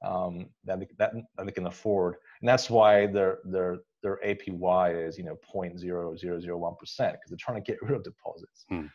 um, 0.04 0.46
that, 0.64 0.80
they, 0.80 0.88
that, 0.98 1.12
that 1.36 1.46
they 1.46 1.52
can 1.52 1.66
afford, 1.66 2.16
and 2.40 2.48
that's 2.48 2.68
why 2.68 3.06
their 3.06 3.38
their 3.44 3.78
their 4.02 4.20
APY 4.24 5.08
is 5.08 5.16
you 5.16 5.24
know 5.24 5.36
0.0001 5.54 6.78
percent 6.78 7.12
because 7.12 7.30
they're 7.30 7.38
trying 7.38 7.62
to 7.62 7.72
get 7.72 7.82
rid 7.82 7.92
of 7.92 8.04
deposits. 8.04 8.64
Hmm. 8.68 8.86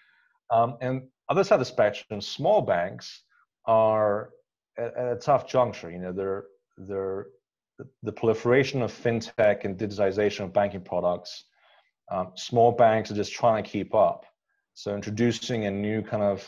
Um, 0.51 0.77
and 0.81 1.07
other 1.29 1.43
side 1.43 1.55
of 1.55 1.61
the 1.61 1.65
spectrum, 1.65 2.21
small 2.21 2.61
banks 2.61 3.23
are 3.65 4.31
at, 4.77 4.95
at 4.95 5.13
a 5.13 5.15
tough 5.15 5.47
juncture. 5.47 5.91
You 5.91 5.99
know, 5.99 6.11
they're 6.11 6.45
they're 6.77 7.27
the 8.03 8.11
proliferation 8.11 8.81
of 8.81 8.91
fintech 8.91 9.65
and 9.65 9.77
digitization 9.77 10.41
of 10.41 10.53
banking 10.53 10.81
products. 10.81 11.45
Um, 12.11 12.31
small 12.35 12.71
banks 12.71 13.11
are 13.11 13.15
just 13.15 13.33
trying 13.33 13.63
to 13.63 13.69
keep 13.69 13.93
up. 13.93 14.25
So 14.73 14.95
introducing 14.95 15.65
a 15.65 15.71
new 15.71 16.01
kind 16.01 16.23
of 16.23 16.45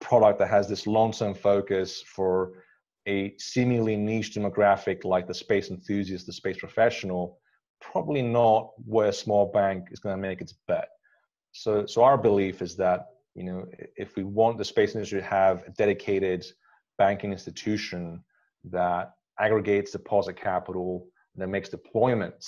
product 0.00 0.38
that 0.38 0.48
has 0.48 0.68
this 0.68 0.86
long-term 0.86 1.34
focus 1.34 2.02
for 2.06 2.64
a 3.10 3.34
seemingly 3.38 3.96
niche 3.96 4.32
demographic 4.34 5.04
like 5.04 5.26
the 5.26 5.34
space 5.34 5.70
enthusiast, 5.70 6.26
the 6.26 6.32
space 6.32 6.58
professional, 6.58 7.38
probably 7.80 8.22
not 8.22 8.70
where 8.84 9.08
a 9.08 9.12
small 9.12 9.50
bank 9.52 9.88
is 9.90 9.98
going 9.98 10.16
to 10.16 10.28
make 10.28 10.40
its 10.40 10.54
bet. 10.68 10.88
So, 11.52 11.86
so 11.86 12.04
our 12.04 12.18
belief 12.18 12.62
is 12.62 12.76
that 12.76 13.06
you 13.34 13.44
know 13.44 13.64
if 13.96 14.16
we 14.16 14.24
want 14.24 14.58
the 14.58 14.64
space 14.64 14.94
industry 14.94 15.20
to 15.20 15.26
have 15.26 15.62
a 15.66 15.70
dedicated 15.70 16.44
banking 16.98 17.32
institution 17.32 18.22
that 18.64 19.12
aggregates 19.38 19.92
deposit 19.92 20.36
capital 20.36 21.06
that 21.36 21.48
makes 21.48 21.70
deployments 21.70 22.46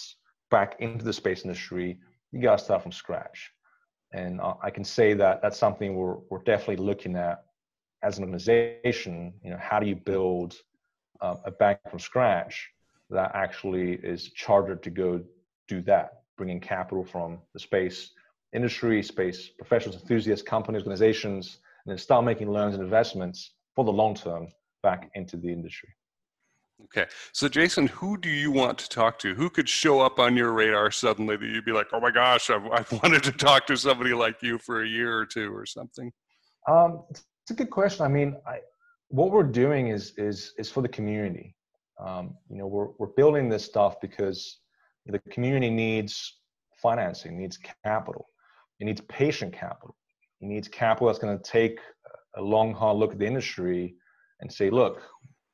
back 0.50 0.76
into 0.80 1.04
the 1.04 1.12
space 1.12 1.42
industry, 1.44 1.98
you 2.30 2.40
got 2.42 2.58
to 2.58 2.64
start 2.64 2.82
from 2.82 2.92
scratch. 2.92 3.50
And 4.12 4.40
uh, 4.40 4.54
I 4.62 4.70
can 4.70 4.84
say 4.84 5.14
that 5.14 5.40
that's 5.40 5.58
something 5.58 5.94
we're, 5.94 6.18
we're 6.28 6.42
definitely 6.44 6.84
looking 6.84 7.16
at 7.16 7.44
as 8.02 8.18
an 8.18 8.24
organization. 8.24 9.32
You 9.42 9.50
know, 9.50 9.58
how 9.60 9.78
do 9.80 9.86
you 9.86 9.96
build 9.96 10.56
uh, 11.20 11.36
a 11.44 11.50
bank 11.50 11.78
from 11.88 11.98
scratch 11.98 12.68
that 13.10 13.30
actually 13.34 13.94
is 14.02 14.30
chartered 14.32 14.82
to 14.82 14.90
go 14.90 15.22
do 15.68 15.82
that, 15.82 16.22
bringing 16.36 16.60
capital 16.60 17.04
from 17.04 17.38
the 17.52 17.60
space 17.60 18.10
industry, 18.52 19.02
space 19.02 19.48
professionals, 19.48 20.00
enthusiasts, 20.00 20.46
companies, 20.46 20.82
organizations, 20.82 21.58
and 21.84 21.90
then 21.92 21.98
start 21.98 22.24
making 22.24 22.48
loans 22.48 22.74
and 22.74 22.82
investments 22.82 23.52
for 23.74 23.84
the 23.84 23.92
long 23.92 24.14
term 24.14 24.48
back 24.82 25.10
into 25.14 25.36
the 25.36 25.48
industry. 25.48 25.88
Okay. 26.84 27.06
So, 27.32 27.48
Jason, 27.48 27.86
who 27.86 28.16
do 28.16 28.28
you 28.28 28.50
want 28.50 28.78
to 28.78 28.88
talk 28.88 29.18
to? 29.20 29.34
Who 29.34 29.48
could 29.48 29.68
show 29.68 30.00
up 30.00 30.18
on 30.18 30.36
your 30.36 30.52
radar 30.52 30.90
suddenly 30.90 31.36
that 31.36 31.46
you'd 31.46 31.64
be 31.64 31.72
like, 31.72 31.86
oh 31.92 32.00
my 32.00 32.10
gosh, 32.10 32.50
I've, 32.50 32.66
I've 32.66 32.92
wanted 33.02 33.22
to 33.24 33.32
talk 33.32 33.66
to 33.68 33.76
somebody 33.76 34.12
like 34.12 34.42
you 34.42 34.58
for 34.58 34.82
a 34.82 34.88
year 34.88 35.16
or 35.16 35.24
two 35.24 35.54
or 35.54 35.64
something? 35.64 36.12
Um, 36.68 37.04
it's 37.42 37.50
a 37.50 37.54
good 37.54 37.70
question. 37.70 38.04
I 38.04 38.08
mean, 38.08 38.36
I, 38.46 38.58
what 39.08 39.30
we're 39.30 39.42
doing 39.42 39.88
is, 39.88 40.12
is, 40.16 40.52
is 40.58 40.70
for 40.70 40.80
the 40.80 40.88
community. 40.88 41.54
Um, 42.00 42.34
you 42.48 42.56
know, 42.56 42.66
we're, 42.66 42.88
we're 42.98 43.14
building 43.16 43.48
this 43.48 43.64
stuff 43.64 44.00
because 44.00 44.58
the 45.06 45.18
community 45.30 45.70
needs 45.70 46.38
financing, 46.80 47.38
needs 47.38 47.58
capital. 47.84 48.26
It 48.80 48.84
needs 48.84 49.00
patient 49.02 49.52
capital. 49.52 49.96
It 50.40 50.46
needs 50.46 50.68
capital 50.68 51.08
that's 51.08 51.18
going 51.18 51.36
to 51.36 51.42
take 51.42 51.78
a 52.36 52.42
long, 52.42 52.74
hard 52.74 52.96
look 52.96 53.12
at 53.12 53.18
the 53.18 53.26
industry 53.26 53.94
and 54.40 54.52
say, 54.52 54.70
look, 54.70 55.02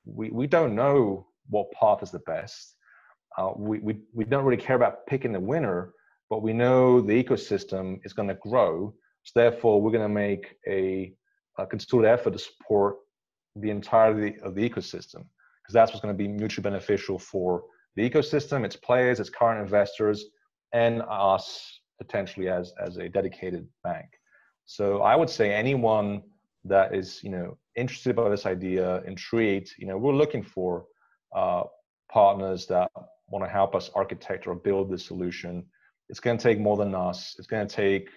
we, 0.04 0.30
we 0.30 0.46
don't 0.46 0.74
know 0.74 1.26
what 1.48 1.70
path 1.72 2.02
is 2.02 2.10
the 2.10 2.20
best. 2.20 2.74
Uh, 3.36 3.52
we, 3.56 3.78
we, 3.80 3.96
we 4.14 4.24
don't 4.24 4.44
really 4.44 4.62
care 4.62 4.76
about 4.76 5.06
picking 5.06 5.32
the 5.32 5.40
winner, 5.40 5.92
but 6.30 6.42
we 6.42 6.52
know 6.52 7.00
the 7.00 7.22
ecosystem 7.24 7.98
is 8.04 8.12
going 8.12 8.28
to 8.28 8.34
grow. 8.34 8.94
So 9.24 9.40
therefore, 9.40 9.80
we're 9.80 9.90
going 9.90 10.02
to 10.02 10.08
make 10.08 10.54
a, 10.66 11.12
a 11.58 11.66
concerted 11.66 12.06
effort 12.06 12.32
to 12.32 12.38
support 12.38 12.96
the 13.56 13.70
entirety 13.70 14.38
of 14.40 14.54
the 14.54 14.68
ecosystem 14.68 15.24
because 15.62 15.74
that's 15.74 15.92
what's 15.92 16.00
going 16.00 16.14
to 16.14 16.18
be 16.18 16.28
mutually 16.28 16.62
beneficial 16.62 17.18
for 17.18 17.64
the 17.96 18.08
ecosystem, 18.08 18.64
its 18.64 18.76
players, 18.76 19.20
its 19.20 19.30
current 19.30 19.60
investors, 19.60 20.26
and 20.72 21.02
us 21.10 21.80
potentially 21.98 22.48
as 22.48 22.72
as 22.80 22.96
a 22.96 23.08
dedicated 23.08 23.66
bank. 23.82 24.06
So 24.66 25.02
I 25.02 25.16
would 25.16 25.30
say 25.30 25.52
anyone 25.52 26.22
that 26.64 26.94
is 26.94 27.22
you 27.22 27.30
know 27.30 27.58
interested 27.78 28.16
by 28.16 28.28
this 28.28 28.44
idea, 28.44 29.02
intrigued, 29.06 29.72
you 29.78 29.86
know, 29.86 29.96
we're 29.96 30.14
looking 30.14 30.42
for 30.42 30.86
uh, 31.34 31.62
partners 32.10 32.66
that 32.66 32.90
want 33.28 33.44
to 33.44 33.48
help 33.48 33.74
us 33.74 33.90
architect 33.94 34.46
or 34.46 34.54
build 34.54 34.90
this 34.90 35.06
solution. 35.06 35.64
It's 36.08 36.20
going 36.20 36.36
to 36.36 36.42
take 36.42 36.58
more 36.58 36.76
than 36.76 36.94
us. 36.94 37.36
It's 37.38 37.46
going 37.46 37.66
to 37.66 37.74
take 37.74 38.08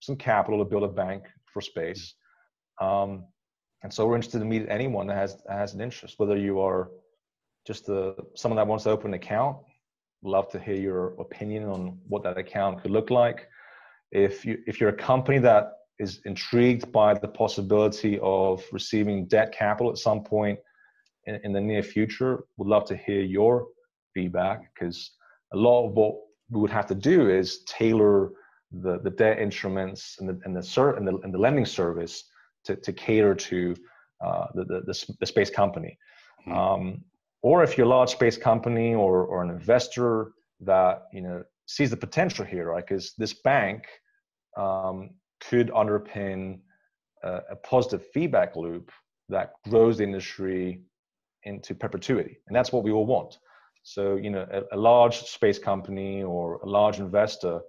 some 0.00 0.16
capital 0.16 0.58
to 0.58 0.64
build 0.64 0.84
a 0.84 0.88
bank 0.88 1.24
for 1.52 1.60
space. 1.60 2.14
Um, 2.80 3.24
and 3.82 3.92
so 3.92 4.06
we're 4.06 4.16
interested 4.16 4.40
to 4.40 4.44
meet 4.44 4.66
anyone 4.68 5.06
that 5.06 5.16
has 5.16 5.42
has 5.48 5.74
an 5.74 5.80
interest, 5.80 6.18
whether 6.18 6.36
you 6.36 6.60
are 6.60 6.90
just 7.66 7.86
the 7.86 8.14
someone 8.34 8.56
that 8.56 8.66
wants 8.66 8.84
to 8.84 8.90
open 8.90 9.08
an 9.10 9.14
account. 9.14 9.56
Love 10.22 10.50
to 10.50 10.58
hear 10.58 10.74
your 10.74 11.14
opinion 11.18 11.64
on 11.64 11.98
what 12.06 12.22
that 12.22 12.36
account 12.36 12.82
could 12.82 12.90
look 12.90 13.10
like. 13.10 13.48
If 14.12 14.44
you 14.44 14.58
if 14.66 14.80
you're 14.80 14.90
a 14.90 15.04
company 15.12 15.38
that 15.38 15.72
is 15.98 16.20
intrigued 16.24 16.90
by 16.92 17.14
the 17.14 17.28
possibility 17.28 18.18
of 18.22 18.64
receiving 18.72 19.26
debt 19.26 19.52
capital 19.52 19.90
at 19.90 19.98
some 19.98 20.24
point 20.24 20.58
in, 21.26 21.38
in 21.44 21.52
the 21.52 21.60
near 21.60 21.82
future, 21.82 22.44
would 22.56 22.68
love 22.68 22.84
to 22.86 22.96
hear 22.96 23.20
your 23.20 23.68
feedback 24.14 24.72
because 24.74 25.12
a 25.52 25.56
lot 25.56 25.86
of 25.86 25.92
what 25.92 26.14
we 26.50 26.60
would 26.60 26.70
have 26.70 26.86
to 26.86 26.94
do 26.94 27.28
is 27.28 27.62
tailor 27.64 28.32
the, 28.72 28.98
the 29.00 29.10
debt 29.10 29.38
instruments 29.38 30.16
and 30.20 30.28
the, 30.28 30.40
and 30.44 30.56
the, 30.56 30.62
ser- 30.62 30.96
and 30.96 31.06
the, 31.06 31.16
and 31.18 31.34
the 31.34 31.38
lending 31.38 31.66
service 31.66 32.24
to, 32.64 32.76
to 32.76 32.92
cater 32.92 33.34
to 33.34 33.74
uh, 34.24 34.46
the, 34.54 34.64
the, 34.64 34.80
the, 34.86 35.16
the, 35.20 35.26
space 35.26 35.50
company. 35.50 35.96
Mm-hmm. 36.46 36.58
Um, 36.58 37.04
or 37.42 37.62
if 37.62 37.78
you're 37.78 37.86
a 37.86 37.90
large 37.90 38.10
space 38.10 38.36
company 38.36 38.94
or, 38.94 39.24
or 39.24 39.42
an 39.42 39.50
investor 39.50 40.32
that 40.60 41.04
you 41.12 41.22
know 41.22 41.42
sees 41.66 41.90
the 41.90 41.96
potential 41.96 42.44
here, 42.44 42.70
right? 42.70 42.84
Because 42.86 43.14
this 43.16 43.32
bank 43.32 43.84
um, 44.56 45.10
could 45.40 45.70
underpin 45.70 46.58
a, 47.22 47.40
a 47.50 47.56
positive 47.56 48.06
feedback 48.12 48.56
loop 48.56 48.90
that 49.28 49.52
grows 49.68 49.98
the 49.98 50.04
industry 50.04 50.82
into 51.44 51.74
perpetuity. 51.74 52.38
And 52.46 52.56
that's 52.56 52.72
what 52.72 52.84
we 52.84 52.90
all 52.90 53.06
want. 53.06 53.38
So, 53.82 54.16
you 54.16 54.30
know, 54.30 54.46
a, 54.52 54.76
a, 54.76 54.78
large 54.78 55.22
space 55.22 55.58
company 55.58 56.22
or 56.22 56.56
a 56.56 56.66
large 56.68 56.98
investor 56.98 57.60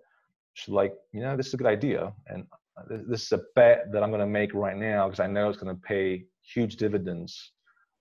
should 0.54 0.74
like, 0.74 0.94
you 1.14 1.22
know, 1.22 1.38
this 1.38 1.48
is 1.48 1.54
a 1.54 1.58
good 1.58 1.68
idea. 1.68 2.12
And 2.28 2.46
this 2.90 3.24
is 3.24 3.32
a 3.32 3.42
bet 3.56 3.92
that 3.92 4.04
I'm 4.04 4.10
going 4.10 4.22
to 4.22 4.28
make 4.28 4.54
right 4.54 4.78
now 4.78 5.08
because 5.08 5.20
I 5.20 5.28
know 5.28 5.50
it's 5.50 5.58
going 5.58 5.76
to 5.76 5.82
pay 5.82 6.26
huge 6.42 6.78
dividends 6.78 7.52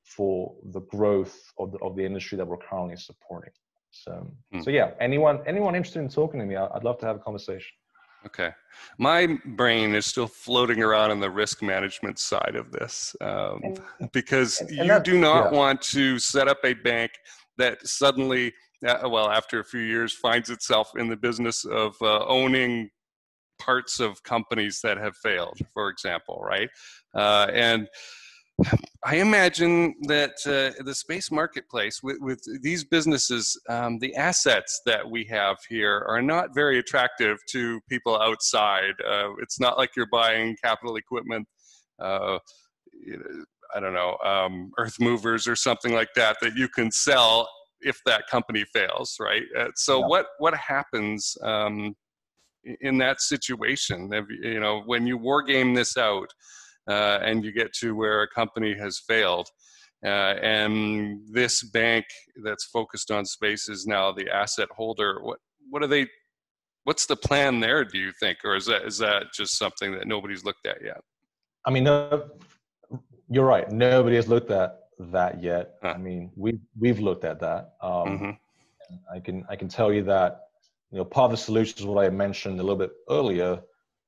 for 0.05 0.55
the 0.73 0.81
growth 0.83 1.39
of 1.59 1.73
the, 1.73 1.79
of 1.79 1.97
the 1.97 2.05
industry 2.05 2.37
that 2.39 2.47
we're 2.47 2.57
currently 2.57 2.97
supporting. 2.97 3.53
So, 3.91 4.33
mm. 4.55 4.65
so 4.65 4.71
yeah, 4.71 4.93
anyone, 5.01 5.41
anyone 5.47 5.75
interested 5.75 6.01
in 6.01 6.09
talking 6.09 6.41
to 6.41 6.47
me, 6.47 6.57
I'd 6.57 6.85
love 6.85 6.99
to 6.99 7.07
have 7.07 7.17
a 7.17 7.21
conversation. 7.21 7.71
Okay. 8.27 8.51
My 8.99 9.39
brain 9.45 9.95
is 9.95 10.07
still 10.07 10.27
floating 10.27 10.83
around 10.83 11.11
on 11.11 11.21
the 11.21 11.31
risk 11.31 11.63
management 11.63 12.19
side 12.19 12.55
of 12.55 12.71
this 12.71 13.17
um, 13.21 13.61
because 14.13 14.61
and, 14.61 14.71
and 14.71 14.89
you 14.89 15.01
do 15.01 15.19
not 15.19 15.53
yeah. 15.53 15.59
want 15.59 15.81
to 15.83 16.19
set 16.19 16.47
up 16.47 16.59
a 16.65 16.75
bank 16.75 17.13
that 17.57 17.87
suddenly, 17.87 18.53
uh, 18.87 19.09
well, 19.09 19.31
after 19.31 19.61
a 19.61 19.65
few 19.65 19.81
years, 19.81 20.13
finds 20.13 20.51
itself 20.51 20.93
in 20.97 21.09
the 21.09 21.17
business 21.17 21.65
of 21.65 21.97
uh, 22.03 22.25
owning 22.27 22.91
parts 23.61 24.01
of 24.01 24.23
companies 24.25 24.81
that 24.83 24.99
have 24.99 25.17
failed, 25.23 25.59
for 25.73 25.89
example, 25.89 26.43
right? 26.45 26.69
Uh, 27.15 27.47
and 27.53 27.89
I 29.05 29.17
imagine 29.17 29.95
that 30.03 30.35
uh, 30.47 30.83
the 30.85 30.95
space 30.95 31.31
marketplace 31.31 32.03
with, 32.03 32.19
with 32.21 32.43
these 32.63 32.85
businesses, 32.85 33.59
um, 33.69 33.99
the 33.99 34.15
assets 34.17 34.83
that 34.87 35.09
we 35.09 35.25
have 35.25 35.57
here 35.69 36.05
are 36.09 36.21
not 36.21 36.55
very 36.55 36.79
attractive 36.79 37.39
to 37.51 37.81
people 37.89 38.21
outside. 38.21 38.95
Uh, 39.07 39.31
it's 39.41 39.61
not 39.61 39.79
like 39.79 39.97
you're 39.97 40.07
buying 40.13 40.57
capital 40.63 40.97
equipment, 40.97 41.47
uh, 42.01 42.39
I 43.75 43.81
don't 43.81 43.95
know, 43.95 44.17
um, 44.25 44.73
earth 44.79 44.97
movers 45.01 45.49
or 45.49 45.57
something 45.57 45.95
like 45.95 46.11
that 46.17 46.37
that 46.43 46.55
you 46.55 46.69
can 46.69 46.91
sell 46.91 47.49
if 47.81 47.99
that 48.05 48.27
company 48.27 48.65
fails, 48.73 49.17
right? 49.21 49.45
Uh, 49.59 49.69
so 49.75 50.01
yeah. 50.01 50.07
what 50.07 50.27
what 50.39 50.55
happens 50.55 51.37
um, 51.43 51.95
in 52.81 52.99
that 52.99 53.21
situation? 53.21 54.11
You 54.43 54.61
know, 54.61 54.83
when 54.87 55.07
you 55.07 55.17
war 55.17 55.43
game 55.43 55.75
this 55.75 55.97
out 55.97 56.29
uh, 56.89 57.19
and 57.23 57.45
you 57.45 57.53
get 57.53 57.73
to 57.75 57.95
where 57.95 58.23
a 58.23 58.29
company 58.29 58.75
has 58.77 59.01
failed. 59.07 59.49
Uh, 60.05 60.35
and 60.43 61.21
this 61.31 61.63
bank 61.63 62.07
that's 62.43 62.65
focused 62.67 63.11
on 63.11 63.25
space 63.25 63.69
is 63.69 63.87
now 63.87 64.11
the 64.11 64.31
asset 64.31 64.69
holder. 64.75 65.21
What 65.23 65.39
what 65.69 65.83
are 65.83 65.87
they? 65.87 66.07
What's 66.85 67.05
the 67.05 67.17
plan 67.17 67.61
there? 67.61 67.85
Do 67.85 67.99
you 67.99 68.11
think, 68.19 68.39
or 68.45 68.57
is 68.57 68.65
that 68.67 68.83
is 68.83 68.97
that 68.99 69.25
just 69.35 69.59
something 69.59 69.93
that 69.93 70.07
nobody's 70.07 70.43
looked 70.43 70.67
at 70.67 70.79
yet? 70.83 71.03
I 71.67 71.71
mean, 71.71 71.85
no, 71.85 72.31
you're 73.29 73.45
right. 73.45 73.71
Nobody 73.71 74.17
has 74.17 74.27
looked 74.27 74.51
at 74.51 74.79
that 74.99 75.43
yet. 75.43 75.75
Huh. 75.83 75.93
I 75.97 75.99
mean, 75.99 76.31
we 76.35 76.59
we've 76.79 76.99
looked 76.99 77.25
at 77.25 77.39
that. 77.41 77.75
Um, 77.83 77.91
mm-hmm. 77.93 78.31
I 79.15 79.21
can 79.21 79.45
I 79.51 79.57
can 79.57 79.69
tell 79.69 79.93
you 79.93 80.03
that 80.05 80.41
you 80.91 80.99
know 80.99 81.05
part 81.05 81.27
of 81.27 81.39
the 81.39 81.43
solution 81.43 81.79
is 81.79 81.85
what 81.87 82.05
I 82.05 82.11
mentioned 82.11 82.59
a 82.59 82.63
little 82.63 82.79
bit 82.79 82.93
earlier. 83.09 83.61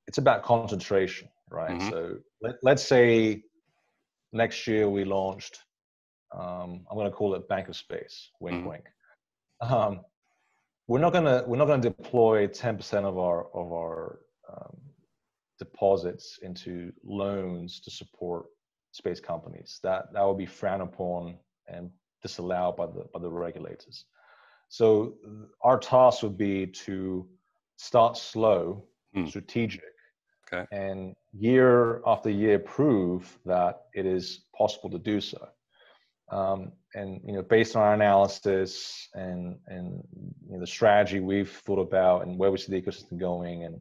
It's 0.06 0.18
about 0.18 0.42
concentration, 0.42 1.28
right? 1.50 1.78
Mm-hmm. 1.78 1.90
So 1.90 2.16
let, 2.42 2.56
let's 2.62 2.82
say 2.82 3.42
next 4.32 4.66
year 4.66 4.88
we 4.88 5.04
launched. 5.04 5.60
Um, 6.34 6.86
I'm 6.90 6.96
going 6.96 7.10
to 7.10 7.16
call 7.16 7.34
it 7.34 7.48
Bank 7.48 7.68
of 7.68 7.76
Space. 7.76 8.30
Wink, 8.40 8.58
mm-hmm. 8.58 8.68
wink. 8.68 8.84
Um, 9.60 10.00
we're 10.88 10.98
not 10.98 11.12
gonna 11.12 11.44
we're 11.46 11.56
not 11.56 11.66
gonna 11.66 11.82
deploy 11.82 12.48
10% 12.48 13.04
of 13.04 13.16
our 13.16 13.46
of 13.54 13.72
our 13.72 14.18
um, 14.52 14.76
deposits 15.58 16.40
into 16.42 16.92
loans 17.04 17.80
to 17.80 17.90
support 17.90 18.46
space 18.90 19.20
companies. 19.20 19.78
That 19.82 20.12
that 20.12 20.26
would 20.26 20.38
be 20.38 20.46
frowned 20.46 20.82
upon 20.82 21.38
and 21.68 21.90
disallowed 22.22 22.76
by 22.76 22.86
the 22.86 23.06
by 23.12 23.20
the 23.20 23.30
regulators. 23.30 24.06
So 24.72 25.12
our 25.60 25.78
task 25.78 26.22
would 26.22 26.38
be 26.38 26.66
to 26.66 27.28
start 27.76 28.16
slow, 28.16 28.82
mm. 29.14 29.28
strategic, 29.28 29.84
okay. 30.50 30.64
and 30.72 31.14
year 31.34 32.00
after 32.06 32.30
year 32.30 32.58
prove 32.58 33.38
that 33.44 33.82
it 33.92 34.06
is 34.06 34.46
possible 34.56 34.88
to 34.88 34.98
do 34.98 35.20
so. 35.20 35.46
Um, 36.30 36.72
and 36.94 37.20
you 37.22 37.34
know, 37.34 37.42
based 37.42 37.76
on 37.76 37.82
our 37.82 37.92
analysis 37.92 39.10
and 39.12 39.58
and 39.66 40.02
you 40.46 40.54
know, 40.54 40.60
the 40.60 40.66
strategy 40.66 41.20
we've 41.20 41.50
thought 41.50 41.78
about 41.78 42.24
and 42.24 42.38
where 42.38 42.50
we 42.50 42.56
see 42.56 42.72
the 42.72 42.80
ecosystem 42.80 43.20
going, 43.20 43.64
and 43.64 43.78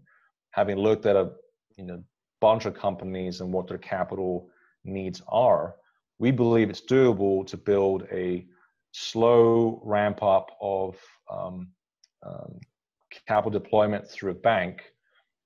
having 0.51 0.75
looked 0.75 1.05
at 1.05 1.15
a 1.15 1.31
you 1.77 1.85
know 1.85 2.03
bunch 2.41 2.65
of 2.65 2.73
companies 2.73 3.39
and 3.39 3.53
what 3.53 3.65
their 3.65 3.77
capital 3.77 4.49
needs 4.83 5.21
are, 5.29 5.75
we 6.19 6.31
believe 6.31 6.69
it's 6.69 6.81
doable 6.81 7.47
to 7.47 7.55
build 7.55 8.05
a 8.11 8.45
slow 8.91 9.81
ramp 9.83 10.21
up 10.21 10.57
of 10.61 10.95
um, 11.31 11.69
um, 12.23 12.59
capital 13.27 13.51
deployment 13.51 14.07
through 14.07 14.31
a 14.31 14.35
bank 14.35 14.83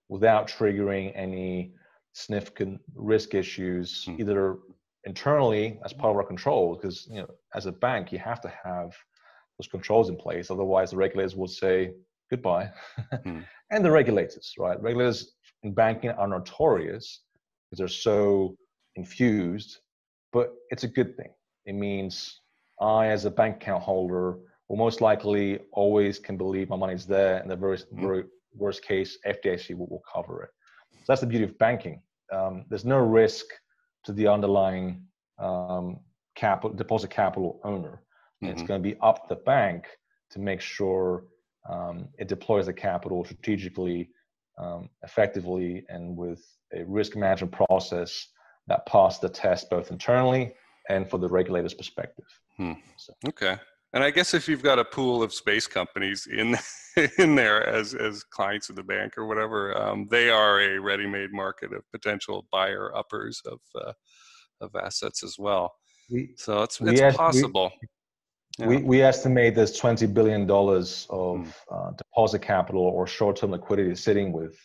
without 0.09 0.47
triggering 0.47 1.11
any 1.15 1.73
significant 2.13 2.79
risk 2.95 3.33
issues, 3.33 4.05
mm. 4.05 4.19
either 4.19 4.57
internally 5.05 5.79
as 5.83 5.93
part 5.93 6.11
of 6.11 6.17
our 6.17 6.23
control, 6.23 6.75
because 6.75 7.07
you 7.09 7.17
know, 7.17 7.27
as 7.53 7.65
a 7.65 7.71
bank, 7.71 8.11
you 8.11 8.19
have 8.19 8.41
to 8.41 8.51
have 8.63 8.91
those 9.57 9.67
controls 9.67 10.09
in 10.09 10.15
place. 10.15 10.51
Otherwise, 10.51 10.91
the 10.91 10.97
regulators 10.97 11.35
will 11.35 11.47
say 11.47 11.93
goodbye. 12.29 12.69
mm. 13.25 13.45
and 13.71 13.85
the 13.85 13.91
regulators, 13.91 14.53
right? 14.57 14.81
Regulators 14.81 15.33
in 15.63 15.73
banking 15.73 16.11
are 16.11 16.27
notorious 16.27 17.21
because 17.69 17.79
they're 17.79 17.87
so 17.87 18.55
infused, 18.95 19.79
but 20.31 20.53
it's 20.69 20.83
a 20.83 20.87
good 20.87 21.15
thing. 21.17 21.29
It 21.65 21.73
means 21.73 22.41
I, 22.79 23.07
as 23.07 23.25
a 23.25 23.31
bank 23.31 23.57
account 23.57 23.83
holder, 23.83 24.37
will 24.67 24.77
most 24.77 25.01
likely 25.01 25.59
always 25.71 26.19
can 26.19 26.37
believe 26.37 26.69
my 26.69 26.75
money's 26.75 27.05
there, 27.05 27.37
and 27.37 27.49
the 27.49 27.55
very, 27.55 27.77
mm-hmm. 27.77 28.01
very 28.01 28.23
worst 28.53 28.83
case, 28.83 29.17
FDIC 29.25 29.77
will, 29.77 29.87
will, 29.87 30.03
cover 30.11 30.43
it. 30.43 30.49
So 30.91 31.03
that's 31.07 31.21
the 31.21 31.27
beauty 31.27 31.45
of 31.45 31.57
banking. 31.57 32.01
Um, 32.31 32.65
there's 32.69 32.85
no 32.85 32.97
risk 32.97 33.45
to 34.05 34.13
the 34.13 34.27
underlying 34.27 35.03
um, 35.39 35.99
capital 36.35 36.75
deposit 36.75 37.09
capital 37.09 37.59
owner. 37.63 38.01
Mm-hmm. 38.43 38.47
It's 38.47 38.63
going 38.63 38.81
to 38.81 38.89
be 38.89 38.97
up 39.01 39.27
the 39.27 39.35
bank 39.35 39.85
to 40.31 40.39
make 40.39 40.61
sure 40.61 41.25
um, 41.69 42.07
it 42.17 42.27
deploys 42.27 42.65
the 42.65 42.73
capital 42.73 43.23
strategically, 43.23 44.09
um, 44.57 44.89
effectively, 45.03 45.83
and 45.89 46.15
with 46.15 46.43
a 46.73 46.83
risk 46.85 47.15
management 47.15 47.53
process 47.53 48.27
that 48.67 48.85
passed 48.85 49.21
the 49.21 49.29
test 49.29 49.69
both 49.69 49.91
internally 49.91 50.53
and 50.89 51.09
for 51.09 51.17
the 51.17 51.27
regulator's 51.27 51.73
perspective. 51.73 52.25
Hmm. 52.57 52.73
So. 52.97 53.13
Okay. 53.27 53.57
And 53.93 54.03
I 54.03 54.11
guess 54.11 54.33
if 54.33 54.49
you've 54.49 54.61
got 54.61 54.77
a 54.77 54.83
pool 54.83 55.23
of 55.23 55.33
space 55.33 55.67
companies 55.67 56.27
in 56.27 56.57
in 57.17 57.35
there 57.35 57.65
as 57.65 57.93
as 57.93 58.23
clients 58.23 58.69
of 58.69 58.75
the 58.75 58.83
bank 58.83 59.17
or 59.17 59.25
whatever, 59.25 59.77
um, 59.77 60.07
they 60.11 60.29
are 60.29 60.59
a 60.59 60.77
ready-made 60.77 61.31
market 61.31 61.73
of 61.73 61.89
potential 61.91 62.45
buyer 62.51 62.95
uppers 62.95 63.41
of 63.45 63.59
uh, 63.75 63.93
of 64.59 64.75
assets 64.75 65.23
as 65.23 65.37
well. 65.39 65.73
We, 66.09 66.33
so 66.35 66.63
it's 66.63 66.79
it's 66.81 67.17
possible. 67.17 67.71
We, 67.81 67.87
yeah. 68.59 68.67
we, 68.67 68.77
we 68.83 69.01
estimate 69.01 69.55
there's 69.55 69.77
twenty 69.77 70.07
billion 70.07 70.45
dollars 70.45 71.07
of 71.09 71.37
hmm. 71.69 71.75
uh, 71.75 71.91
deposit 71.91 72.39
capital 72.39 72.81
or 72.81 73.07
short-term 73.07 73.51
liquidity 73.51 73.95
sitting 73.95 74.33
with 74.33 74.57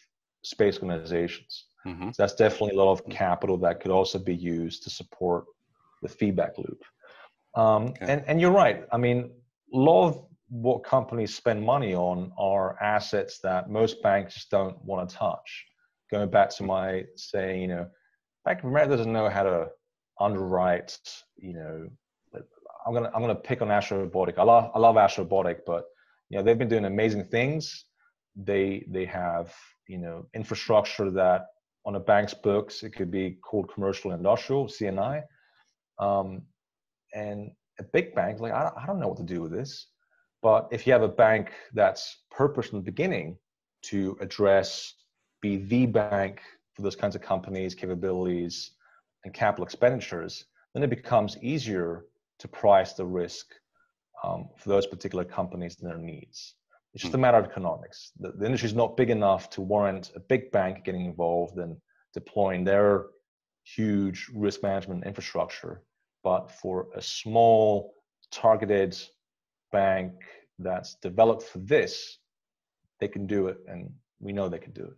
space 0.43 0.78
organizations. 0.82 1.66
Mm-hmm. 1.86 2.09
So 2.09 2.14
that's 2.18 2.34
definitely 2.34 2.76
a 2.76 2.82
lot 2.82 2.93
of 2.93 3.09
capital 3.09 3.57
that 3.59 3.80
could 3.80 3.91
also 3.91 4.18
be 4.18 4.34
used 4.34 4.82
to 4.84 4.91
support 4.91 5.45
the 6.03 6.09
feedback 6.09 6.59
loop. 6.59 6.82
Um, 7.55 7.88
okay. 7.88 8.07
and, 8.09 8.24
and 8.26 8.40
you're 8.40 8.53
right. 8.53 8.84
I 8.92 8.96
mean, 8.96 9.30
a 9.72 9.76
lot 9.76 10.09
of 10.09 10.26
what 10.48 10.84
companies 10.84 11.34
spend 11.34 11.62
money 11.62 11.94
on 11.94 12.32
are 12.38 12.80
assets 12.82 13.38
that 13.42 13.70
most 13.70 14.03
banks 14.03 14.46
don't 14.51 14.82
want 14.84 15.09
to 15.09 15.16
touch. 15.16 15.66
Going 16.11 16.30
back 16.30 16.51
to 16.57 16.64
my 16.64 17.05
saying, 17.16 17.62
you 17.62 17.68
know, 17.68 17.86
Bank 18.44 18.61
of 18.61 18.66
America 18.66 18.96
doesn't 18.96 19.12
know 19.12 19.28
how 19.28 19.44
to 19.44 19.68
underwrite, 20.18 20.98
you 21.36 21.55
know, 21.55 21.88
I'm 22.86 22.94
gonna 22.94 23.11
I'm 23.14 23.20
gonna 23.20 23.34
pick 23.34 23.62
on 23.62 23.68
Astrobotic. 23.68 24.38
I 24.38 24.42
love 24.42 24.70
I 24.74 24.78
love 24.78 24.96
Astrobotic, 24.96 25.61
but 25.66 25.84
you 26.28 26.38
know 26.38 26.44
they've 26.44 26.59
been 26.59 26.68
doing 26.68 26.84
amazing 26.84 27.24
things. 27.26 27.84
They 28.36 28.84
they 28.88 29.05
have 29.07 29.55
you 29.88 29.98
know 29.98 30.26
infrastructure 30.34 31.11
that 31.11 31.46
on 31.84 31.96
a 31.96 32.01
bank's 32.01 32.34
books. 32.34 32.82
It 32.82 32.90
could 32.90 33.11
be 33.11 33.38
called 33.42 33.72
commercial 33.72 34.12
industrial, 34.12 34.66
CNI. 34.66 35.22
Um, 35.98 36.42
and 37.14 37.50
a 37.78 37.82
big 37.82 38.14
bank, 38.14 38.40
like, 38.40 38.52
I, 38.52 38.70
I 38.76 38.86
don't 38.86 39.00
know 39.00 39.08
what 39.08 39.16
to 39.18 39.22
do 39.22 39.42
with 39.42 39.52
this. 39.52 39.86
But 40.42 40.68
if 40.70 40.86
you 40.86 40.92
have 40.92 41.02
a 41.02 41.08
bank 41.08 41.52
that's 41.74 42.22
purposed 42.30 42.72
in 42.72 42.78
the 42.78 42.84
beginning 42.84 43.36
to 43.82 44.16
address, 44.20 44.94
be 45.40 45.56
the 45.56 45.86
bank 45.86 46.40
for 46.74 46.82
those 46.82 46.96
kinds 46.96 47.14
of 47.14 47.22
companies, 47.22 47.74
capabilities, 47.74 48.72
and 49.24 49.34
capital 49.34 49.64
expenditures, 49.64 50.46
then 50.74 50.82
it 50.82 50.90
becomes 50.90 51.36
easier 51.42 52.06
to 52.38 52.48
price 52.48 52.94
the 52.94 53.04
risk 53.04 53.46
um, 54.24 54.48
for 54.56 54.68
those 54.70 54.86
particular 54.86 55.24
companies 55.24 55.76
and 55.80 55.90
their 55.90 55.98
needs. 55.98 56.54
It's 56.94 57.02
just 57.02 57.14
a 57.14 57.18
matter 57.18 57.38
of 57.38 57.44
economics. 57.44 58.12
The, 58.18 58.32
the 58.32 58.46
industry 58.46 58.68
is 58.68 58.74
not 58.74 58.96
big 58.96 59.11
enough 59.11 59.50
to 59.50 59.61
warrant 59.61 60.11
a 60.16 60.20
big 60.20 60.50
bank 60.50 60.84
getting 60.84 61.04
involved 61.04 61.58
and 61.58 61.76
deploying 62.14 62.64
their 62.64 63.06
huge 63.64 64.28
risk 64.34 64.62
management 64.62 65.06
infrastructure. 65.06 65.82
But 66.22 66.50
for 66.50 66.88
a 66.94 67.02
small, 67.02 67.94
targeted 68.30 68.96
bank 69.72 70.12
that's 70.58 70.96
developed 70.96 71.44
for 71.44 71.58
this, 71.58 72.18
they 73.00 73.08
can 73.08 73.26
do 73.26 73.46
it, 73.46 73.58
and 73.66 73.90
we 74.20 74.32
know 74.32 74.48
they 74.48 74.58
can 74.58 74.72
do 74.72 74.84
it. 74.84 74.96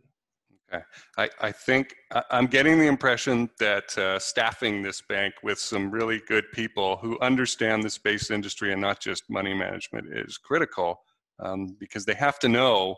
Okay. 0.74 0.84
I, 1.18 1.28
I 1.40 1.52
think 1.52 1.94
I'm 2.30 2.46
getting 2.46 2.78
the 2.78 2.86
impression 2.86 3.50
that 3.58 3.96
uh, 3.98 4.18
staffing 4.18 4.82
this 4.82 5.02
bank 5.02 5.34
with 5.42 5.58
some 5.58 5.90
really 5.90 6.22
good 6.26 6.44
people 6.52 6.96
who 6.96 7.18
understand 7.20 7.82
the 7.82 7.90
space 7.90 8.30
industry 8.30 8.72
and 8.72 8.80
not 8.80 8.98
just 8.98 9.28
money 9.28 9.52
management 9.52 10.06
is 10.10 10.38
critical 10.38 11.02
um, 11.40 11.76
because 11.78 12.06
they 12.06 12.14
have 12.14 12.38
to 12.38 12.48
know 12.48 12.96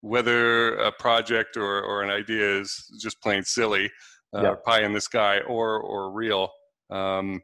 whether 0.00 0.74
a 0.76 0.92
project 0.92 1.56
or, 1.56 1.82
or 1.82 2.02
an 2.02 2.10
idea 2.10 2.60
is 2.60 2.92
just 3.00 3.22
plain 3.22 3.44
silly, 3.44 3.90
uh, 4.34 4.56
pie 4.66 4.82
in 4.82 4.92
the 4.92 5.00
sky, 5.00 5.38
or 5.40 5.80
or 5.80 6.10
real. 6.10 6.50
Um, 6.90 7.40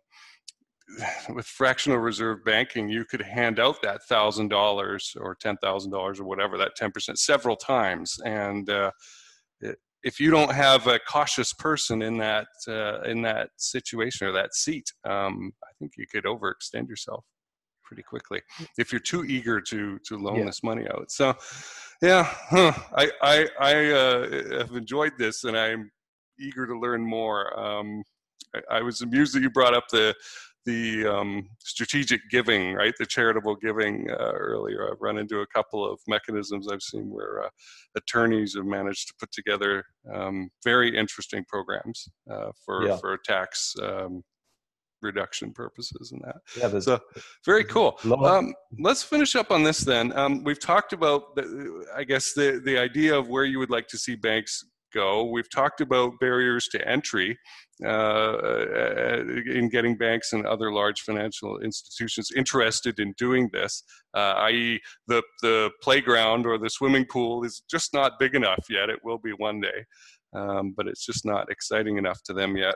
with 1.34 1.46
fractional 1.46 1.98
reserve 1.98 2.44
banking, 2.44 2.88
you 2.88 3.04
could 3.04 3.22
hand 3.22 3.58
out 3.58 3.82
that 3.82 4.02
thousand 4.04 4.48
dollars 4.48 5.14
or 5.20 5.34
ten 5.34 5.56
thousand 5.58 5.92
dollars 5.92 6.20
or 6.20 6.24
whatever 6.24 6.58
that 6.58 6.76
ten 6.76 6.90
percent 6.90 7.18
several 7.18 7.56
times, 7.56 8.18
and 8.24 8.68
uh, 8.70 8.90
if 10.02 10.18
you 10.18 10.30
don't 10.30 10.52
have 10.52 10.86
a 10.86 10.98
cautious 10.98 11.52
person 11.52 12.02
in 12.02 12.16
that 12.18 12.48
uh, 12.68 13.00
in 13.02 13.22
that 13.22 13.50
situation 13.56 14.26
or 14.26 14.32
that 14.32 14.54
seat, 14.54 14.92
um, 15.04 15.52
I 15.62 15.72
think 15.78 15.92
you 15.96 16.06
could 16.06 16.24
overextend 16.24 16.88
yourself 16.88 17.24
pretty 17.84 18.02
quickly 18.02 18.40
if 18.78 18.92
you're 18.92 19.00
too 19.00 19.24
eager 19.24 19.60
to 19.60 19.98
to 20.06 20.16
loan 20.16 20.38
yeah. 20.38 20.44
this 20.44 20.62
money 20.62 20.86
out. 20.88 21.10
So, 21.10 21.34
yeah, 22.00 22.24
huh, 22.50 22.72
I 22.96 23.10
I, 23.22 23.48
I 23.60 23.90
uh, 23.90 24.58
have 24.58 24.72
enjoyed 24.72 25.12
this, 25.18 25.44
and 25.44 25.56
I'm 25.56 25.90
eager 26.38 26.66
to 26.66 26.78
learn 26.78 27.06
more. 27.06 27.58
Um, 27.58 28.02
I, 28.54 28.78
I, 28.78 28.82
was 28.82 29.02
amused 29.02 29.34
that 29.34 29.42
you 29.42 29.50
brought 29.50 29.74
up 29.74 29.84
the 29.90 30.14
the 30.70 31.06
um, 31.06 31.48
strategic 31.58 32.20
giving, 32.30 32.74
right? 32.74 32.94
The 32.98 33.06
charitable 33.06 33.56
giving 33.56 34.08
uh, 34.10 34.32
earlier. 34.32 34.90
I've 34.90 35.00
run 35.00 35.18
into 35.18 35.40
a 35.40 35.46
couple 35.46 35.90
of 35.90 35.98
mechanisms 36.06 36.68
I've 36.70 36.82
seen 36.82 37.10
where 37.10 37.44
uh, 37.44 37.48
attorneys 37.96 38.54
have 38.56 38.66
managed 38.66 39.08
to 39.08 39.14
put 39.18 39.32
together 39.32 39.84
um, 40.12 40.50
very 40.64 40.96
interesting 40.96 41.44
programs 41.48 42.08
uh, 42.30 42.50
for 42.64 42.86
yeah. 42.86 42.96
for 42.96 43.16
tax 43.24 43.74
um, 43.82 44.22
reduction 45.02 45.52
purposes 45.52 46.12
and 46.12 46.22
that. 46.24 46.36
Yeah, 46.56 46.78
So 46.80 47.00
very 47.44 47.64
cool. 47.64 47.98
Um, 48.26 48.54
let's 48.78 49.02
finish 49.02 49.34
up 49.34 49.50
on 49.50 49.62
this 49.62 49.80
then. 49.80 50.12
Um, 50.16 50.44
we've 50.44 50.60
talked 50.60 50.92
about, 50.92 51.34
the, 51.36 51.86
I 51.96 52.04
guess, 52.04 52.34
the, 52.34 52.60
the 52.64 52.78
idea 52.78 53.16
of 53.16 53.28
where 53.28 53.44
you 53.44 53.58
would 53.58 53.70
like 53.70 53.88
to 53.88 53.98
see 53.98 54.14
banks 54.14 54.64
go. 54.92 55.24
We've 55.24 55.50
talked 55.50 55.80
about 55.80 56.18
barriers 56.20 56.68
to 56.68 56.88
entry 56.88 57.38
uh, 57.84 57.88
uh, 57.88 59.24
in 59.46 59.68
getting 59.70 59.96
banks 59.96 60.32
and 60.32 60.46
other 60.46 60.72
large 60.72 61.00
financial 61.00 61.58
institutions 61.60 62.30
interested 62.36 62.98
in 62.98 63.14
doing 63.16 63.48
this, 63.52 63.82
uh, 64.14 64.34
i.e., 64.48 64.80
the, 65.06 65.22
the 65.42 65.70
playground 65.82 66.46
or 66.46 66.58
the 66.58 66.70
swimming 66.70 67.06
pool 67.06 67.44
is 67.44 67.62
just 67.70 67.94
not 67.94 68.18
big 68.18 68.34
enough 68.34 68.66
yet. 68.68 68.90
It 68.90 69.00
will 69.04 69.18
be 69.18 69.32
one 69.32 69.60
day, 69.60 69.84
um, 70.34 70.74
but 70.76 70.86
it's 70.86 71.06
just 71.06 71.24
not 71.24 71.50
exciting 71.50 71.96
enough 71.96 72.22
to 72.24 72.32
them 72.32 72.56
yet. 72.56 72.74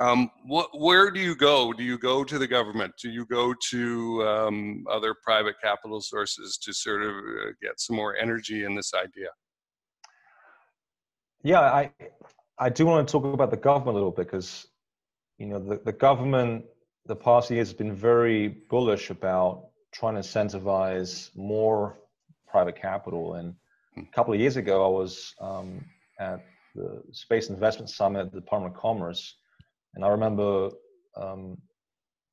Um, 0.00 0.30
what, 0.46 0.68
where 0.74 1.10
do 1.10 1.20
you 1.20 1.36
go? 1.36 1.72
Do 1.72 1.84
you 1.84 1.96
go 1.96 2.24
to 2.24 2.38
the 2.38 2.46
government? 2.46 2.92
Do 3.00 3.08
you 3.08 3.24
go 3.26 3.54
to 3.70 4.26
um, 4.26 4.84
other 4.90 5.14
private 5.22 5.54
capital 5.62 6.00
sources 6.00 6.58
to 6.62 6.72
sort 6.72 7.02
of 7.02 7.10
uh, 7.10 7.52
get 7.62 7.78
some 7.78 7.96
more 7.96 8.16
energy 8.16 8.64
in 8.64 8.74
this 8.74 8.92
idea? 8.94 9.28
Yeah, 11.42 11.60
I 11.60 11.90
I 12.56 12.68
do 12.68 12.86
want 12.86 13.08
to 13.08 13.12
talk 13.12 13.24
about 13.24 13.50
the 13.50 13.56
government 13.56 13.90
a 13.90 13.98
little 13.98 14.12
bit 14.12 14.26
because 14.26 14.66
you 15.38 15.46
know 15.46 15.58
the, 15.58 15.80
the 15.84 15.92
government 15.92 16.66
the 17.06 17.16
past 17.16 17.50
years 17.50 17.68
has 17.68 17.76
been 17.76 17.96
very 17.96 18.46
bullish 18.70 19.10
about 19.10 19.70
trying 19.92 20.14
to 20.14 20.20
incentivize 20.20 21.34
more 21.36 21.98
private 22.46 22.76
capital. 22.76 23.34
And 23.34 23.54
a 23.96 24.02
couple 24.14 24.32
of 24.32 24.38
years 24.38 24.56
ago, 24.56 24.84
I 24.84 24.88
was 24.88 25.34
um, 25.40 25.84
at 26.20 26.44
the 26.76 27.02
Space 27.10 27.48
Investment 27.48 27.90
Summit 27.90 28.20
at 28.20 28.32
the 28.32 28.40
Department 28.40 28.76
of 28.76 28.80
Commerce, 28.80 29.34
and 29.96 30.04
I 30.04 30.08
remember 30.08 30.70
um, 31.16 31.58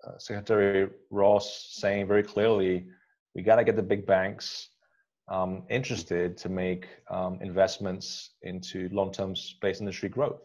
uh, 0.05 0.19
Secretary 0.19 0.87
Ross 1.09 1.69
saying 1.71 2.05
very 2.07 2.21
clearly, 2.21 2.85
"We 3.33 3.41
got 3.41 3.55
to 3.55 3.63
get 3.63 3.75
the 3.75 3.81
big 3.81 4.05
banks." 4.05 4.69
Um, 5.29 5.63
interested 5.69 6.37
to 6.37 6.49
make 6.49 6.87
um, 7.09 7.39
investments 7.41 8.31
into 8.41 8.89
long-term 8.91 9.35
space 9.35 9.79
industry 9.79 10.09
growth. 10.09 10.41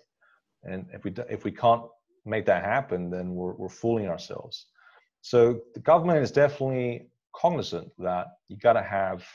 And 0.65 0.87
if 0.93 1.05
we 1.05 1.13
if 1.29 1.45
we 1.45 1.51
can't 1.51 1.83
make 2.25 2.47
that 2.47 2.65
happen, 2.65 3.11
then 3.11 3.35
we're 3.35 3.55
we're 3.55 3.69
fooling 3.69 4.09
ourselves. 4.09 4.67
So 5.21 5.61
the 5.75 5.81
government 5.81 6.23
is 6.23 6.31
definitely 6.31 7.09
cognizant 7.35 7.91
that 7.99 8.27
you 8.49 8.57
got 8.57 8.75
to 8.75 8.83
have 8.83 9.27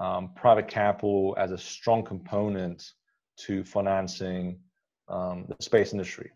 um, 0.00 0.30
private 0.34 0.68
capital 0.68 1.34
as 1.38 1.52
a 1.52 1.58
strong 1.58 2.02
component 2.04 2.92
to 3.46 3.64
financing 3.64 4.58
um, 5.08 5.46
the 5.48 5.56
space 5.62 5.92
industry. 5.92 6.30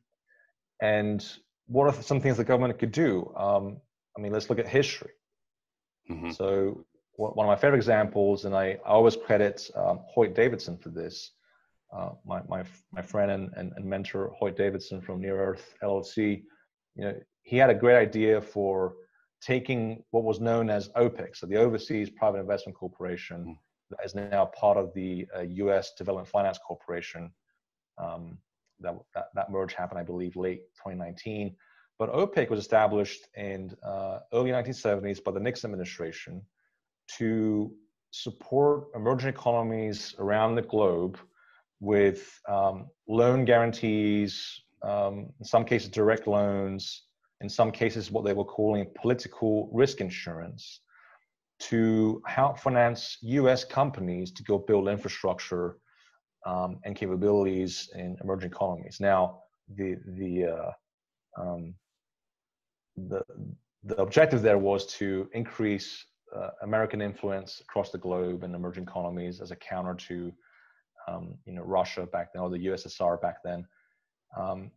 And 0.80 1.24
what 1.66 1.86
are 1.86 2.02
some 2.02 2.20
things 2.20 2.36
the 2.36 2.44
government 2.44 2.78
could 2.78 2.92
do? 2.92 3.32
Um, 3.36 3.80
I 4.16 4.20
mean, 4.20 4.32
let's 4.32 4.48
look 4.48 4.58
at 4.58 4.68
history. 4.68 5.12
Mhm. 6.10 6.34
So 6.34 6.84
one 7.16 7.46
of 7.46 7.50
my 7.50 7.56
favorite 7.56 7.78
examples, 7.78 8.44
and 8.44 8.54
I, 8.54 8.78
I 8.84 8.88
always 8.88 9.16
credit 9.16 9.70
um, 9.76 10.00
Hoyt 10.08 10.34
Davidson 10.34 10.76
for 10.76 10.88
this, 10.88 11.32
uh, 11.96 12.10
my, 12.26 12.42
my, 12.48 12.64
my 12.92 13.02
friend 13.02 13.30
and, 13.30 13.52
and, 13.56 13.72
and 13.76 13.84
mentor, 13.84 14.32
Hoyt 14.36 14.56
Davidson 14.56 15.00
from 15.00 15.20
Near 15.20 15.40
Earth 15.40 15.74
LLC, 15.82 16.42
you 16.96 17.04
know, 17.04 17.14
he 17.42 17.56
had 17.56 17.70
a 17.70 17.74
great 17.74 17.96
idea 17.96 18.40
for 18.40 18.94
taking 19.40 20.02
what 20.10 20.24
was 20.24 20.40
known 20.40 20.70
as 20.70 20.88
OPIC, 20.96 21.36
so 21.36 21.46
the 21.46 21.56
Overseas 21.56 22.10
Private 22.10 22.38
Investment 22.40 22.76
Corporation, 22.76 23.44
Mm. 23.44 23.56
that 23.90 24.04
is 24.04 24.14
now 24.14 24.46
part 24.46 24.78
of 24.78 24.92
the 24.94 25.26
uh, 25.36 25.42
U.S. 25.42 25.92
Development 25.96 26.28
Finance 26.28 26.58
Corporation. 26.66 27.30
Um, 27.98 28.38
that, 28.80 28.96
that, 29.14 29.26
that 29.34 29.50
merge 29.50 29.74
happened, 29.74 30.00
I 30.00 30.02
believe, 30.02 30.36
late 30.36 30.62
2019. 30.76 31.54
But 31.98 32.10
OPIC 32.10 32.50
was 32.50 32.58
established 32.58 33.28
in 33.36 33.72
uh, 33.86 34.20
early 34.32 34.50
1970s 34.50 35.22
by 35.22 35.30
the 35.30 35.38
Nixon 35.38 35.70
administration 35.70 36.42
to 37.18 37.72
support 38.10 38.84
emerging 38.94 39.28
economies 39.28 40.14
around 40.18 40.54
the 40.54 40.62
globe 40.62 41.18
with 41.80 42.40
um, 42.48 42.86
loan 43.08 43.44
guarantees, 43.44 44.62
um, 44.82 45.30
in 45.38 45.44
some 45.44 45.64
cases 45.64 45.88
direct 45.88 46.26
loans, 46.26 47.04
in 47.40 47.48
some 47.48 47.70
cases 47.70 48.10
what 48.10 48.24
they 48.24 48.32
were 48.32 48.44
calling 48.44 48.86
political 49.00 49.68
risk 49.72 50.00
insurance, 50.00 50.80
to 51.58 52.22
help 52.26 52.58
finance 52.58 53.18
U.S. 53.22 53.64
companies 53.64 54.32
to 54.32 54.42
go 54.42 54.58
build 54.58 54.88
infrastructure 54.88 55.78
um, 56.46 56.78
and 56.84 56.94
capabilities 56.94 57.90
in 57.94 58.16
emerging 58.22 58.50
economies. 58.50 58.98
Now, 59.00 59.40
the 59.76 59.96
the 60.18 60.46
uh, 60.46 60.72
um, 61.40 61.74
the 62.96 63.22
the 63.84 63.96
objective 63.96 64.42
there 64.42 64.58
was 64.58 64.86
to 64.98 65.28
increase 65.32 66.06
uh, 66.34 66.50
American 66.62 67.00
influence 67.00 67.60
across 67.60 67.90
the 67.90 67.98
globe 67.98 68.44
and 68.44 68.54
emerging 68.54 68.84
economies 68.84 69.40
as 69.40 69.50
a 69.50 69.56
counter 69.56 69.94
to, 69.94 70.32
um, 71.08 71.36
you 71.46 71.52
know, 71.52 71.62
Russia 71.62 72.06
back 72.06 72.32
then 72.32 72.42
or 72.42 72.50
the 72.50 72.66
USSR 72.66 73.20
back 73.20 73.36
then. 73.44 73.66
Um, 74.36 74.70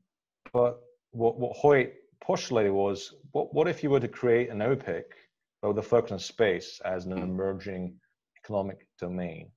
but 0.53 0.81
what, 1.11 1.39
what 1.39 1.55
Hoyt 1.55 1.93
postulated 2.21 2.71
was, 2.71 3.13
what, 3.31 3.53
what 3.53 3.67
if 3.67 3.83
you 3.83 3.89
were 3.89 3.99
to 3.99 4.07
create 4.07 4.49
an 4.49 4.61
OPIC, 4.61 5.05
but 5.61 5.69
with 5.69 5.77
a 5.79 5.87
focus 5.87 6.11
on 6.11 6.19
space 6.19 6.79
as 6.85 7.05
an 7.05 7.17
emerging 7.17 7.95
economic 8.43 8.87
domain? 8.99 9.49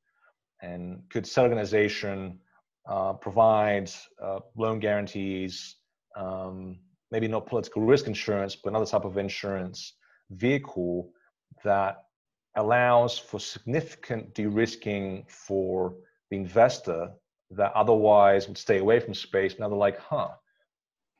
And 0.63 1.03
could 1.11 1.27
said 1.27 1.43
organization 1.43 2.39
uh, 2.89 3.15
provide 3.15 3.91
uh, 4.23 4.41
loan 4.57 4.79
guarantees, 4.79 5.77
um, 6.17 6.79
maybe 7.11 7.29
not 7.29 7.47
political 7.47 7.83
risk 7.83 8.07
insurance, 8.07 8.57
but 8.57 8.71
another 8.71 8.87
type 8.87 9.05
of 9.05 9.17
insurance 9.17 9.95
vehicle 10.31 11.11
that 11.65 12.05
allows 12.57 13.19
for 13.19 13.39
significant 13.39 14.35
de-risking 14.35 15.25
for 15.29 15.95
the 16.31 16.37
investor 16.37 17.11
that 17.51 17.73
otherwise 17.75 18.49
would 18.49 18.59
stay 18.59 18.79
away 18.79 19.01
from 19.01 19.15
space. 19.15 19.59
Now 19.59 19.69
they're 19.69 19.79
like, 19.79 19.99
huh, 19.99 20.29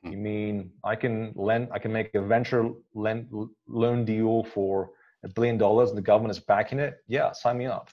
you 0.03 0.17
mean 0.17 0.71
I 0.83 0.95
can 0.95 1.33
lend, 1.35 1.69
I 1.71 1.79
can 1.79 1.91
make 1.91 2.13
a 2.15 2.21
venture 2.21 2.69
lend, 2.93 3.29
loan 3.67 4.05
deal 4.05 4.43
for 4.43 4.91
a 5.23 5.29
billion 5.29 5.57
dollars 5.57 5.89
and 5.89 5.97
the 5.97 6.01
government 6.01 6.31
is 6.31 6.39
backing 6.39 6.79
it? 6.79 6.97
Yeah, 7.07 7.31
sign 7.31 7.57
me 7.57 7.67
up. 7.67 7.89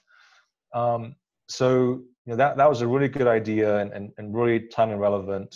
Um, 0.74 1.16
so 1.48 2.02
you 2.24 2.32
know 2.32 2.36
that 2.36 2.56
that 2.56 2.68
was 2.68 2.80
a 2.82 2.86
really 2.86 3.08
good 3.08 3.26
idea 3.26 3.78
and, 3.78 3.92
and, 3.92 4.12
and 4.18 4.34
really 4.34 4.60
timely 4.68 4.96
relevant. 4.96 5.54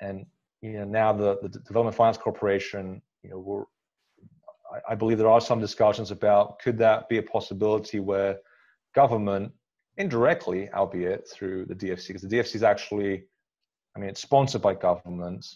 And 0.00 0.26
you 0.60 0.72
know 0.72 0.84
now 0.84 1.12
the, 1.12 1.38
the 1.42 1.48
Development 1.48 1.96
Finance 1.96 2.18
Corporation, 2.18 3.02
you 3.22 3.30
know, 3.30 3.38
we're 3.38 3.64
I, 4.88 4.94
believe 4.94 5.18
there 5.18 5.28
are 5.28 5.40
some 5.40 5.60
discussions 5.60 6.10
about 6.10 6.58
could 6.58 6.78
that 6.78 7.08
be 7.08 7.18
a 7.18 7.22
possibility 7.22 8.00
where 8.00 8.38
government 8.94 9.52
indirectly, 9.96 10.70
albeit 10.72 11.28
through 11.28 11.66
the 11.66 11.74
DFC, 11.74 12.08
because 12.08 12.22
the 12.22 12.36
DFC 12.36 12.56
is 12.56 12.62
actually, 12.62 13.24
I 13.94 13.98
mean, 13.98 14.08
it's 14.08 14.22
sponsored 14.22 14.62
by 14.62 14.74
government, 14.74 15.46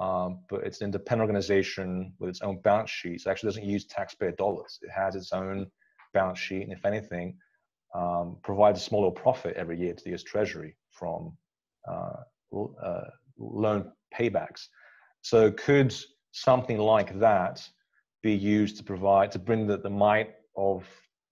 um, 0.00 0.40
but 0.48 0.64
it's 0.64 0.80
an 0.80 0.86
independent 0.86 1.28
organization 1.28 2.12
with 2.18 2.30
its 2.30 2.40
own 2.40 2.60
balance 2.60 2.90
sheet. 2.90 3.20
So 3.20 3.30
it 3.30 3.32
actually 3.32 3.48
doesn't 3.48 3.64
use 3.64 3.86
taxpayer 3.86 4.32
dollars. 4.32 4.78
It 4.82 4.90
has 4.90 5.16
its 5.16 5.32
own 5.32 5.66
balance 6.14 6.38
sheet, 6.38 6.62
and 6.62 6.72
if 6.72 6.84
anything, 6.84 7.36
um, 7.94 8.38
provides 8.42 8.80
a 8.80 8.82
small 8.82 9.00
little 9.00 9.12
profit 9.12 9.56
every 9.56 9.78
year 9.78 9.94
to 9.94 10.04
the 10.04 10.14
US 10.14 10.22
Treasury 10.22 10.76
from 10.90 11.36
uh, 11.88 12.22
uh, 12.82 13.04
loan 13.38 13.92
paybacks. 14.14 14.68
So 15.22 15.50
could 15.52 15.94
something 16.32 16.78
like 16.78 17.18
that 17.18 17.66
be 18.22 18.32
used 18.32 18.76
to 18.76 18.84
provide 18.84 19.30
to 19.32 19.38
bring 19.38 19.66
the, 19.66 19.76
the 19.78 19.90
might 19.90 20.30
of 20.56 20.84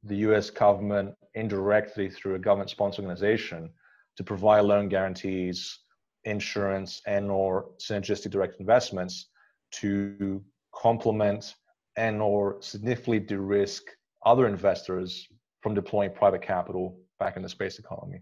the 0.03 0.17
US 0.17 0.51
government 0.51 1.15
indirectly 1.35 2.09
through 2.09 2.35
a 2.35 2.39
government 2.39 2.71
sponsored 2.71 3.05
organization 3.05 3.71
to 4.17 4.25
provide 4.25 4.61
loan 4.61 4.89
guarantees, 4.89 5.79
insurance, 6.25 7.01
and 7.07 7.31
or 7.31 7.71
synergistic 7.79 8.31
direct 8.31 8.61
investments 8.61 9.27
to 9.73 10.43
complement 10.75 11.55
and 11.97 12.21
or 12.21 12.57
significantly 12.61 13.21
de-risk 13.21 13.83
other 14.25 14.47
investors 14.47 15.29
from 15.61 15.75
deploying 15.75 16.11
private 16.13 16.43
capital 16.43 16.99
back 17.19 17.37
in 17.37 17.43
the 17.43 17.49
space 17.49 17.79
economy. 17.79 18.21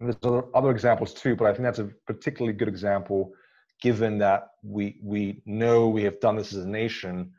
And 0.00 0.08
there's 0.08 0.18
other, 0.22 0.44
other 0.54 0.70
examples 0.70 1.14
too, 1.14 1.36
but 1.36 1.46
I 1.46 1.52
think 1.52 1.62
that's 1.64 1.78
a 1.78 1.90
particularly 2.06 2.56
good 2.56 2.68
example 2.68 3.32
given 3.80 4.16
that 4.18 4.50
we 4.62 5.00
we 5.02 5.42
know 5.44 5.88
we 5.88 6.04
have 6.04 6.20
done 6.20 6.36
this 6.36 6.52
as 6.52 6.64
a 6.64 6.68
nation 6.68 7.32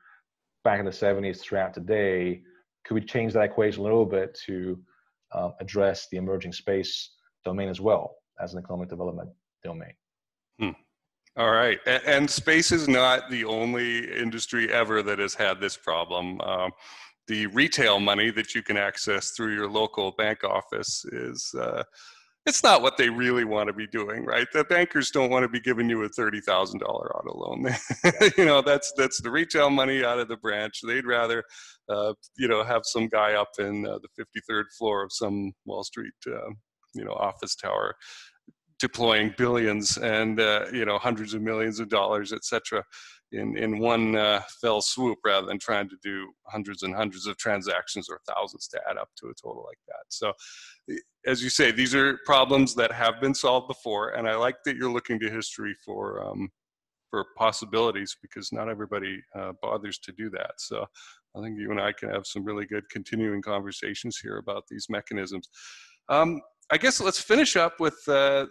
back 0.64 0.80
in 0.80 0.86
the 0.86 0.92
70s 0.92 1.40
throughout 1.40 1.74
today 1.74 2.42
could 2.86 2.96
we 2.96 3.02
change 3.02 3.34
that 3.34 3.44
equation 3.44 3.82
a 3.82 3.84
little 3.84 4.06
bit 4.06 4.38
to 4.46 4.80
uh, 5.32 5.52
address 5.60 6.08
the 6.12 6.18
emerging 6.18 6.54
space 6.54 7.12
domain 7.46 7.70
as 7.70 7.80
well 7.80 8.16
as 8.42 8.54
an 8.54 8.60
economic 8.60 8.90
development 8.90 9.30
domain? 9.64 9.94
All 11.36 11.52
right, 11.52 11.80
A- 11.88 12.08
and 12.08 12.30
space 12.30 12.72
is 12.72 12.88
not 12.88 13.30
the 13.32 13.46
only 13.46 14.12
industry 14.16 14.72
ever 14.72 15.02
that 15.02 15.18
has 15.18 15.34
had 15.34 15.60
this 15.60 15.76
problem. 15.76 16.40
Um, 16.42 16.72
the 17.28 17.48
retail 17.48 18.00
money 18.00 18.30
that 18.32 18.54
you 18.54 18.62
can 18.62 18.78
access 18.78 19.32
through 19.32 19.56
your 19.56 19.70
local 19.70 20.12
bank 20.12 20.44
office 20.44 21.06
is 21.06 21.56
uh, 21.60 21.84
it's 22.46 22.64
not 22.64 22.82
what 22.82 22.98
they 22.98 23.10
really 23.10 23.46
want 23.46 23.68
to 23.68 23.74
be 23.74 23.88
doing, 23.88 24.26
right? 24.26 24.48
The 24.52 24.66
bankers 24.66 25.12
don't 25.12 25.30
want 25.30 25.44
to 25.44 25.50
be 25.50 25.60
giving 25.60 25.90
you 25.90 26.04
a 26.04 26.10
thirty 26.10 26.42
thousand 26.42 26.80
dollar 26.80 27.16
auto 27.16 27.38
loan. 27.38 27.76
you 28.38 28.46
know, 28.46 28.62
that's 28.62 28.92
that's 28.98 29.22
the 29.22 29.32
retail 29.32 29.70
money 29.70 30.04
out 30.04 30.20
of 30.20 30.28
the 30.28 30.38
branch. 30.38 30.82
They'd 30.86 31.06
rather, 31.06 31.44
uh, 31.90 32.14
you 32.38 32.48
know, 32.48 32.64
have 32.64 32.82
some 32.86 33.08
guy 33.08 33.34
up 33.34 33.50
in 33.60 33.86
uh, 33.86 34.00
the 34.00 34.10
fifty 34.18 34.42
third 34.48 34.66
floor 34.78 35.04
of 35.04 35.12
some 35.14 35.54
Wall 35.66 35.84
Street, 35.84 36.14
uh, 36.28 36.50
you 36.94 37.06
know, 37.06 37.14
office 37.14 37.56
tower, 37.56 37.96
deploying 38.80 39.34
billions 39.38 39.98
and 39.98 40.40
uh, 40.40 40.66
you 40.74 40.86
know 40.86 40.98
hundreds 40.98 41.34
of 41.34 41.42
millions 41.42 41.80
of 41.80 41.88
dollars, 41.90 42.34
etc 42.34 42.84
in, 43.34 43.58
in 43.58 43.80
one 43.80 44.16
uh, 44.16 44.42
fell 44.62 44.82
swoop 44.82 45.20
rather 45.26 45.48
than 45.48 45.60
trying 45.60 45.90
to 45.90 45.98
do 46.04 46.32
hundreds 46.48 46.84
and 46.84 46.96
hundreds 46.96 47.28
of 47.28 47.38
transactions 47.38 48.08
or 48.10 48.20
thousands 48.28 48.68
to 48.70 48.80
add 48.90 48.98
up 48.98 49.10
to 49.18 49.28
a 49.28 49.34
total 49.34 49.66
like 49.66 49.80
that. 49.88 50.06
So, 50.10 50.34
as 51.26 51.44
you 51.44 51.50
say, 51.50 51.72
these 51.72 51.96
are 51.96 52.20
problems 52.26 52.76
that 52.76 52.92
have 52.92 53.20
been 53.20 53.34
solved 53.34 53.68
before, 53.68 54.12
and 54.12 54.28
I 54.28 54.36
like 54.36 54.58
that 54.66 54.76
you're 54.76 54.92
looking 54.92 55.20
to 55.20 55.30
history 55.30 55.76
for 55.86 56.26
um, 56.26 56.50
for 57.10 57.26
possibilities 57.38 58.16
because 58.22 58.52
not 58.52 58.70
everybody 58.70 59.22
uh, 59.38 59.52
bothers 59.62 60.00
to 60.00 60.12
do 60.14 60.30
that. 60.32 60.54
So, 60.58 60.86
I 61.36 61.42
think 61.42 61.60
you 61.60 61.72
and 61.72 61.82
I 61.82 61.92
can 61.92 62.10
have 62.10 62.28
some 62.28 62.46
really 62.46 62.66
good 62.66 62.88
continuing 62.90 63.42
conversations 63.42 64.20
here 64.22 64.38
about 64.38 64.64
these 64.70 64.88
mechanisms. 64.90 65.50
Um, 66.10 66.42
I 66.72 66.78
guess 66.78 67.02
let's 67.02 67.20
finish 67.20 67.56
up 67.56 67.80
with 67.80 67.98
uh, 68.08 68.46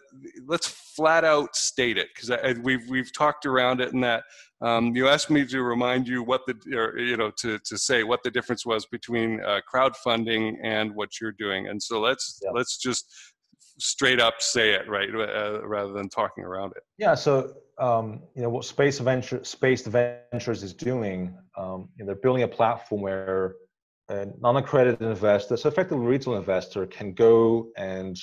let's 0.47 0.67
flat 0.67 1.25
out 1.25 1.57
state 1.57 1.99
it 1.99 2.09
because 2.15 2.59
we've 2.63 2.89
we've 2.89 3.13
talked 3.13 3.47
around 3.47 3.81
it 3.81 3.93
and 3.93 4.05
that 4.05 4.25
um, 4.61 4.95
you 4.95 5.09
asked 5.09 5.31
me 5.31 5.45
to 5.47 5.63
remind 5.63 6.07
you 6.07 6.23
what 6.23 6.43
the 6.47 6.55
or, 6.77 6.99
you 6.99 7.17
know 7.17 7.31
to 7.39 7.59
to 7.65 7.79
say 7.79 8.05
what 8.05 8.23
the 8.23 8.31
difference 8.31 8.65
was 8.67 8.87
between 8.87 9.41
uh, 9.41 9.61
crowdfunding 9.73 10.57
and 10.63 10.95
what 10.95 11.21
you're 11.21 11.33
doing 11.33 11.69
and 11.69 11.83
so 11.83 12.01
let's 12.01 12.41
yeah. 12.45 12.51
let's 12.53 12.79
just 12.79 13.07
straight 13.79 14.21
up 14.21 14.35
say 14.41 14.73
it 14.73 14.89
right 14.89 15.09
uh, 15.15 15.67
rather 15.67 15.93
than 15.93 16.09
talking 16.09 16.45
around 16.45 16.73
it. 16.77 16.83
Yeah. 16.99 17.15
So 17.15 17.55
um, 17.79 18.23
you 18.35 18.43
know 18.43 18.49
what 18.49 18.65
Space 18.65 18.99
Venture 18.99 19.43
Space 19.45 19.87
Ventures 19.87 20.63
is 20.63 20.73
doing. 20.73 21.37
Um, 21.57 21.89
you 21.97 22.05
know, 22.05 22.07
they're 22.07 22.23
building 22.23 22.45
a 22.45 22.49
platform 22.49 23.03
where 23.03 23.57
a 24.09 24.27
non-accredited 24.41 25.03
investor, 25.03 25.57
so 25.57 25.69
effectively 25.69 26.07
retail 26.07 26.37
investor, 26.37 26.87
can 26.87 27.13
go 27.15 27.69
and 27.77 28.17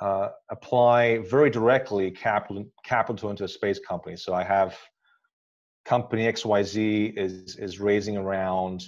uh, 0.00 0.28
apply 0.50 1.18
very 1.18 1.50
directly 1.50 2.10
capital 2.10 2.64
capital 2.84 3.30
into 3.30 3.44
a 3.44 3.48
space 3.48 3.78
company. 3.78 4.16
So 4.16 4.34
I 4.34 4.42
have 4.42 4.76
company 5.84 6.24
XYZ 6.24 7.16
is 7.16 7.56
is 7.56 7.80
raising 7.80 8.16
around. 8.16 8.84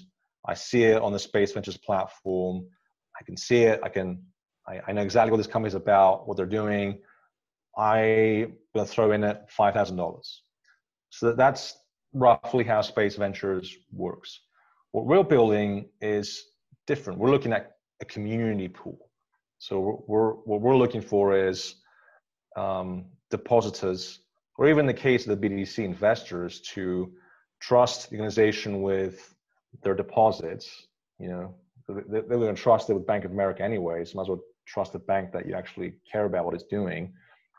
I 0.47 0.55
see 0.55 0.85
it 0.85 1.01
on 1.01 1.13
the 1.13 1.19
Space 1.19 1.53
Ventures 1.53 1.77
platform. 1.77 2.67
I 3.21 3.25
can 3.25 3.37
see 3.37 3.63
it. 3.63 3.81
I 3.83 3.89
can. 3.89 4.23
I, 4.67 4.81
I 4.89 4.93
know 4.93 5.03
exactly 5.03 5.31
what 5.31 5.37
this 5.37 5.47
company 5.47 5.69
is 5.69 5.75
about, 5.75 6.27
what 6.27 6.37
they're 6.37 6.47
doing. 6.47 7.01
I'm 7.77 8.55
gonna 8.75 8.87
throw 8.87 9.13
in 9.13 9.25
it 9.25 9.43
five 9.49 9.75
thousand 9.75 9.97
dollars. 9.97 10.43
So 11.11 11.33
that's 11.33 11.77
roughly 12.13 12.65
how 12.65 12.81
Space 12.81 13.17
Ventures 13.17 13.77
works. 13.93 14.41
What 14.95 15.07
we're 15.07 15.25
building 15.25 15.87
is 16.01 16.53
different. 16.87 17.19
We're 17.19 17.33
looking 17.33 17.53
at 17.53 17.73
a 18.01 18.05
community 18.05 18.69
pool. 18.69 19.11
So 19.59 20.05
we're, 20.07 20.35
what 20.35 20.61
we're 20.61 20.77
looking 20.77 21.01
for 21.01 21.37
is 21.37 21.75
um, 22.57 23.07
depositors, 23.29 24.21
or 24.57 24.69
even 24.69 24.87
the 24.87 24.95
case 24.95 25.27
of 25.27 25.41
the 25.41 25.49
BDC 25.49 25.85
investors, 25.85 26.61
to 26.75 27.13
trust 27.59 28.09
the 28.09 28.19
organization 28.19 28.83
with 28.83 29.35
their 29.83 29.97
deposits. 29.97 30.87
You 31.19 31.29
know, 31.29 31.55
they're 31.89 32.23
going 32.23 32.55
to 32.55 32.63
trust 32.63 32.89
it 32.89 32.95
with 32.95 33.05
Bank 33.05 33.25
of 33.25 33.33
America 33.33 33.65
anyway, 33.65 34.05
so 34.05 34.15
might 34.15 34.23
as 34.23 34.29
well 34.29 34.43
trust 34.65 34.93
the 34.93 35.01
bank 35.01 35.33
that 35.33 35.45
you 35.45 35.55
actually 35.55 35.95
care 36.11 36.27
about 36.27 36.45
what 36.45 36.55
it's 36.55 36.71
doing. 36.71 37.13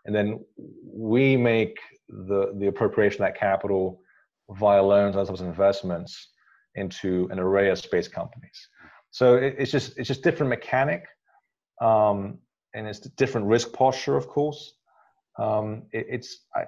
And 0.06 0.16
then 0.16 0.40
we 0.86 1.36
make 1.36 1.80
the 2.08 2.54
the 2.58 2.68
appropriation 2.68 3.24
of 3.24 3.28
that 3.28 3.38
capital 3.38 4.00
via 4.52 4.82
loans 4.82 5.18
well 5.18 5.30
as 5.30 5.42
investments 5.42 6.30
into 6.76 7.28
an 7.32 7.40
array 7.40 7.70
of 7.70 7.80
space 7.80 8.08
companies. 8.08 8.70
So 9.12 9.36
it, 9.36 9.56
it's 9.58 9.72
just 9.72 9.98
it's 9.98 10.08
just 10.08 10.24
different 10.24 10.50
mechanic, 10.50 11.06
um, 11.82 12.40
and 12.74 12.88
it's 12.88 13.06
a 13.06 13.10
different 13.10 13.48
risk 13.48 13.72
posture, 13.74 14.18
of 14.18 14.28
course. 14.28 14.74
Um, 15.40 15.84
it, 15.92 16.06
it's 16.10 16.46
I, 16.56 16.66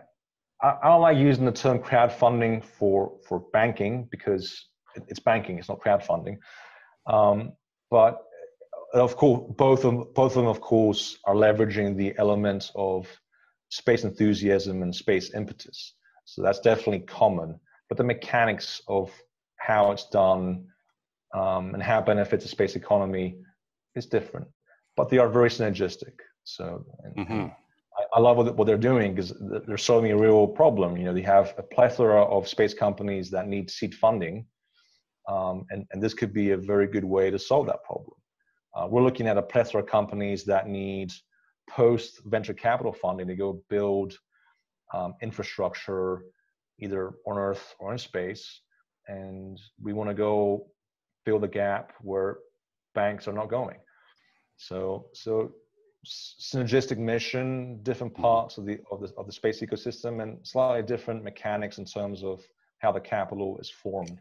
I 0.62 0.88
don't 0.88 1.02
like 1.02 1.18
using 1.18 1.46
the 1.46 1.52
term 1.52 1.80
crowdfunding 1.80 2.64
for 2.64 3.18
for 3.28 3.44
banking 3.52 4.08
because 4.12 4.68
it's 5.08 5.20
banking, 5.20 5.60
it's 5.60 5.70
not 5.70 5.80
crowdfunding. 5.80 6.38
Um, 7.06 7.54
but 7.92 8.24
of 8.94 9.16
course, 9.16 9.54
both 9.58 9.86
of 9.86 10.14
both 10.14 10.32
of 10.32 10.44
them, 10.44 10.48
of 10.48 10.62
course, 10.62 11.18
are 11.26 11.36
leveraging 11.36 11.98
the 11.98 12.18
elements 12.18 12.72
of 12.76 13.08
space 13.70 14.04
enthusiasm 14.04 14.82
and 14.82 14.96
space 14.96 15.34
impetus. 15.34 15.96
So 16.26 16.42
that's 16.42 16.60
definitely 16.60 17.02
common. 17.02 17.60
But 17.90 17.98
the 17.98 18.04
mechanics 18.04 18.82
of 18.88 19.12
how 19.68 19.92
it's 19.92 20.08
done, 20.08 20.66
um, 21.34 21.74
and 21.74 21.84
how 21.84 22.00
it 22.00 22.06
benefits 22.06 22.46
the 22.46 22.50
space 22.50 22.78
economy 22.78 23.38
is 23.96 24.06
different. 24.06 24.48
But 24.96 25.10
they 25.10 25.18
are 25.18 25.28
very 25.28 25.50
synergistic. 25.50 26.16
So 26.46 26.86
mm-hmm. 27.18 27.48
I, 27.98 28.04
I, 28.14 28.20
love 28.22 28.38
what, 28.38 28.56
what 28.56 28.66
they're 28.66 28.78
doing 28.78 29.14
because 29.14 29.34
they're 29.68 29.78
solving 29.78 30.14
a 30.14 30.18
real 30.18 30.48
problem. 30.48 30.96
You 30.96 31.04
know, 31.04 31.14
they 31.14 31.22
have 31.24 31.54
a 31.58 31.64
plethora 31.64 32.24
of 32.24 32.48
space 32.48 32.74
companies 32.74 33.30
that 33.32 33.50
need 33.50 33.70
seed 33.70 33.94
funding, 33.94 34.46
um, 35.28 35.66
and, 35.70 35.86
and 35.92 36.02
this 36.02 36.14
could 36.14 36.34
be 36.34 36.52
a 36.52 36.58
very 36.58 36.88
good 36.88 37.04
way 37.04 37.30
to 37.30 37.38
solve 37.38 37.66
that 37.68 37.84
problem. 37.84 38.16
Uh, 38.74 38.88
we're 38.90 39.04
looking 39.04 39.28
at 39.28 39.38
a 39.38 39.42
plethora 39.42 39.82
of 39.82 39.90
companies 39.90 40.46
that 40.46 40.70
need 40.70 41.12
post 41.70 42.22
venture 42.28 42.54
capital 42.54 42.94
funding 42.94 43.28
to 43.28 43.36
go 43.36 43.62
build 43.70 44.18
um, 44.94 45.14
infrastructure 45.22 46.24
either 46.80 47.16
on 47.28 47.38
Earth 47.38 47.76
or 47.80 47.92
in 47.92 47.98
space 47.98 48.62
and 49.08 49.60
we 49.82 49.94
want 49.94 50.10
to 50.10 50.14
go 50.14 50.68
fill 51.26 51.40
the 51.40 51.48
gap 51.48 51.94
where 52.02 52.38
banks 52.96 53.28
are 53.28 53.34
not 53.34 53.50
going. 53.50 53.78
So, 54.58 55.08
so 55.14 55.52
synergistic 56.06 56.98
mission, 56.98 57.80
different 57.84 58.14
mm-hmm. 58.14 58.24
parts 58.24 58.58
of 58.58 58.66
the 58.66 58.80
of 58.92 59.02
the 59.02 59.14
of 59.18 59.26
the 59.28 59.34
space 59.34 59.62
ecosystem, 59.62 60.22
and 60.22 60.40
slightly 60.46 60.84
different 60.84 61.24
mechanics 61.24 61.78
in 61.78 61.86
terms 61.86 62.24
of 62.24 62.42
how 62.80 62.92
the 62.92 63.00
capital 63.00 63.58
is 63.60 63.70
formed. 63.70 64.20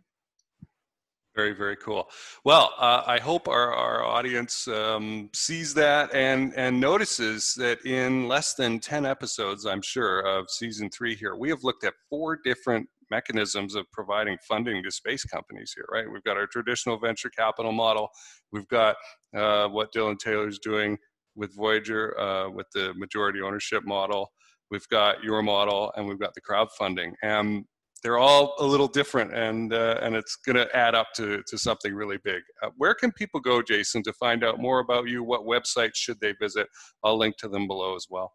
Very, 1.37 1.53
very 1.53 1.77
cool. 1.77 2.09
Well, 2.45 2.73
uh, 2.79 3.03
I 3.07 3.19
hope 3.19 3.47
our, 3.47 3.71
our 3.71 4.03
audience 4.03 4.67
um, 4.69 5.29
sees 5.35 5.75
that 5.75 6.15
and, 6.15 6.55
and 6.57 6.81
notices 6.81 7.53
that 7.59 7.85
in 7.85 8.27
less 8.27 8.55
than 8.55 8.81
10 8.81 9.05
episodes, 9.05 9.67
I'm 9.67 9.83
sure, 9.83 10.21
of 10.21 10.49
season 10.49 10.89
three 10.89 11.15
here, 11.15 11.37
we 11.37 11.51
have 11.51 11.63
looked 11.63 11.85
at 11.85 11.93
four 12.09 12.37
different 12.43 12.89
mechanisms 13.11 13.75
of 13.75 13.87
providing 13.93 14.37
funding 14.49 14.83
to 14.83 14.91
space 14.91 15.25
companies 15.25 15.73
here, 15.75 15.87
right? 15.93 16.11
We've 16.11 16.25
got 16.25 16.37
our 16.37 16.47
traditional 16.47 16.99
venture 16.99 17.31
capital 17.31 17.73
model. 17.73 18.09
We've 18.53 18.69
got 18.69 18.97
uh, 19.37 19.69
what 19.69 19.93
Dylan 19.93 20.19
Taylor's 20.19 20.59
doing 20.59 20.99
with 21.35 21.55
Voyager 21.55 22.19
uh, 22.19 22.51
with 22.51 22.67
the 22.75 22.95
majority 22.95 23.41
ownership 23.41 23.85
model. 23.85 24.31
We've 24.71 24.89
got 24.89 25.23
your 25.23 25.43
model, 25.43 25.93
and 25.97 26.07
we've 26.07 26.19
got 26.19 26.35
the 26.35 26.41
crowdfunding. 26.41 27.13
And 27.23 27.65
they're 28.03 28.19
all 28.19 28.55
a 28.59 28.65
little 28.65 28.89
different, 28.89 29.35
and 29.35 29.73
uh, 29.73 29.99
and 30.03 30.15
it's 30.15 30.37
going 30.37 30.57
to 30.57 30.77
add 30.77 30.95
up 30.95 31.09
to 31.17 31.43
to 31.47 31.59
something 31.59 31.95
really 31.95 32.19
big. 32.25 32.43
Uh, 32.63 32.71
where 32.77 32.95
can 32.95 33.13
people 33.13 33.41
go, 33.41 33.63
Jason, 33.63 34.03
to 34.05 34.13
find 34.13 34.45
out 34.45 34.61
more 34.61 34.81
about 34.81 35.09
you? 35.09 35.25
What 35.25 35.43
websites 35.43 35.95
should 35.97 36.21
they 36.21 36.35
visit? 36.41 36.69
I'll 37.03 37.19
link 37.19 37.37
to 37.39 37.49
them 37.49 37.67
below 37.67 37.97
as 37.97 38.07
well. 38.11 38.33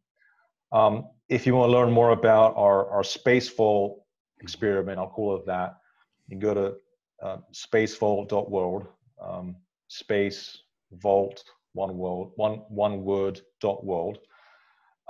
Um, 0.72 1.08
if 1.28 1.46
you 1.46 1.54
want 1.54 1.68
to 1.68 1.72
learn 1.72 1.90
more 1.90 2.10
about 2.10 2.54
our 2.56 2.88
our 2.90 3.02
Spacevault 3.02 3.96
experiment, 4.40 4.98
I'll 4.98 5.08
call 5.08 5.36
it 5.36 5.46
that. 5.46 5.76
You 6.28 6.38
go 6.38 6.54
to 6.54 6.74
uh, 7.22 7.38
spacevault.world, 7.54 8.86
um, 9.22 9.56
space 9.88 10.58
vault 10.92 11.42
one 11.74 11.96
world 11.96 12.32
one 12.36 12.62
one 12.68 13.02
word 13.02 13.40
dot 13.60 13.84
world 13.84 14.18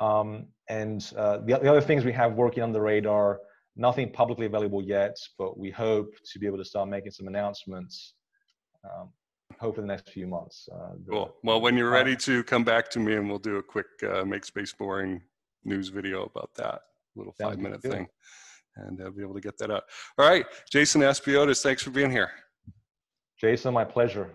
um, 0.03 0.47
and 0.69 1.13
uh, 1.17 1.39
the, 1.39 1.59
the, 1.63 1.71
other 1.71 1.81
things 1.81 2.05
we 2.05 2.13
have 2.13 2.33
working 2.35 2.63
on 2.63 2.73
the 2.73 2.81
radar, 2.81 3.39
nothing 3.77 4.11
publicly 4.11 4.47
available 4.47 4.83
yet, 4.83 5.17
but 5.39 5.57
we 5.57 5.71
hope 5.71 6.13
to 6.33 6.39
be 6.41 6.47
able 6.47 6.59
to 6.59 6.65
start 6.65 6.89
making 6.89 7.13
some 7.13 7.29
announcements. 7.29 8.15
Um, 8.85 9.11
hope 9.61 9.79
in 9.79 9.87
the 9.87 9.93
next 9.93 10.11
few 10.11 10.27
months. 10.27 10.69
Uh, 10.75 10.95
the, 11.05 11.13
cool. 11.13 11.37
Well, 11.45 11.61
when 11.61 11.77
you're 11.77 11.91
ready 11.91 12.17
to 12.17 12.43
come 12.43 12.65
back 12.65 12.91
to 12.91 12.99
me, 12.99 13.15
and 13.15 13.29
we'll 13.29 13.39
do 13.39 13.59
a 13.59 13.63
quick 13.63 13.87
uh, 14.03 14.25
make 14.25 14.45
space 14.45 14.73
boring 14.73 15.23
news 15.65 15.89
video 15.89 16.25
about 16.25 16.51
that 16.57 16.81
little 17.15 17.35
five 17.41 17.59
minute 17.59 17.81
thing, 17.81 18.09
and 18.77 19.01
I'll 19.01 19.13
be 19.13 19.23
able 19.23 19.35
to 19.35 19.41
get 19.41 19.57
that 19.59 19.71
out. 19.71 19.85
All 20.19 20.29
right, 20.29 20.45
Jason 20.71 21.03
Aspiotis, 21.03 21.63
thanks 21.63 21.83
for 21.83 21.91
being 21.91 22.11
here. 22.11 22.31
Jason, 23.39 23.73
my 23.73 23.85
pleasure. 23.85 24.31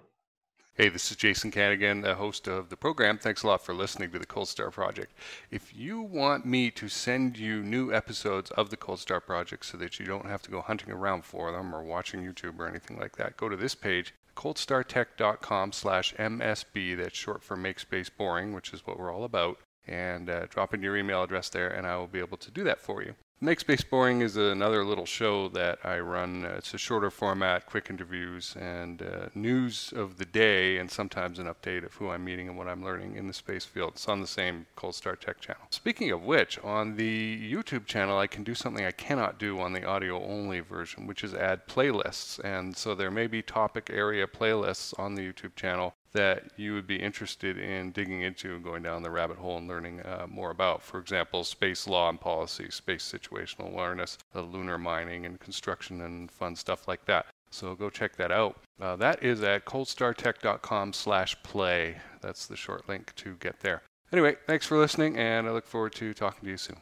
Hey, 0.80 0.90
this 0.90 1.10
is 1.10 1.18
Jason 1.18 1.50
Kanigan, 1.50 2.04
the 2.04 2.14
host 2.14 2.48
of 2.48 2.70
the 2.70 2.78
program. 2.78 3.18
Thanks 3.18 3.42
a 3.42 3.48
lot 3.48 3.66
for 3.66 3.74
listening 3.74 4.12
to 4.12 4.20
the 4.20 4.28
Cold 4.28 4.48
Start 4.48 4.74
Project. 4.74 5.12
If 5.50 5.76
you 5.76 6.04
want 6.04 6.46
me 6.46 6.70
to 6.70 6.88
send 6.88 7.36
you 7.36 7.64
new 7.64 7.92
episodes 7.92 8.52
of 8.52 8.70
the 8.70 8.78
Cold 8.78 9.00
Start 9.00 9.26
Project 9.26 9.66
so 9.66 9.76
that 9.80 10.00
you 10.00 10.06
don't 10.06 10.28
have 10.28 10.44
to 10.44 10.52
go 10.52 10.62
hunting 10.62 10.92
around 10.92 11.26
for 11.26 11.52
them 11.52 11.74
or 11.74 11.82
watching 11.82 12.22
YouTube 12.22 12.60
or 12.60 12.68
anything 12.68 13.00
like 13.00 13.16
that, 13.16 13.38
go 13.38 13.50
to 13.50 13.56
this 13.56 13.74
page, 13.74 14.14
coldstartech.com 14.36 15.72
slash 15.72 16.14
MSB. 16.14 16.96
That's 16.96 17.18
short 17.18 17.42
for 17.42 17.56
Make 17.56 17.80
Space 17.80 18.12
Boring, 18.12 18.54
which 18.54 18.72
is 18.72 18.86
what 18.86 19.00
we're 19.00 19.12
all 19.12 19.24
about. 19.24 19.58
And 19.88 20.30
uh, 20.30 20.46
drop 20.46 20.76
in 20.76 20.84
your 20.84 20.96
email 20.96 21.24
address 21.24 21.50
there, 21.50 21.70
and 21.70 21.88
I 21.88 21.98
will 21.98 22.06
be 22.06 22.20
able 22.20 22.38
to 22.38 22.52
do 22.52 22.64
that 22.66 22.80
for 22.80 23.02
you. 23.02 23.16
Make 23.40 23.60
Space 23.60 23.84
Boring 23.84 24.22
is 24.22 24.36
another 24.36 24.84
little 24.84 25.06
show 25.06 25.48
that 25.50 25.78
I 25.84 26.00
run. 26.00 26.44
Uh, 26.44 26.56
it's 26.58 26.74
a 26.74 26.80
shorter 26.80 27.12
format, 27.12 27.68
quick 27.68 27.88
interviews, 27.88 28.56
and 28.60 29.00
uh, 29.04 29.30
news 29.36 29.94
of 29.96 30.18
the 30.18 30.26
day, 30.26 30.80
and 30.80 30.90
sometimes 30.90 31.38
an 31.38 31.46
update 31.46 31.86
of 31.86 31.94
who 31.94 32.10
I'm 32.10 32.26
meeting 32.26 32.48
and 32.48 32.58
what 32.58 32.68
I'm 32.68 32.84
learning 32.84 33.16
in 33.16 33.28
the 33.28 33.34
space 33.36 33.64
field. 33.64 33.92
It's 33.94 34.08
on 34.08 34.22
the 34.22 34.28
same 34.28 34.66
Cold 34.76 34.96
Start 34.96 35.22
Tech 35.22 35.40
channel. 35.40 35.62
Speaking 35.70 36.10
of 36.10 36.24
which, 36.24 36.58
on 36.64 36.96
the 36.96 37.54
YouTube 37.54 37.86
channel, 37.86 38.18
I 38.18 38.26
can 38.26 38.44
do 38.44 38.56
something 38.56 38.84
I 38.84 38.92
cannot 38.92 39.38
do 39.38 39.60
on 39.60 39.72
the 39.72 39.86
audio 39.86 40.20
only 40.24 40.62
version, 40.62 41.06
which 41.06 41.24
is 41.24 41.36
add 41.36 41.68
playlists. 41.68 42.44
And 42.44 42.76
so 42.76 42.96
there 42.96 43.12
may 43.12 43.28
be 43.28 43.44
topic 43.44 43.92
area 43.94 44.26
playlists 44.26 44.98
on 44.98 45.14
the 45.14 45.22
YouTube 45.22 45.56
channel 45.56 45.94
that 46.18 46.46
you 46.58 46.74
would 46.74 46.88
be 46.88 46.96
interested 46.96 47.60
in 47.60 47.92
digging 47.92 48.22
into 48.22 48.56
and 48.56 48.64
going 48.64 48.82
down 48.82 49.04
the 49.04 49.12
rabbit 49.12 49.38
hole 49.38 49.58
and 49.58 49.68
learning 49.68 50.02
uh, 50.02 50.26
more 50.28 50.50
about. 50.50 50.82
For 50.82 51.00
example, 51.00 51.44
space 51.44 51.88
law 51.88 52.10
and 52.10 52.20
policy, 52.20 52.72
space 52.72 53.04
situational 53.04 53.72
awareness, 53.72 54.18
the 54.34 54.42
lunar 54.42 54.80
mining 54.80 55.28
and 55.28 55.40
construction 55.40 56.02
and 56.02 56.32
fun 56.32 56.56
stuff 56.56 56.88
like 56.88 57.06
that. 57.06 57.28
So 57.52 57.76
go 57.76 57.92
check 57.92 58.16
that 58.16 58.32
out. 58.32 58.58
Uh, 58.82 58.96
that 58.96 59.24
is 59.24 59.44
at 59.44 59.66
coldstartech.com 59.66 60.94
slash 60.94 61.42
play. 61.44 61.98
That's 62.22 62.48
the 62.48 62.56
short 62.56 62.90
link 62.90 63.14
to 63.18 63.36
get 63.36 63.60
there. 63.60 63.84
Anyway, 64.12 64.38
thanks 64.48 64.66
for 64.66 64.78
listening, 64.78 65.18
and 65.18 65.48
I 65.48 65.52
look 65.52 65.68
forward 65.68 65.94
to 65.96 66.14
talking 66.14 66.46
to 66.46 66.50
you 66.50 66.58
soon. 66.58 66.78